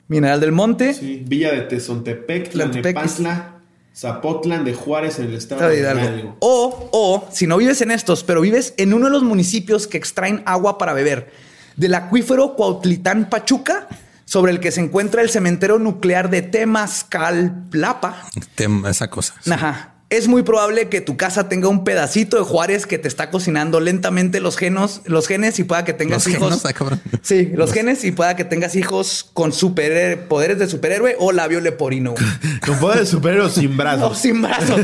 Mineral 0.08 0.40
del 0.40 0.52
Monte. 0.52 0.94
sí, 0.94 1.22
Villa 1.26 1.52
de 1.52 1.62
Tezontepec, 1.62 2.50
Tlantepec. 2.50 2.94
Tlalnepantla, 2.94 3.60
Zapotlán 3.94 4.64
de 4.64 4.72
Juárez 4.72 5.18
en 5.18 5.26
el 5.26 5.34
Estado 5.34 5.68
de 5.68 5.80
Hidalgo. 5.80 6.04
Hidalgo. 6.04 6.36
O, 6.38 6.88
o, 6.92 7.28
si 7.30 7.46
no 7.46 7.58
vives 7.58 7.82
en 7.82 7.90
estos, 7.90 8.24
pero 8.24 8.40
vives 8.40 8.72
en 8.78 8.94
uno 8.94 9.06
de 9.06 9.12
los 9.12 9.22
municipios 9.22 9.86
que 9.86 9.98
extraen 9.98 10.42
agua 10.46 10.78
para 10.78 10.94
beber, 10.94 11.30
del 11.78 11.94
acuífero 11.94 12.54
Cuautlitán 12.54 13.30
Pachuca, 13.30 13.88
sobre 14.26 14.52
el 14.52 14.60
que 14.60 14.70
se 14.70 14.80
encuentra 14.82 15.22
el 15.22 15.30
cementerio 15.30 15.78
nuclear 15.78 16.28
de 16.28 16.42
Temascalplapa. 16.42 18.16
Tem- 18.56 18.86
esa 18.86 19.08
cosa. 19.08 19.34
sí. 19.40 19.50
Ajá. 19.50 19.94
Es 20.10 20.26
muy 20.26 20.42
probable 20.42 20.88
que 20.88 21.02
tu 21.02 21.18
casa 21.18 21.50
tenga 21.50 21.68
un 21.68 21.84
pedacito 21.84 22.38
de 22.38 22.42
Juárez 22.42 22.86
que 22.86 22.96
te 22.96 23.08
está 23.08 23.28
cocinando 23.28 23.78
lentamente 23.78 24.40
los 24.40 24.56
genos, 24.56 25.02
los 25.04 25.26
genes 25.28 25.58
y 25.58 25.64
pueda 25.64 25.84
que 25.84 25.92
tengas 25.92 26.24
Los 26.24 26.34
hijos. 26.34 26.48
genos, 26.48 26.64
ah, 26.64 26.72
cabrón. 26.72 27.02
Sí, 27.20 27.50
los 27.54 27.74
genes 27.74 28.02
y 28.04 28.12
pueda 28.12 28.34
que 28.34 28.46
tengas 28.46 28.74
hijos 28.74 29.28
con 29.34 29.52
super 29.52 30.26
poderes 30.26 30.58
de 30.58 30.66
superhéroe 30.66 31.14
o 31.18 31.30
labio 31.32 31.60
leporino. 31.60 32.14
Con 32.64 32.78
poder 32.78 33.00
de 33.00 33.06
superhéroe 33.06 33.50
sin 33.50 33.70
No, 33.72 33.76
brazos. 33.76 34.18
sin 34.18 34.40
brazos. 34.42 34.80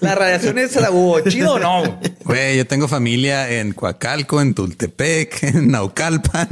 La 0.00 0.14
radiación 0.14 0.58
es 0.58 0.76
uh, 0.76 1.20
chido 1.28 1.54
o 1.54 1.58
no. 1.58 1.98
Güey, 2.24 2.56
yo 2.58 2.66
tengo 2.66 2.88
familia 2.88 3.50
en 3.50 3.72
Coacalco, 3.72 4.40
en 4.42 4.52
Tultepec, 4.54 5.42
en 5.54 5.70
Naucalpan. 5.70 6.48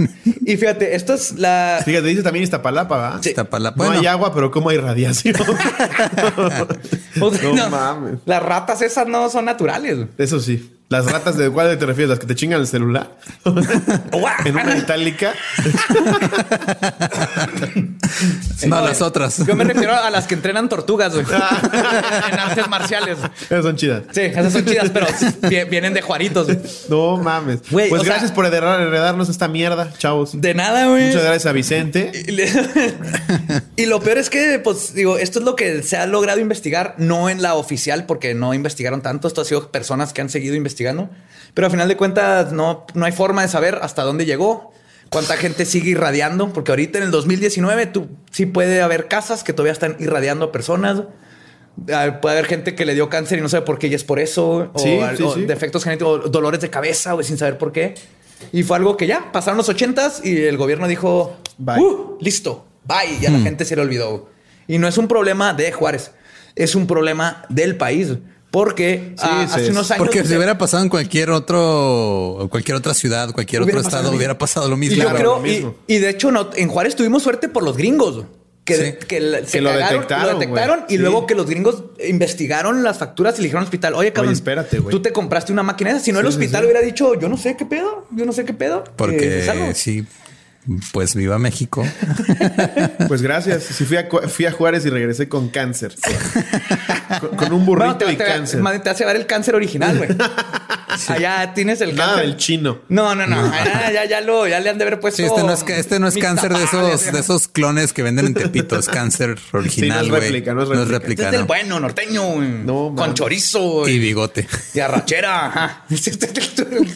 Y 0.46 0.56
fíjate, 0.56 0.94
esto 0.94 1.12
es 1.14 1.32
la. 1.38 1.80
Fíjate, 1.84 2.06
dice 2.08 2.22
también 2.22 2.42
Iztapalapa, 2.42 2.96
¿va? 2.96 3.22
Sí. 3.22 3.30
Iztapalapa. 3.30 3.76
No 3.76 3.84
Bueno, 3.84 4.00
hay 4.00 4.06
agua, 4.06 4.34
pero 4.34 4.50
¿cómo 4.50 4.70
hay 4.70 4.78
radiación? 4.78 5.34
o 7.20 7.30
sea, 7.34 7.49
No 7.56 7.70
mames. 7.70 8.18
Las 8.24 8.42
ratas 8.42 8.82
esas 8.82 9.06
no 9.06 9.28
son 9.30 9.44
naturales. 9.44 10.06
Eso 10.18 10.40
sí. 10.40 10.79
Las 10.90 11.06
ratas 11.06 11.36
de 11.36 11.48
cuál 11.50 11.78
te 11.78 11.86
refieres, 11.86 12.10
las 12.10 12.18
que 12.18 12.26
te 12.26 12.34
chingan 12.34 12.60
el 12.60 12.66
celular. 12.66 13.12
en 14.44 14.56
una 14.56 14.76
itálica. 14.76 15.32
no, 18.66 18.80
las 18.80 19.00
otras. 19.00 19.46
Yo 19.46 19.54
me 19.54 19.62
refiero 19.62 19.94
a 19.94 20.10
las 20.10 20.26
que 20.26 20.34
entrenan 20.34 20.68
tortugas 20.68 21.14
güey. 21.14 21.24
en 22.32 22.38
artes 22.40 22.66
marciales. 22.68 23.18
Esas 23.42 23.62
son 23.62 23.76
chidas. 23.76 24.02
Sí, 24.10 24.22
esas 24.22 24.52
son 24.52 24.64
chidas, 24.64 24.90
pero 24.90 25.06
vi- 25.48 25.62
vienen 25.70 25.94
de 25.94 26.02
Juaritos. 26.02 26.46
güey. 26.46 26.58
No 26.88 27.18
mames. 27.18 27.60
Güey, 27.70 27.88
pues 27.88 28.02
sea- 28.02 28.10
gracias 28.10 28.32
por 28.32 28.44
heredar- 28.46 28.80
heredarnos 28.80 29.28
esta 29.28 29.46
mierda, 29.46 29.92
chavos. 29.96 30.40
De 30.40 30.54
nada, 30.54 30.88
güey. 30.88 31.06
Muchas 31.06 31.22
gracias 31.22 31.46
a 31.46 31.52
Vicente. 31.52 32.10
Y 32.26 32.32
le- 32.32 32.50
y 33.76 33.86
lo 33.86 34.00
peor 34.00 34.18
es 34.18 34.28
que, 34.28 34.58
pues, 34.58 34.92
digo, 34.92 35.18
esto 35.18 35.38
es 35.38 35.44
lo 35.44 35.54
que 35.54 35.84
se 35.84 35.96
ha 35.96 36.06
logrado 36.06 36.40
investigar, 36.40 36.96
no 36.98 37.30
en 37.30 37.42
la 37.42 37.54
oficial, 37.54 38.06
porque 38.06 38.34
no 38.34 38.54
investigaron 38.54 39.02
tanto. 39.02 39.28
Esto 39.28 39.42
ha 39.42 39.44
sido 39.44 39.70
personas 39.70 40.12
que 40.12 40.20
han 40.20 40.30
seguido 40.30 40.56
investigando. 40.56 40.79
Pero 41.54 41.66
a 41.66 41.70
final 41.70 41.88
de 41.88 41.96
cuentas, 41.96 42.52
no, 42.52 42.86
no 42.94 43.04
hay 43.06 43.12
forma 43.12 43.42
de 43.42 43.48
saber 43.48 43.78
hasta 43.82 44.02
dónde 44.02 44.24
llegó, 44.26 44.72
cuánta 45.10 45.36
gente 45.36 45.66
sigue 45.66 45.90
irradiando, 45.90 46.52
porque 46.52 46.70
ahorita 46.72 46.98
en 46.98 47.04
el 47.04 47.10
2019 47.10 47.86
tú, 47.86 48.08
sí 48.30 48.46
puede 48.46 48.82
haber 48.82 49.08
casas 49.08 49.42
que 49.44 49.52
todavía 49.52 49.72
están 49.72 49.96
irradiando 49.98 50.46
a 50.46 50.52
personas. 50.52 51.02
Ah, 51.92 52.18
Puede 52.20 52.36
haber 52.38 52.46
gente 52.46 52.74
que 52.74 52.84
le 52.84 52.94
dio 52.94 53.08
cáncer 53.08 53.38
y 53.38 53.42
no 53.42 53.48
sabe 53.48 53.64
por 53.64 53.78
qué 53.78 53.86
y 53.88 53.94
es 53.94 54.04
por 54.04 54.20
eso. 54.20 54.70
Sí, 54.76 54.98
o, 55.00 55.16
sí, 55.16 55.22
o 55.22 55.34
sí. 55.34 55.42
defectos 55.46 55.84
genéticos, 55.84 56.26
o 56.26 56.28
dolores 56.28 56.60
de 56.60 56.70
cabeza, 56.70 57.12
güey, 57.14 57.24
sin 57.26 57.38
saber 57.38 57.58
por 57.58 57.72
qué. 57.72 57.94
Y 58.52 58.62
fue 58.62 58.76
algo 58.76 58.96
que 58.96 59.06
ya 59.06 59.32
pasaron 59.32 59.56
los 59.58 59.68
ochentas 59.68 60.24
y 60.24 60.44
el 60.44 60.56
gobierno 60.56 60.86
dijo, 60.88 61.36
Bye. 61.58 61.78
"Uh, 61.80 62.16
listo, 62.20 62.66
bye. 62.84 63.18
Y 63.20 63.26
a 63.26 63.30
la 63.30 63.38
gente 63.40 63.64
se 63.64 63.76
le 63.76 63.82
olvidó. 63.82 64.28
Y 64.66 64.78
no 64.78 64.88
es 64.88 64.98
un 64.98 65.08
problema 65.08 65.52
de 65.52 65.72
Juárez, 65.72 66.12
es 66.54 66.74
un 66.74 66.86
problema 66.86 67.44
del 67.48 67.76
país. 67.76 68.08
Porque 68.50 69.14
ah, 69.18 69.46
sí, 69.48 69.60
hace 69.60 69.70
unos 69.70 69.90
años... 69.90 69.98
Porque 70.04 70.24
si 70.24 70.34
hubiera 70.34 70.58
pasado 70.58 70.82
en 70.82 70.88
cualquier 70.88 71.30
otro, 71.30 72.48
cualquier 72.50 72.76
otra 72.76 72.94
ciudad, 72.94 73.32
cualquier 73.32 73.62
Hubiera 73.62 73.78
otro 73.78 73.88
estado, 73.88 74.10
hubiera 74.12 74.36
pasado 74.38 74.68
lo 74.68 74.76
Y 74.76 74.80
mismo. 74.80 74.96
yo 74.96 75.02
Claro, 75.02 75.16
creo, 75.18 75.38
lo 75.40 75.46
y, 75.46 75.50
mismo. 75.50 75.74
y 75.86 75.98
de 75.98 76.08
hecho 76.10 76.32
no, 76.32 76.50
en 76.56 76.68
Juárez 76.68 76.96
tuvimos 76.96 77.22
suerte 77.22 77.48
por 77.48 77.62
los 77.62 77.76
gringos. 77.76 78.24
Que, 78.64 78.74
Sí. 78.74 78.82
que, 79.06 79.20
se 79.46 79.52
Que 79.52 79.60
lo 79.62 79.70
cagaron, 79.70 79.92
detectaron, 79.94 80.32
lo 80.34 80.38
detectaron 80.38 80.84
y 80.88 80.92
Sí. 80.92 80.98
luego 80.98 81.26
que 81.26 81.34
los 81.34 81.46
gringos 81.46 81.82
investigaron 82.06 82.82
las 82.82 82.98
facturas 82.98 83.34
y 83.34 83.38
le 83.38 83.44
dijeron 83.44 83.60
al 83.60 83.64
hospital, 83.64 83.94
oye, 83.94 84.12
cabrón, 84.12 84.32
espérate, 84.32 84.78
güey. 84.80 84.90
tú 84.90 85.00
te 85.00 85.12
compraste 85.12 85.52
una 85.52 85.62
máquina 85.62 85.90
esa. 85.90 86.00
Si 86.00 86.12
no, 86.12 86.20
el 86.20 86.26
hospital 86.26 86.60
sí. 86.62 86.64
hubiera 86.66 86.80
dicho, 86.80 87.14
yo 87.18 87.28
no 87.28 87.36
sé 87.36 87.56
qué 87.56 87.64
pedo, 87.64 88.06
yo 88.14 88.26
no 88.26 88.32
sé 88.32 88.44
qué 88.44 88.52
pedo. 88.52 88.84
Eh, 88.86 88.90
Porque 88.96 89.42
salgo. 89.44 89.74
sí, 89.74 90.04
pues 90.92 91.14
viva 91.14 91.38
México. 91.38 91.84
Pues 93.08 93.22
gracias. 93.22 93.64
Si 93.64 93.84
fui 93.84 93.96
a, 93.96 94.08
Cu- 94.08 94.20
fui 94.28 94.46
a 94.46 94.52
Juárez 94.52 94.84
y 94.86 94.90
regresé 94.90 95.28
con 95.28 95.48
cáncer. 95.48 95.94
con, 97.20 97.30
con 97.36 97.52
un 97.52 97.66
burrito 97.66 97.86
Bueno, 97.96 97.98
te, 97.98 98.12
y 98.12 98.16
te- 98.16 98.24
cáncer. 98.24 98.62
te 98.82 98.90
hace 98.90 99.04
ver 99.04 99.16
el 99.16 99.26
cáncer 99.26 99.54
original, 99.56 99.96
güey. 99.98 100.10
Allá 101.08 101.52
tienes 101.54 101.80
el 101.80 101.94
Nada 101.96 102.10
cáncer. 102.12 102.26
del 102.26 102.36
chino. 102.36 102.80
No, 102.88 103.14
no, 103.14 103.26
no. 103.26 103.40
Allá 103.52 103.90
ya, 103.92 104.04
ya, 104.04 104.20
lo, 104.20 104.46
ya 104.46 104.60
le 104.60 104.70
han 104.70 104.78
de 104.78 104.84
haber 104.84 105.00
puesto. 105.00 105.16
Sí, 105.16 105.24
este 105.24 105.42
no 105.42 105.52
es, 105.52 105.64
este 105.68 105.98
no 105.98 106.08
es 106.08 106.16
cáncer 106.18 106.52
de 106.54 106.62
esos, 106.62 107.12
de 107.12 107.18
esos 107.20 107.48
clones 107.48 107.92
que 107.92 108.02
venden 108.02 108.26
en 108.26 108.34
Tepito. 108.34 108.78
Es 108.78 108.88
cáncer 108.88 109.38
original, 109.52 110.04
es 110.04 110.10
güey. 110.10 110.20
réplica, 110.22 110.52
no 110.54 110.62
es 110.62 110.88
réplica. 110.88 111.22
Este 111.24 111.36
es 111.36 111.40
del 111.40 111.46
bueno, 111.46 111.80
norteño, 111.80 112.22
güey. 112.32 112.48
No, 112.48 112.92
con 112.96 113.14
chorizo 113.14 113.88
Y 113.88 113.92
y, 113.92 113.98
bigote. 113.98 114.46
y 114.74 114.80
arrachera. 114.80 115.46
Ajá. 115.46 115.84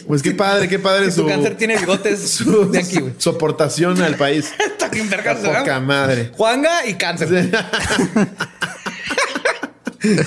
Pues 0.07 0.21
qué 0.21 0.31
padre, 0.31 0.67
qué 0.69 0.79
padre 0.79 1.11
Su 1.11 1.21
su, 1.21 1.27
cáncer 1.27 1.57
tiene 1.57 1.77
bigotes 1.77 2.29
su, 2.29 2.69
de 2.71 2.79
aquí, 2.79 2.99
güey. 2.99 3.13
su 3.17 3.29
aportación 3.55 4.01
al 4.01 4.15
país. 4.15 4.53
Está 4.59 4.89
Poca 5.59 5.79
madre. 5.79 6.31
Juanga 6.35 6.85
y 6.85 6.95
cáncer. 6.95 7.49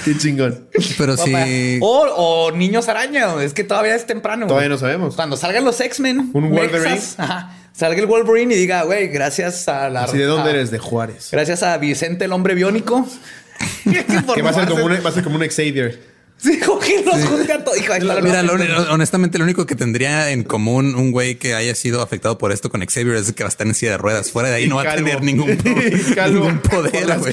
Qué 0.05 0.19
chingón. 0.19 0.69
Pero 0.97 1.17
sí. 1.17 1.79
O, 1.81 2.01
o 2.17 2.51
niños 2.53 2.89
araña, 2.89 3.41
es 3.43 3.55
que 3.55 3.63
todavía 3.63 3.95
es 3.95 4.07
temprano. 4.07 4.47
güey. 4.47 4.49
Todavía 4.49 4.69
no 4.71 4.79
sabemos. 4.79 5.15
Cuando 5.15 5.37
salgan 5.37 5.65
los 5.65 5.81
X-Men, 5.81 6.31
Un 6.33 6.51
Wolverine. 6.51 6.91
mexas, 6.91 7.21
ajá, 7.21 7.55
salga 7.73 8.01
el 8.01 8.07
Wolverine 8.07 8.53
y 8.55 8.57
diga, 8.59 8.83
güey, 8.83 9.07
gracias 9.09 9.69
a 9.69 9.89
la. 9.89 10.03
Así 10.05 10.19
de 10.19 10.25
dónde 10.25 10.51
a- 10.51 10.55
eres, 10.55 10.73
de 10.73 10.79
Juárez. 10.81 11.29
Gracias 11.31 11.63
a 11.63 11.79
Vicente, 11.79 12.25
el 12.25 12.33
hombre 12.33 12.55
biónico. 12.55 13.07
Que 14.35 14.43
va 14.43 14.51
a 14.51 14.55
ser 14.55 14.69
como 14.69 14.85
un, 14.85 14.93
va 15.05 15.09
a 15.09 15.13
ser 15.13 15.25
como 15.25 15.37
un 15.37 15.47
Xavier. 15.49 16.01
Sí, 16.41 16.57
que 16.59 17.03
los 17.05 17.25
junte 17.25 17.53
a 17.53 17.65
todos. 17.65 17.79
Hijo, 17.79 17.93
ahí 17.93 18.01
está 18.01 18.15
la 18.15 18.21
Mira, 18.21 18.43
lo- 18.45 18.93
honestamente, 18.93 19.39
lo 19.39 19.45
único 19.45 19.67
que 19.67 19.75
tendría 19.75 20.31
en 20.31 20.45
común 20.45 20.95
un 20.95 21.11
güey 21.11 21.35
que 21.37 21.55
haya 21.55 21.75
sido 21.75 22.01
afectado 22.01 22.39
por 22.39 22.53
esto 22.53 22.71
con 22.71 22.81
Xavier 22.85 23.17
es 23.17 23.33
que 23.33 23.43
va 23.43 23.49
a 23.49 23.51
estar 23.51 23.67
en 23.67 23.75
silla 23.75 23.93
de 23.93 23.99
ruedas. 23.99 24.31
Fuera 24.31 24.49
de 24.49 24.55
ahí 24.57 24.65
Y 24.65 24.69
no 24.69 24.77
va 24.77 24.83
a 24.83 24.95
tener 24.95 25.21
ningún, 25.23 25.57
calvo 26.15 26.45
ningún 26.45 26.59
poder, 26.61 27.07
las. 27.09 27.23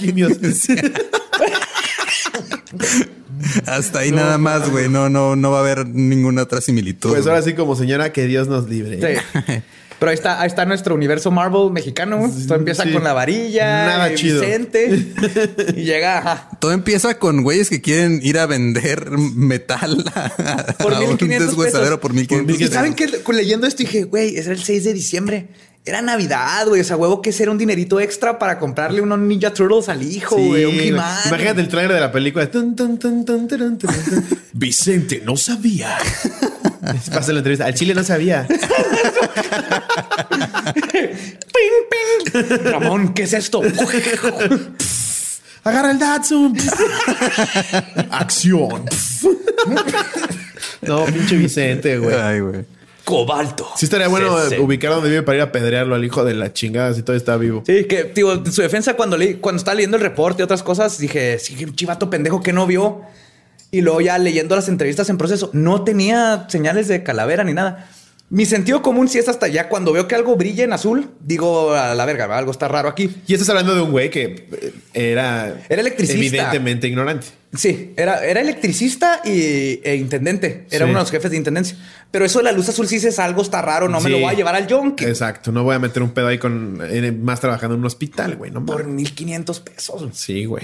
Hasta 3.68 4.00
ahí 4.00 4.12
nada 4.12 4.38
más, 4.38 4.70
güey. 4.72 4.90
No, 4.90 5.10
no, 5.10 5.36
no 5.36 5.52
va 5.52 5.58
a 5.58 5.62
haber 5.62 5.88
ninguna 5.88 6.44
otra 6.44 6.62
similitud. 6.62 7.10
Pues 7.12 7.28
ahora 7.28 7.42
sí, 7.42 7.54
como 7.54 7.76
señora, 7.76 8.12
que 8.12 8.26
Dios 8.26 8.48
nos 8.48 8.68
libre. 8.70 9.00
Sí. 9.00 9.62
Pero 10.00 10.10
ahí 10.10 10.16
está, 10.16 10.42
ahí 10.42 10.48
está 10.48 10.66
nuestro 10.66 10.94
universo 10.94 11.32
Marvel 11.32 11.72
mexicano. 11.72 12.26
Esto 12.26 12.56
empieza 12.56 12.84
Sí. 12.84 12.92
con 12.92 13.04
la 13.04 13.14
varilla, 13.14 13.86
Nada 13.88 14.10
eh, 14.10 14.16
chido. 14.16 14.42
Vicente 14.42 15.06
y 15.76 15.84
llega 15.84 16.18
ajá, 16.18 16.50
Todo 16.60 16.74
empieza 16.74 17.18
con 17.18 17.44
güeyes 17.44 17.70
que 17.70 17.82
quieren 17.82 18.20
ir 18.22 18.38
a 18.40 18.46
vender 18.46 19.10
metal 19.12 20.04
a, 20.14 20.74
por 20.80 20.94
a 20.94 21.00
un 21.00 21.08
1500 21.10 21.48
deshuesadero 21.48 21.86
pesos. 21.86 22.00
por 22.00 22.14
1500 22.14 22.56
Y 22.56 22.60
pesos. 22.60 22.74
saben 22.74 22.94
que 22.94 23.08
leyendo 23.34 23.68
esto 23.68 23.84
dije, 23.84 24.04
güey, 24.04 24.36
era 24.38 24.52
el 24.52 24.62
6 24.64 24.84
de 24.84 24.94
diciembre. 24.94 25.48
Era 25.88 26.02
Navidad, 26.02 26.68
güey. 26.68 26.82
O 26.82 26.84
sea, 26.84 26.98
huevo 26.98 27.22
que 27.22 27.32
ser 27.32 27.48
un 27.48 27.60
dinerito 27.60 28.00
extra 28.00 28.40
para 28.40 28.58
comprarle 28.58 29.02
unos 29.02 29.20
Ninja 29.20 29.54
Turtles 29.54 29.88
al 29.88 30.02
hijo, 30.02 30.36
Sí, 30.36 30.48
güey. 30.48 30.66
Un. 30.66 30.84
Imagínate 30.84 31.62
el 31.62 31.68
trailer 31.68 31.94
de 31.94 32.00
la 32.02 32.12
película. 32.12 32.50
Vicente 34.54 35.22
no 35.24 35.38
sabía. 35.38 35.96
Pasa 37.14 37.34
la 37.34 37.40
entrevista. 37.40 37.66
Al 37.66 37.74
chile 37.74 37.94
no 37.94 38.04
sabía. 38.04 38.48
¡Ping, 40.74 41.32
ping! 41.92 42.42
Ramón, 42.64 43.14
¿qué 43.14 43.24
es 43.24 43.34
esto? 43.34 43.62
Agarra 45.64 45.92
el 45.92 46.00
Datsun. 46.00 46.56
Acción. 48.12 48.86
no, 50.84 51.06
pinche 51.06 51.38
Vicente, 51.38 51.98
güey. 51.98 52.16
Ay, 52.16 52.40
güey. 52.40 52.66
Cobalto. 53.04 53.68
Sí 53.76 53.86
estaría 53.86 54.08
bueno 54.08 54.36
ubicar 54.60 54.92
donde 54.92 55.10
vive 55.10 55.24
para 55.24 55.38
ir 55.38 55.42
a 55.44 55.52
pedrearlo 55.52 55.96
al 55.96 56.04
hijo 56.04 56.24
de 56.24 56.34
la 56.34 56.54
chingada 56.54 56.94
si 56.94 57.02
todavía 57.02 57.18
está 57.18 57.38
vivo. 57.38 57.64
Sí, 57.66 57.86
que, 57.86 58.12
digo, 58.16 58.34
en 58.34 58.52
su 58.52 58.62
defensa, 58.64 58.96
cuando, 58.96 59.18
leí, 59.18 59.36
cuando 59.36 59.58
estaba 59.58 59.76
leyendo 59.76 59.98
el 59.98 60.04
reporte 60.04 60.42
y 60.42 60.44
otras 60.44 60.64
cosas, 60.64 60.98
dije, 60.98 61.38
sí, 61.40 61.56
chivato 61.76 62.10
pendejo 62.10 62.42
que 62.42 62.52
no 62.52 62.66
vio. 62.68 63.02
Y 63.76 63.82
luego 63.82 64.00
ya 64.00 64.18
leyendo 64.18 64.56
las 64.56 64.70
entrevistas 64.70 65.10
en 65.10 65.18
proceso, 65.18 65.50
no 65.54 65.84
tenía 65.84 66.46
señales 66.50 66.88
de 66.88 67.04
calavera 67.04 67.44
ni 67.44 67.54
nada. 67.54 67.90
Mi 68.30 68.46
sentido 68.46 68.82
común 68.82 69.08
sí 69.10 69.20
es 69.20 69.28
hasta 69.28 69.48
ya 69.50 69.68
cuando 69.70 69.92
veo 69.92 70.08
que 70.08 70.16
algo 70.16 70.36
brilla 70.38 70.64
en 70.64 70.72
azul, 70.74 71.10
digo 71.20 71.74
a 71.74 71.94
la 71.94 72.06
verga, 72.06 72.26
algo 72.38 72.52
está 72.52 72.68
raro 72.70 72.88
aquí. 72.88 73.10
Y 73.28 73.34
estás 73.34 73.50
hablando 73.50 73.76
de 73.76 73.82
un 73.82 73.92
güey 73.92 74.10
que 74.10 74.48
eh, 74.52 74.74
era, 75.12 75.62
Era 75.70 75.82
electricista. 75.82 76.26
evidentemente 76.26 76.88
ignorante. 76.88 77.28
Sí, 77.54 77.94
era, 77.98 78.26
era 78.26 78.40
electricista 78.42 79.20
y, 79.26 79.82
e 79.84 79.96
intendente. 80.00 80.66
Era 80.72 80.86
Sí. 80.86 80.90
uno 80.90 81.00
de 81.00 81.04
los 81.04 81.12
jefes 81.12 81.32
de 81.32 81.38
intendencia. 81.38 81.78
Pero 82.10 82.24
eso 82.26 82.40
de 82.40 82.46
la 82.46 82.52
luz 82.54 82.70
azul 82.70 82.88
sí 82.88 82.96
dices 82.96 83.20
algo 83.20 83.42
está 83.42 83.62
raro, 83.62 83.90
no 83.90 84.00
me 84.00 84.10
lo 84.10 84.20
voy 84.20 84.30
a 84.34 84.34
llevar 84.34 84.56
al 84.56 84.68
yonke. 84.68 85.06
Exacto. 85.08 85.52
No 85.52 85.64
voy 85.66 85.76
a 85.76 85.80
meter 85.80 86.02
un 86.02 86.12
pedo 86.12 86.28
ahí 86.28 86.38
con 86.40 86.80
eh, 86.90 87.12
más 87.12 87.42
trabajando 87.42 87.76
en 87.76 87.82
un 87.82 87.86
hospital, 87.88 88.38
güey. 88.38 88.52
No 88.52 88.66
Por 88.66 88.84
mames. 88.86 88.96
1500 88.96 89.60
pesos. 89.60 90.10
Sí, 90.14 90.46
güey. 90.46 90.64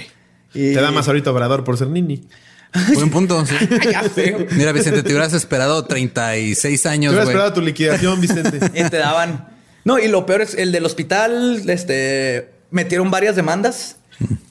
Y- 0.54 0.72
Te 0.74 0.80
da 0.80 0.90
más 0.90 1.06
ahorita 1.06 1.30
Obrador 1.30 1.62
por 1.62 1.76
ser 1.78 1.88
nini. 1.88 2.26
Buen 2.94 3.10
punto. 3.10 3.44
sí. 3.46 3.54
Mira, 4.52 4.72
Vicente, 4.72 5.02
te 5.02 5.08
hubieras 5.10 5.32
esperado 5.34 5.84
36 5.84 6.82
Te 6.82 6.88
años, 6.88 7.10
hubiera 7.12 7.24
güey. 7.24 7.34
esperado 7.34 7.52
tu 7.54 7.60
liquidación, 7.60 8.20
Vicente. 8.20 8.58
Y 8.74 8.88
te 8.88 8.96
daban. 8.98 9.48
No, 9.84 9.98
y 9.98 10.08
lo 10.08 10.24
peor 10.26 10.42
es 10.42 10.54
el 10.54 10.70
del 10.72 10.84
hospital, 10.86 11.68
este, 11.68 12.50
metieron 12.70 13.10
varias 13.10 13.34
demandas 13.36 13.96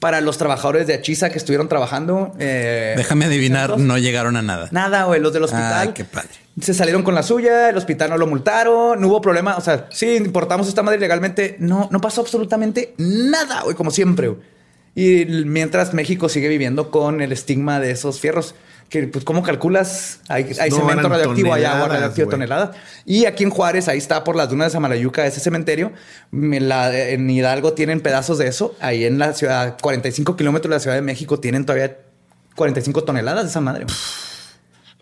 para 0.00 0.20
los 0.20 0.36
trabajadores 0.36 0.86
de 0.86 0.92
Achisa 0.94 1.30
que 1.30 1.38
estuvieron 1.38 1.68
trabajando. 1.68 2.34
eh, 2.38 2.92
Déjame 2.96 3.24
adivinar, 3.24 3.78
no 3.78 3.96
llegaron 3.96 4.36
a 4.36 4.42
nada. 4.42 4.68
Nada, 4.72 5.04
güey, 5.04 5.20
los 5.20 5.32
del 5.32 5.44
hospital. 5.44 5.72
Ay, 5.88 5.92
qué 5.94 6.04
padre. 6.04 6.28
Se 6.60 6.74
salieron 6.74 7.02
con 7.02 7.14
la 7.14 7.22
suya, 7.22 7.70
el 7.70 7.76
hospital 7.78 8.10
no 8.10 8.18
lo 8.18 8.26
multaron, 8.26 9.00
no 9.00 9.08
hubo 9.08 9.22
problema. 9.22 9.56
O 9.56 9.62
sea, 9.62 9.86
sí, 9.90 10.16
importamos 10.16 10.68
esta 10.68 10.82
madre 10.82 11.00
legalmente. 11.00 11.56
No, 11.58 11.88
no 11.90 12.00
pasó 12.02 12.20
absolutamente 12.20 12.92
nada, 12.98 13.62
güey, 13.62 13.74
como 13.74 13.90
siempre. 13.90 14.28
güey. 14.28 14.40
Y 14.94 15.24
mientras 15.46 15.94
México 15.94 16.28
sigue 16.28 16.48
viviendo 16.48 16.90
con 16.90 17.20
el 17.22 17.32
estigma 17.32 17.80
de 17.80 17.90
esos 17.92 18.20
fierros. 18.20 18.54
que 18.90 19.06
pues 19.06 19.24
cómo 19.24 19.42
calculas, 19.42 20.20
hay, 20.28 20.44
hay 20.60 20.68
No, 20.68 20.76
cemento 20.76 21.08
radioactivo, 21.08 21.54
hay 21.54 21.64
agua 21.64 21.88
radioactiva, 21.88 22.26
güey. 22.26 22.30
toneladas. 22.34 22.76
Y 23.06 23.24
aquí 23.24 23.42
en 23.42 23.48
Juárez, 23.48 23.88
ahí 23.88 23.96
está 23.96 24.22
por 24.22 24.36
las 24.36 24.50
dunas 24.50 24.66
de 24.66 24.72
Samalayuca, 24.72 25.24
ese 25.26 25.40
cementerio. 25.40 25.92
En, 26.30 26.68
la- 26.68 26.94
en 27.08 27.30
Hidalgo 27.30 27.72
tienen 27.72 28.02
pedazos 28.02 28.36
de 28.36 28.48
eso. 28.48 28.76
Ahí 28.80 29.06
en 29.06 29.18
la 29.18 29.32
ciudad, 29.32 29.78
45 29.80 30.36
kilómetros 30.36 30.68
de 30.68 30.76
la 30.76 30.80
Ciudad 30.80 30.96
de 30.96 31.00
México, 31.02 31.40
tienen 31.40 31.64
todavía 31.64 31.96
45 32.54 33.02
toneladas 33.04 33.44
de 33.44 33.48
esa 33.48 33.62
madre. 33.62 33.86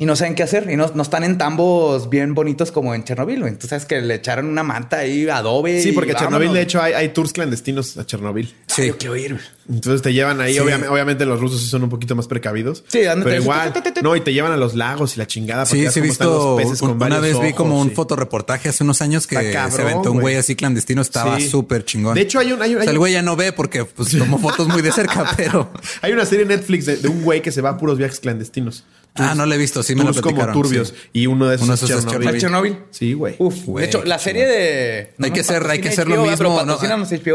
Y 0.00 0.06
no 0.06 0.16
saben 0.16 0.34
qué 0.34 0.42
hacer. 0.42 0.70
Y 0.70 0.76
no, 0.76 0.90
no 0.94 1.02
están 1.02 1.24
en 1.24 1.36
tambos 1.36 2.08
bien 2.08 2.34
bonitos 2.34 2.72
como 2.72 2.94
en 2.94 3.04
Chernobyl. 3.04 3.40
güey. 3.40 3.54
Tú 3.58 3.66
sabes 3.66 3.84
que 3.84 4.00
le 4.00 4.14
echaron 4.14 4.46
una 4.46 4.62
manta 4.62 4.96
ahí, 5.00 5.28
adobe. 5.28 5.82
Sí, 5.82 5.90
y 5.90 5.92
porque 5.92 6.14
Chernobyl, 6.14 6.54
de 6.54 6.62
hecho, 6.62 6.80
hay, 6.80 6.94
hay 6.94 7.10
tours 7.10 7.34
clandestinos 7.34 7.98
a 7.98 8.06
Chernobyl. 8.06 8.50
Ay, 8.78 8.86
yo 8.88 8.96
quiero 8.96 9.14
ir. 9.16 9.38
Entonces 9.68 10.00
te 10.00 10.14
llevan 10.14 10.40
ahí. 10.40 10.54
Sí. 10.54 10.58
obviamente, 10.60 10.88
obviamente 10.88 11.26
los 11.26 11.38
rusos 11.38 11.60
sí 11.60 11.66
son 11.68 11.82
un 11.84 11.90
poquito 11.90 12.16
más 12.16 12.26
precavidos. 12.26 12.82
Sí, 12.88 13.04
ándate. 13.04 13.30
pero 13.32 13.42
igual. 13.42 13.74
No, 14.02 14.16
y 14.16 14.22
te 14.22 14.32
llevan 14.32 14.52
a 14.52 14.56
los 14.56 14.74
lagos 14.74 15.16
y 15.16 15.18
la 15.18 15.26
chingada. 15.26 15.64
para 15.64 15.76
que 15.76 15.86
Sí, 15.88 15.92
sí 15.92 15.98
he 16.00 16.02
visto. 16.02 16.56
los 16.56 16.62
peces 16.62 16.80
con 16.80 16.92
un- 16.92 16.96
Una 16.96 17.18
varios 17.18 17.38
vez 17.38 17.48
vi 17.48 17.52
como 17.52 17.78
un 17.78 17.88
y- 17.88 17.94
fotoreportaje 17.94 18.70
hace 18.70 18.82
unos 18.82 19.02
años 19.02 19.26
que 19.26 19.52
cabrón, 19.52 19.70
se 19.76 19.82
aventó 19.82 20.12
un 20.12 20.20
güey. 20.20 20.36
así 20.36 20.56
clandestino. 20.56 21.02
Estaba 21.02 21.38
Sí. 21.38 21.50
súper 21.50 21.84
chingón. 21.84 22.14
De 22.14 22.22
hecho, 22.22 22.38
hay 22.38 22.52
un- 22.52 22.62
hay 22.62 22.70
un- 22.74 22.78
O 22.80 22.82
sea, 22.84 22.88
hay 22.90 22.94
el 22.94 22.98
güey 22.98 23.12
ya 23.12 23.20
no 23.22 23.36
ve 23.36 23.52
porque 23.52 23.84
pues, 23.84 24.16
tomó 24.16 24.38
fotos 24.38 24.66
muy 24.66 24.80
de 24.80 24.92
cerca, 24.92 25.26
pero. 25.36 25.70
Hay 26.00 26.12
una 26.12 26.24
serie 26.24 26.42
en 26.44 26.48
Netflix 26.48 26.86
de, 26.86 26.96
de 26.96 27.08
un 27.08 27.22
güey 27.22 27.42
que 27.42 27.52
se 27.52 27.60
va 27.60 27.68
a 27.68 27.76
puros 27.76 27.98
viajes 27.98 28.18
clandestinos. 28.18 28.84
Ah, 29.16 29.34
no 29.34 29.44
lo 29.44 29.54
he 29.54 29.58
visto. 29.58 29.82
Sí 29.82 29.94
me 29.94 30.00
lo 30.04 30.06
Tours 30.12 30.20
como 30.22 30.36
platicaron. 30.36 30.62
turbios. 30.62 30.88
sí. 30.88 30.94
Y 31.12 31.26
uno 31.26 31.48
de 31.48 31.56
esos 31.56 31.64
Uno 31.66 31.72
de 31.76 31.84
es 31.84 31.90
esos 31.90 32.04
es 32.04 32.40
Chernobyl. 32.40 32.78
Sí, 32.90 33.12
güey. 33.12 33.34
Uf, 33.38 33.64
Güey, 33.66 33.82
de 33.82 33.88
hecho, 33.88 34.04
la 34.04 34.18
serie 34.18 34.46
de. 34.46 35.14
Hay 35.20 35.30
que 35.32 35.42
ser- 35.42 35.66
hay 35.68 35.80
que 35.80 35.88
hacer 35.88 36.08
lo 36.08 36.22
mismo, 36.22 36.62
¿no? 36.64 36.78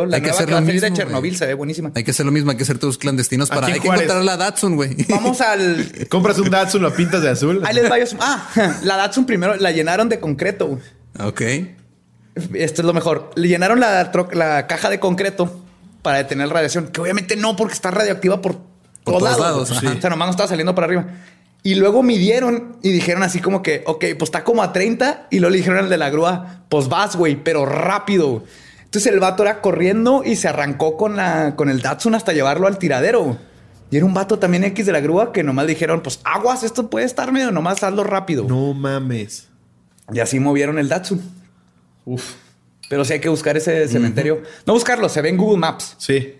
La 0.07 0.15
Hay 0.17 0.21
que 0.21 0.29
hacer 0.29 0.49
lo 0.49 0.61
de 0.61 0.93
Chernobyl 0.93 1.35
se 1.37 1.45
ve 1.45 1.53
buenísima. 1.53 1.91
Hay 1.93 2.03
que 2.03 2.11
hacer 2.11 2.25
lo 2.25 2.31
mismo, 2.31 2.51
hay 2.51 2.57
que 2.57 2.63
hacer 2.63 2.79
tus 2.79 2.97
clandestinos 2.97 3.49
para. 3.49 3.67
Hay 3.67 3.79
que 3.79 3.87
encontrar 3.87 4.23
la 4.23 4.37
Datsun, 4.37 4.75
güey. 4.75 4.95
Vamos 5.09 5.41
al. 5.41 5.91
Compras 6.09 6.39
un 6.39 6.49
Datsun, 6.49 6.81
lo 6.81 6.93
pintas 6.93 7.21
de 7.21 7.29
azul. 7.29 7.61
Ahí 7.65 7.75
les 7.75 7.91
va. 7.91 7.99
yo- 7.99 8.05
Ah, 8.19 8.49
la 8.83 8.95
Datsun 8.95 9.25
primero 9.25 9.55
la 9.55 9.71
llenaron 9.71 10.09
de 10.09 10.19
concreto. 10.19 10.67
güey. 10.67 10.81
Ok. 11.19 11.41
Esto 12.53 12.81
es 12.81 12.85
lo 12.85 12.93
mejor. 12.93 13.31
Le 13.35 13.47
llenaron 13.47 13.79
la, 13.79 14.11
la 14.33 14.67
caja 14.67 14.89
de 14.89 14.99
concreto 14.99 15.63
para 16.01 16.17
detener 16.19 16.49
radiación, 16.49 16.87
que 16.87 17.01
obviamente 17.01 17.35
no, 17.35 17.55
porque 17.55 17.73
está 17.73 17.91
radioactiva 17.91 18.41
por, 18.41 18.55
todos, 19.03 19.19
todos 19.19 19.39
lados. 19.39 19.71
O 19.71 19.75
sea, 19.79 20.09
nomás 20.09 20.27
no 20.27 20.31
estaba 20.31 20.47
saliendo 20.49 20.75
para 20.75 20.85
arriba. 20.85 21.05
Y 21.65 21.73
luego 21.73 22.03
midieron 22.03 22.77
y 22.83 22.91
dijeron 22.91 23.23
así 23.23 23.39
como 23.39 23.63
que, 23.63 23.81
ok, 23.87 24.05
pues 24.19 24.27
está 24.27 24.43
como 24.43 24.61
a 24.61 24.71
30. 24.71 25.29
Y 25.31 25.39
luego 25.39 25.49
le 25.49 25.57
dijeron 25.57 25.79
al 25.79 25.89
de 25.89 25.97
la 25.97 26.11
grúa, 26.11 26.61
pues 26.69 26.89
vas, 26.89 27.15
güey, 27.15 27.43
pero 27.43 27.65
rápido. 27.65 28.43
Entonces 28.83 29.11
el 29.11 29.19
vato 29.19 29.41
era 29.41 29.61
corriendo 29.61 30.21
y 30.23 30.35
se 30.35 30.47
arrancó 30.47 30.95
con, 30.95 31.17
la, 31.17 31.55
con 31.55 31.71
el 31.71 31.81
Datsun 31.81 32.13
hasta 32.13 32.33
llevarlo 32.33 32.67
al 32.67 32.77
tiradero. 32.77 33.39
Y 33.89 33.97
era 33.97 34.05
un 34.05 34.13
vato 34.13 34.37
también 34.37 34.63
X 34.63 34.85
de 34.85 34.91
la 34.91 34.99
grúa 34.99 35.33
que 35.33 35.41
nomás 35.41 35.65
dijeron, 35.65 36.01
pues 36.03 36.19
aguas, 36.23 36.61
esto 36.61 36.87
puede 36.91 37.07
estar 37.07 37.31
medio, 37.31 37.51
nomás 37.51 37.81
hazlo 37.81 38.03
rápido. 38.03 38.45
No 38.47 38.75
mames. 38.75 39.47
Y 40.13 40.19
así 40.19 40.39
movieron 40.39 40.77
el 40.77 40.87
Datsun. 40.87 41.19
Uf. 42.05 42.35
Pero 42.91 43.03
sí 43.05 43.13
hay 43.13 43.21
que 43.21 43.29
buscar 43.29 43.57
ese 43.57 43.87
cementerio. 43.87 44.43
No 44.67 44.73
buscarlo, 44.73 45.09
se 45.09 45.19
ve 45.19 45.29
en 45.29 45.37
Google 45.37 45.57
Maps. 45.57 45.95
Sí. 45.97 46.35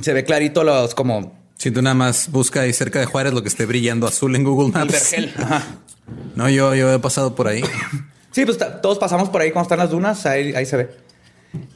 Se 0.00 0.12
ve 0.12 0.24
clarito 0.24 0.64
los 0.64 0.92
como 0.96 1.43
Si 1.56 1.70
tú 1.70 1.80
nada 1.82 1.94
más 1.94 2.30
busca 2.30 2.60
ahí 2.62 2.72
cerca 2.72 2.98
de 3.00 3.06
Juárez 3.06 3.32
lo 3.32 3.42
que 3.42 3.48
esté 3.48 3.64
brillando 3.66 4.06
azul 4.06 4.34
en 4.36 4.44
Google 4.44 4.66
el 4.68 4.72
Maps. 4.72 4.92
vergel. 4.92 5.32
Ajá. 5.38 5.62
No, 6.36 6.50
yo, 6.50 6.74
yo 6.74 6.92
he 6.92 6.98
pasado 6.98 7.34
por 7.34 7.48
ahí. 7.48 7.62
Sí, 8.30 8.44
pues 8.44 8.58
todos 8.82 8.98
pasamos 8.98 9.30
por 9.30 9.40
ahí 9.40 9.52
cuando 9.52 9.62
están 9.64 9.78
las 9.78 9.88
dunas, 9.88 10.26
ahí, 10.26 10.52
ahí 10.54 10.66
se 10.66 10.76
ve. 10.76 10.90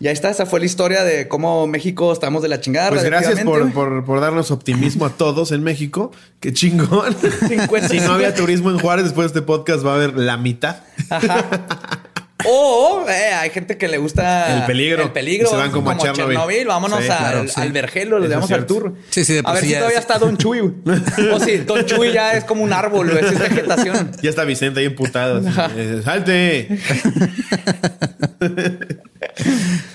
Y 0.01 0.07
ahí 0.09 0.13
está, 0.13 0.29
esa 0.29 0.45
fue 0.45 0.61
la 0.61 0.67
historia 0.67 1.03
de 1.03 1.29
cómo 1.29 1.67
México 1.67 2.13
estamos 2.13 2.43
de 2.43 2.49
la 2.49 2.61
chingada. 2.61 2.91
Pues 2.91 3.05
gracias 3.05 3.41
por, 3.41 3.73
por, 3.73 4.05
por 4.05 4.21
darnos 4.21 4.51
optimismo 4.51 5.07
a 5.07 5.11
todos 5.11 5.51
en 5.53 5.63
México. 5.63 6.13
Qué 6.41 6.53
chingón. 6.53 7.17
50. 7.49 7.89
si 7.89 8.01
no 8.01 8.13
había 8.13 8.35
turismo 8.35 8.71
en 8.71 8.79
Juárez, 8.79 9.07
después 9.07 9.33
de 9.33 9.39
este 9.39 9.47
podcast 9.47 9.87
va 9.87 9.93
a 9.93 9.95
haber 9.95 10.19
la 10.19 10.37
mitad. 10.37 10.83
O 12.51 13.05
eh, 13.09 13.33
hay 13.35 13.51
gente 13.51 13.77
que 13.77 13.89
le 13.89 13.99
gusta 13.99 14.59
El 14.61 14.65
peligro. 14.67 15.03
El 15.03 15.11
peligro. 15.13 15.49
Y 15.49 15.51
se 15.51 15.57
van 15.57 15.71
como 15.71 15.91
a 15.91 15.99
Chernobyl. 15.99 16.67
Vámonos 16.67 17.01
Sí, 17.05 17.11
al, 17.11 17.19
claro, 17.19 17.45
sí. 17.49 17.61
al 17.61 17.73
vergelo, 17.73 18.19
le 18.19 18.29
damos 18.29 18.51
es 18.51 18.57
al 18.57 18.67
tour. 18.67 18.95
Sí, 19.11 19.25
sí, 19.25 19.35
de 19.35 19.43
A 19.45 19.53
ver 19.53 19.65
si 19.65 19.75
todavía 19.75 19.99
es- 19.99 20.03
está 20.03 20.19
Don 20.19 20.37
Chuy. 20.39 20.61
O 21.33 21.41
si 21.41 21.59
Don 21.59 21.85
Chuy 21.85 22.13
ya 22.13 22.33
es 22.33 22.45
como 22.45 22.63
un 22.63 22.73
árbol, 22.73 23.11
güey, 23.11 23.25
es 23.25 23.39
vegetación. 23.39 24.11
Ya 24.23 24.31
está 24.31 24.45
Vicente 24.45 24.81
ahí 24.81 24.87
emputado. 24.87 25.43
eh, 25.77 26.01
¡Salte! 26.05 26.79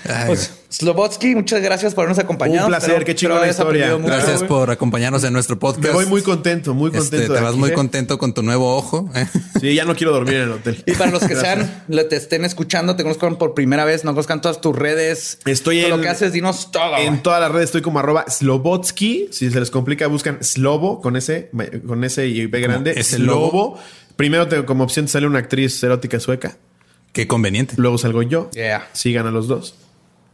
Ay, 0.08 0.26
Pues, 0.26 0.52
Slobotsky, 0.78 1.36
muchas 1.36 1.62
gracias 1.62 1.94
por 1.94 2.02
habernos 2.02 2.18
acompañado. 2.18 2.66
Un 2.66 2.70
placer, 2.70 2.90
Espero- 2.90 3.06
qué 3.06 3.14
chingona 3.14 3.46
historia. 3.48 3.96
mucho, 3.96 4.06
Gracias 4.08 4.42
por 4.42 4.70
acompañarnos 4.72 5.22
en 5.22 5.32
nuestro 5.32 5.56
podcast. 5.58 5.86
Me 5.86 5.92
voy 5.92 6.06
muy 6.06 6.22
contento, 6.22 6.74
muy 6.74 6.88
Este, 6.88 6.98
contento. 6.98 7.34
te 7.34 7.40
vas 7.40 7.50
aquí, 7.50 7.58
muy 7.60 7.70
¿eh? 7.70 7.74
contento 7.74 8.18
con 8.18 8.34
tu 8.34 8.42
nuevo 8.42 8.76
ojo. 8.76 9.08
¿eh? 9.14 9.26
Sí, 9.60 9.72
ya 9.74 9.84
no 9.84 9.94
quiero 9.94 10.12
dormir 10.12 10.34
en 10.34 10.42
el 10.42 10.52
hotel. 10.52 10.82
Y 10.84 10.92
para 10.94 11.12
los 11.12 11.22
que 11.22 11.36
sean, 11.36 11.84
le- 11.86 12.02
te 12.04 12.16
estén 12.16 12.44
escuchando, 12.44 12.96
te 12.96 13.04
conozcan 13.04 13.36
por 13.36 13.54
primera 13.54 13.84
vez, 13.84 14.02
no 14.04 14.10
conozcan 14.12 14.40
todas 14.40 14.60
tus 14.60 14.74
redes. 14.76 15.38
Estoy 15.44 15.80
todo 15.82 15.90
en- 15.92 15.96
lo 15.98 16.02
que 16.02 16.08
haces, 16.08 16.32
dinos 16.32 16.72
todo. 16.72 16.96
En 16.98 17.22
todas 17.22 17.40
las 17.40 17.52
redes 17.52 17.66
estoy 17.66 17.82
como 17.82 18.00
arroba 18.00 18.24
Slobotsky. 18.28 19.28
Si 19.30 19.50
se 19.50 19.60
les 19.60 19.70
complica, 19.70 20.08
buscan 20.08 20.42
Slobo 20.42 21.00
con 21.00 21.14
ese, 21.16 21.50
con 21.86 22.02
ese 22.02 22.26
y 22.26 22.46
B 22.46 22.60
grande. 22.60 22.94
ese 22.96 23.16
Slobo. 23.16 23.46
lobo. 23.46 23.78
Primero 24.16 24.48
te- 24.48 24.64
como 24.64 24.82
opción 24.82 25.06
te 25.06 25.12
sale 25.12 25.28
una 25.28 25.38
actriz 25.38 25.80
erótica 25.84 26.18
sueca. 26.18 26.56
Qué 27.12 27.28
conveniente. 27.28 27.74
Luego 27.76 27.96
salgo 27.96 28.22
yo. 28.22 28.50
Yeah. 28.50 28.88
Sigan 28.92 29.26
a 29.28 29.30
los 29.30 29.46
dos. 29.46 29.76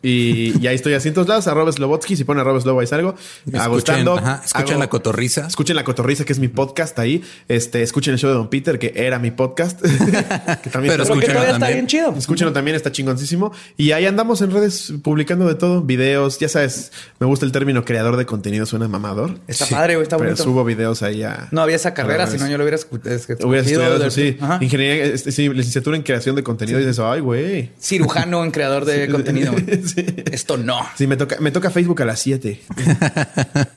Y, 0.03 0.59
y 0.63 0.67
ahí 0.67 0.75
estoy 0.75 0.95
así 0.95 1.09
en 1.09 1.15
todos 1.15 1.29
lados, 1.29 1.47
arroba 1.47 1.71
Slobotsky. 1.73 2.17
Si 2.17 2.25
ponen 2.25 2.41
arroba 2.41 2.61
Slobo, 2.61 2.81
ahí 2.81 2.87
salgo. 2.87 3.15
Escuchen, 3.41 3.61
Agustando. 3.61 4.17
ajá, 4.19 4.43
escuchen 4.45 4.69
hago- 4.77 4.81
la 4.81 4.89
cotorriza. 4.89 5.47
Escuchen 5.47 5.77
La 5.77 5.85
Cotorriza, 5.85 6.25
que 6.25 6.33
es 6.33 6.39
mi 6.39 6.49
podcast 6.49 6.99
ahí. 6.99 7.23
Este, 7.49 7.83
escuchen 7.83 8.15
el 8.15 8.19
show 8.19 8.31
de 8.31 8.37
Don 8.37 8.49
Peter, 8.49 8.79
que 8.79 8.93
era 8.97 9.19
mi 9.19 9.31
podcast. 9.31 9.81
que 9.83 9.89
también 9.89 10.63
Pero 10.71 10.73
Pero 10.73 11.03
escúchenlo 11.03 11.27
todavía 11.35 11.41
está 11.49 11.59
también. 11.59 11.73
bien 11.75 11.87
chido. 11.87 12.15
Escúchenlo 12.17 12.53
también, 12.53 12.77
está 12.77 12.91
chingoncísimo. 12.93 13.53
Y 13.77 13.93
ahí 13.93 14.07
andamos 14.07 14.41
en 14.43 14.51
redes 14.53 14.93
publicando 15.03 15.47
de 15.47 15.55
todo, 15.55 15.83
videos. 15.83 16.39
Ya 16.39 16.49
sabes, 16.49 16.93
me 17.19 17.27
gusta 17.27 17.45
el 17.45 17.53
término 17.53 17.85
creador 17.85 18.17
de 18.17 18.25
contenido, 18.27 18.65
suena 18.67 18.89
mamador. 18.89 19.39
Está 19.49 19.67
padre, 19.67 19.97
güey, 19.97 20.05
está 20.05 20.17
Pero 20.17 20.31
bonito. 20.31 20.45
subo 20.45 20.65
videos 20.65 21.03
ahí 21.03 21.23
a. 21.23 21.49
No 21.51 21.61
había 21.61 21.77
esa 21.77 21.93
carrera, 21.95 22.27
si 22.27 22.39
no 22.39 22.49
yo 22.49 22.57
lo 22.57 22.65
hubiera 22.65 22.79
escu- 22.79 23.05
es- 23.07 23.23
escogido. 23.29 23.49
Hubiera 23.49 23.67
estudiado 23.67 23.97
eso, 23.97 24.11
sí. 24.11 24.37
Ajá. 24.41 24.59
Ingeniería, 24.63 25.05
este, 25.07 25.31
sí, 25.33 25.49
licenciatura 25.49 25.97
en 25.97 26.03
creación 26.03 26.37
de 26.37 26.43
contenido. 26.43 26.79
Y 26.79 26.83
dices, 26.87 26.99
ay, 27.01 27.21
güey. 27.21 27.71
Cirujano 27.81 28.43
en 28.45 28.51
creador 28.51 28.85
de 28.85 29.09
contenido. 29.09 29.53
Sí. 29.95 30.07
Esto 30.33 30.57
no. 30.57 30.81
Sí, 30.97 31.07
me 31.07 31.17
toca, 31.17 31.37
me 31.41 31.51
toca 31.51 31.71
Facebook 31.71 32.03
a 32.03 32.05
las 32.05 32.21
7. 32.21 32.61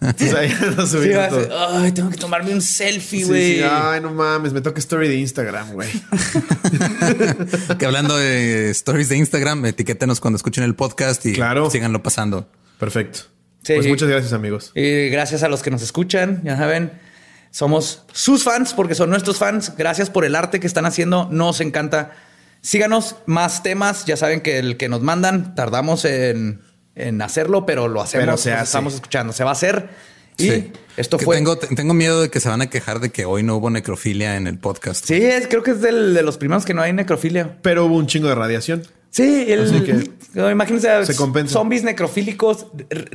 Entonces 0.01 0.34
ahí 0.34 0.51
ando 0.61 0.86
Sí, 0.86 0.91
subiendo 0.97 1.20
vas 1.20 1.34
a- 1.34 1.47
todo. 1.49 1.78
ay, 1.80 1.91
tengo 1.91 2.09
que 2.09 2.18
tomarme 2.18 2.53
un 2.53 2.61
selfie, 2.61 3.24
güey. 3.26 3.55
sí, 3.57 3.64
ay, 3.64 4.01
no 4.01 4.11
mames, 4.14 4.53
me 4.53 4.61
toca 4.61 4.80
story 4.80 5.07
de 5.07 5.16
Instagram, 5.16 5.72
güey. 5.74 5.89
Que 7.78 7.86
hablando 7.86 8.16
de 8.18 8.70
stories 8.72 9.09
de 9.09 9.18
Instagram, 9.18 9.66
etiquétenos 9.66 10.20
cuando 10.20 10.38
escuchen 10.38 10.64
el 10.64 10.76
podcast 10.76 11.26
y 11.26 11.34
Claro. 11.34 11.70
síganlo 11.70 12.01
pasando. 12.03 12.47
Perfecto. 12.80 13.20
Pues 13.66 13.88
muchas 13.88 14.09
gracias, 14.09 14.34
amigos. 14.34 14.72
Y 14.76 15.09
gracias 15.09 15.43
a 15.43 15.47
los 15.47 15.61
que 15.61 15.72
nos 15.72 15.82
escuchan, 15.82 16.41
ya 16.43 16.57
saben, 16.57 16.91
somos 17.51 18.03
sus 18.11 18.43
fans 18.43 18.74
porque 18.74 18.93
son 18.95 19.09
nuestros 19.09 19.38
fans. 19.38 19.74
Gracias 19.78 20.09
por 20.09 20.26
el 20.26 20.36
arte 20.36 20.59
que 20.59 20.68
están 20.68 20.86
haciendo, 20.86 21.30
nos 21.32 21.61
encanta. 21.61 22.11
Síganos 22.64 23.18
más 23.26 23.61
temas, 23.61 24.05
ya 24.05 24.16
saben 24.18 24.39
que 24.41 24.57
el 24.57 24.78
que 24.78 24.88
nos 24.89 25.01
mandan 25.01 25.53
tardamos 25.53 26.05
en, 26.05 26.61
en 26.95 27.22
hacerlo, 27.22 27.66
pero 27.66 27.89
lo 27.89 28.01
hacemos, 28.01 28.26
Pero 28.26 28.38
se 28.38 28.49
los 28.51 28.55
hace. 28.59 28.66
estamos 28.66 28.93
escuchando, 28.95 29.34
se 29.34 29.43
va 29.43 29.49
a 29.49 29.53
hacer. 29.53 29.89
Y 30.38 30.49
Sí. 30.49 30.72
esto 30.97 31.18
Que 31.18 31.26
fue... 31.26 31.36
Tengo, 31.36 31.57
tengo 31.57 31.93
miedo 31.93 32.22
de 32.22 32.30
que 32.32 32.39
se 32.39 32.47
van 32.49 32.61
a 32.61 32.70
quejar 32.70 32.99
de 33.01 33.11
que 33.11 33.26
hoy 33.26 33.43
no 33.43 33.57
hubo 33.57 33.70
necrofilia 33.70 34.38
en 34.38 34.47
el 34.47 34.57
podcast. 34.57 35.05
Sí, 35.05 35.14
es, 35.16 35.47
creo 35.47 35.61
que 35.61 35.72
es 35.72 35.82
del- 35.82 36.14
de 36.14 36.24
los 36.24 36.38
primeros 36.38 36.66
que 36.66 36.74
no 36.74 36.82
hay 36.82 36.93
necrofilia. 36.93 37.57
Pero 37.61 37.86
hubo 37.86 37.97
un 37.97 38.07
chingo 38.07 38.30
de 38.30 38.36
radiación. 38.36 38.82
Sí, 39.14 39.45
el, 39.47 40.09
no, 40.34 40.49
imagínense 40.49 41.05
se 41.05 41.16
compensa. 41.16 41.53
zombies 41.53 41.84
necrofílicos, 41.84 42.66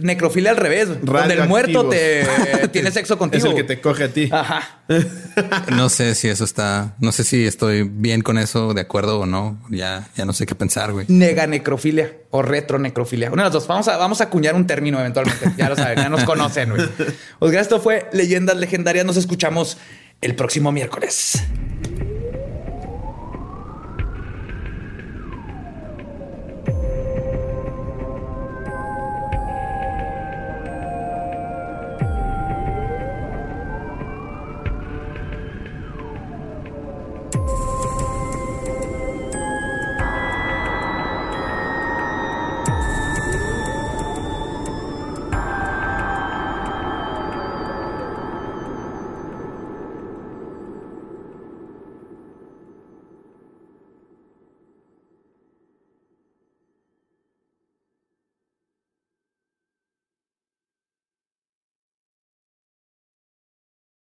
necrofilia 0.00 0.50
al 0.52 0.56
revés, 0.56 0.88
donde 1.02 1.34
el 1.34 1.48
muerto 1.48 1.88
te 1.88 2.24
tiene 2.72 2.92
sexo 2.92 3.18
contigo. 3.18 3.46
Es 3.46 3.50
el 3.50 3.56
que 3.56 3.64
te 3.64 3.80
coge 3.80 4.04
a 4.04 4.12
ti. 4.12 4.28
Ajá. 4.30 4.82
No 5.74 5.88
sé 5.88 6.14
si 6.14 6.28
eso 6.28 6.44
está, 6.44 6.94
no 7.00 7.10
sé 7.12 7.24
si 7.24 7.46
estoy 7.46 7.82
bien 7.82 8.22
con 8.22 8.38
eso, 8.38 8.74
de 8.74 8.80
acuerdo 8.80 9.20
o 9.20 9.26
no. 9.26 9.58
Ya, 9.70 10.08
ya 10.16 10.24
no 10.24 10.32
sé 10.32 10.46
qué 10.46 10.54
pensar, 10.54 10.92
güey. 10.92 11.06
Neganecrofilia 11.08 12.12
o 12.30 12.42
retronecrofilia. 12.42 13.30
Una 13.32 13.42
de 13.42 13.46
las 13.48 13.52
dos. 13.52 13.66
Vamos 13.66 13.88
a, 13.88 13.96
vamos 13.96 14.20
a 14.20 14.24
acuñar 14.24 14.54
un 14.54 14.66
término 14.66 15.00
eventualmente. 15.00 15.52
Ya 15.56 15.68
lo 15.68 15.74
saben, 15.76 15.98
ya 15.98 16.08
nos 16.08 16.22
conocen. 16.24 16.70
güey. 16.70 16.88
Pues 17.38 17.52
gracias, 17.52 17.72
esto 17.72 17.80
fue 17.80 18.08
Leyendas 18.12 18.56
Legendarias. 18.56 19.04
Nos 19.04 19.16
escuchamos 19.16 19.78
el 20.20 20.34
próximo 20.36 20.70
miércoles. 20.72 21.42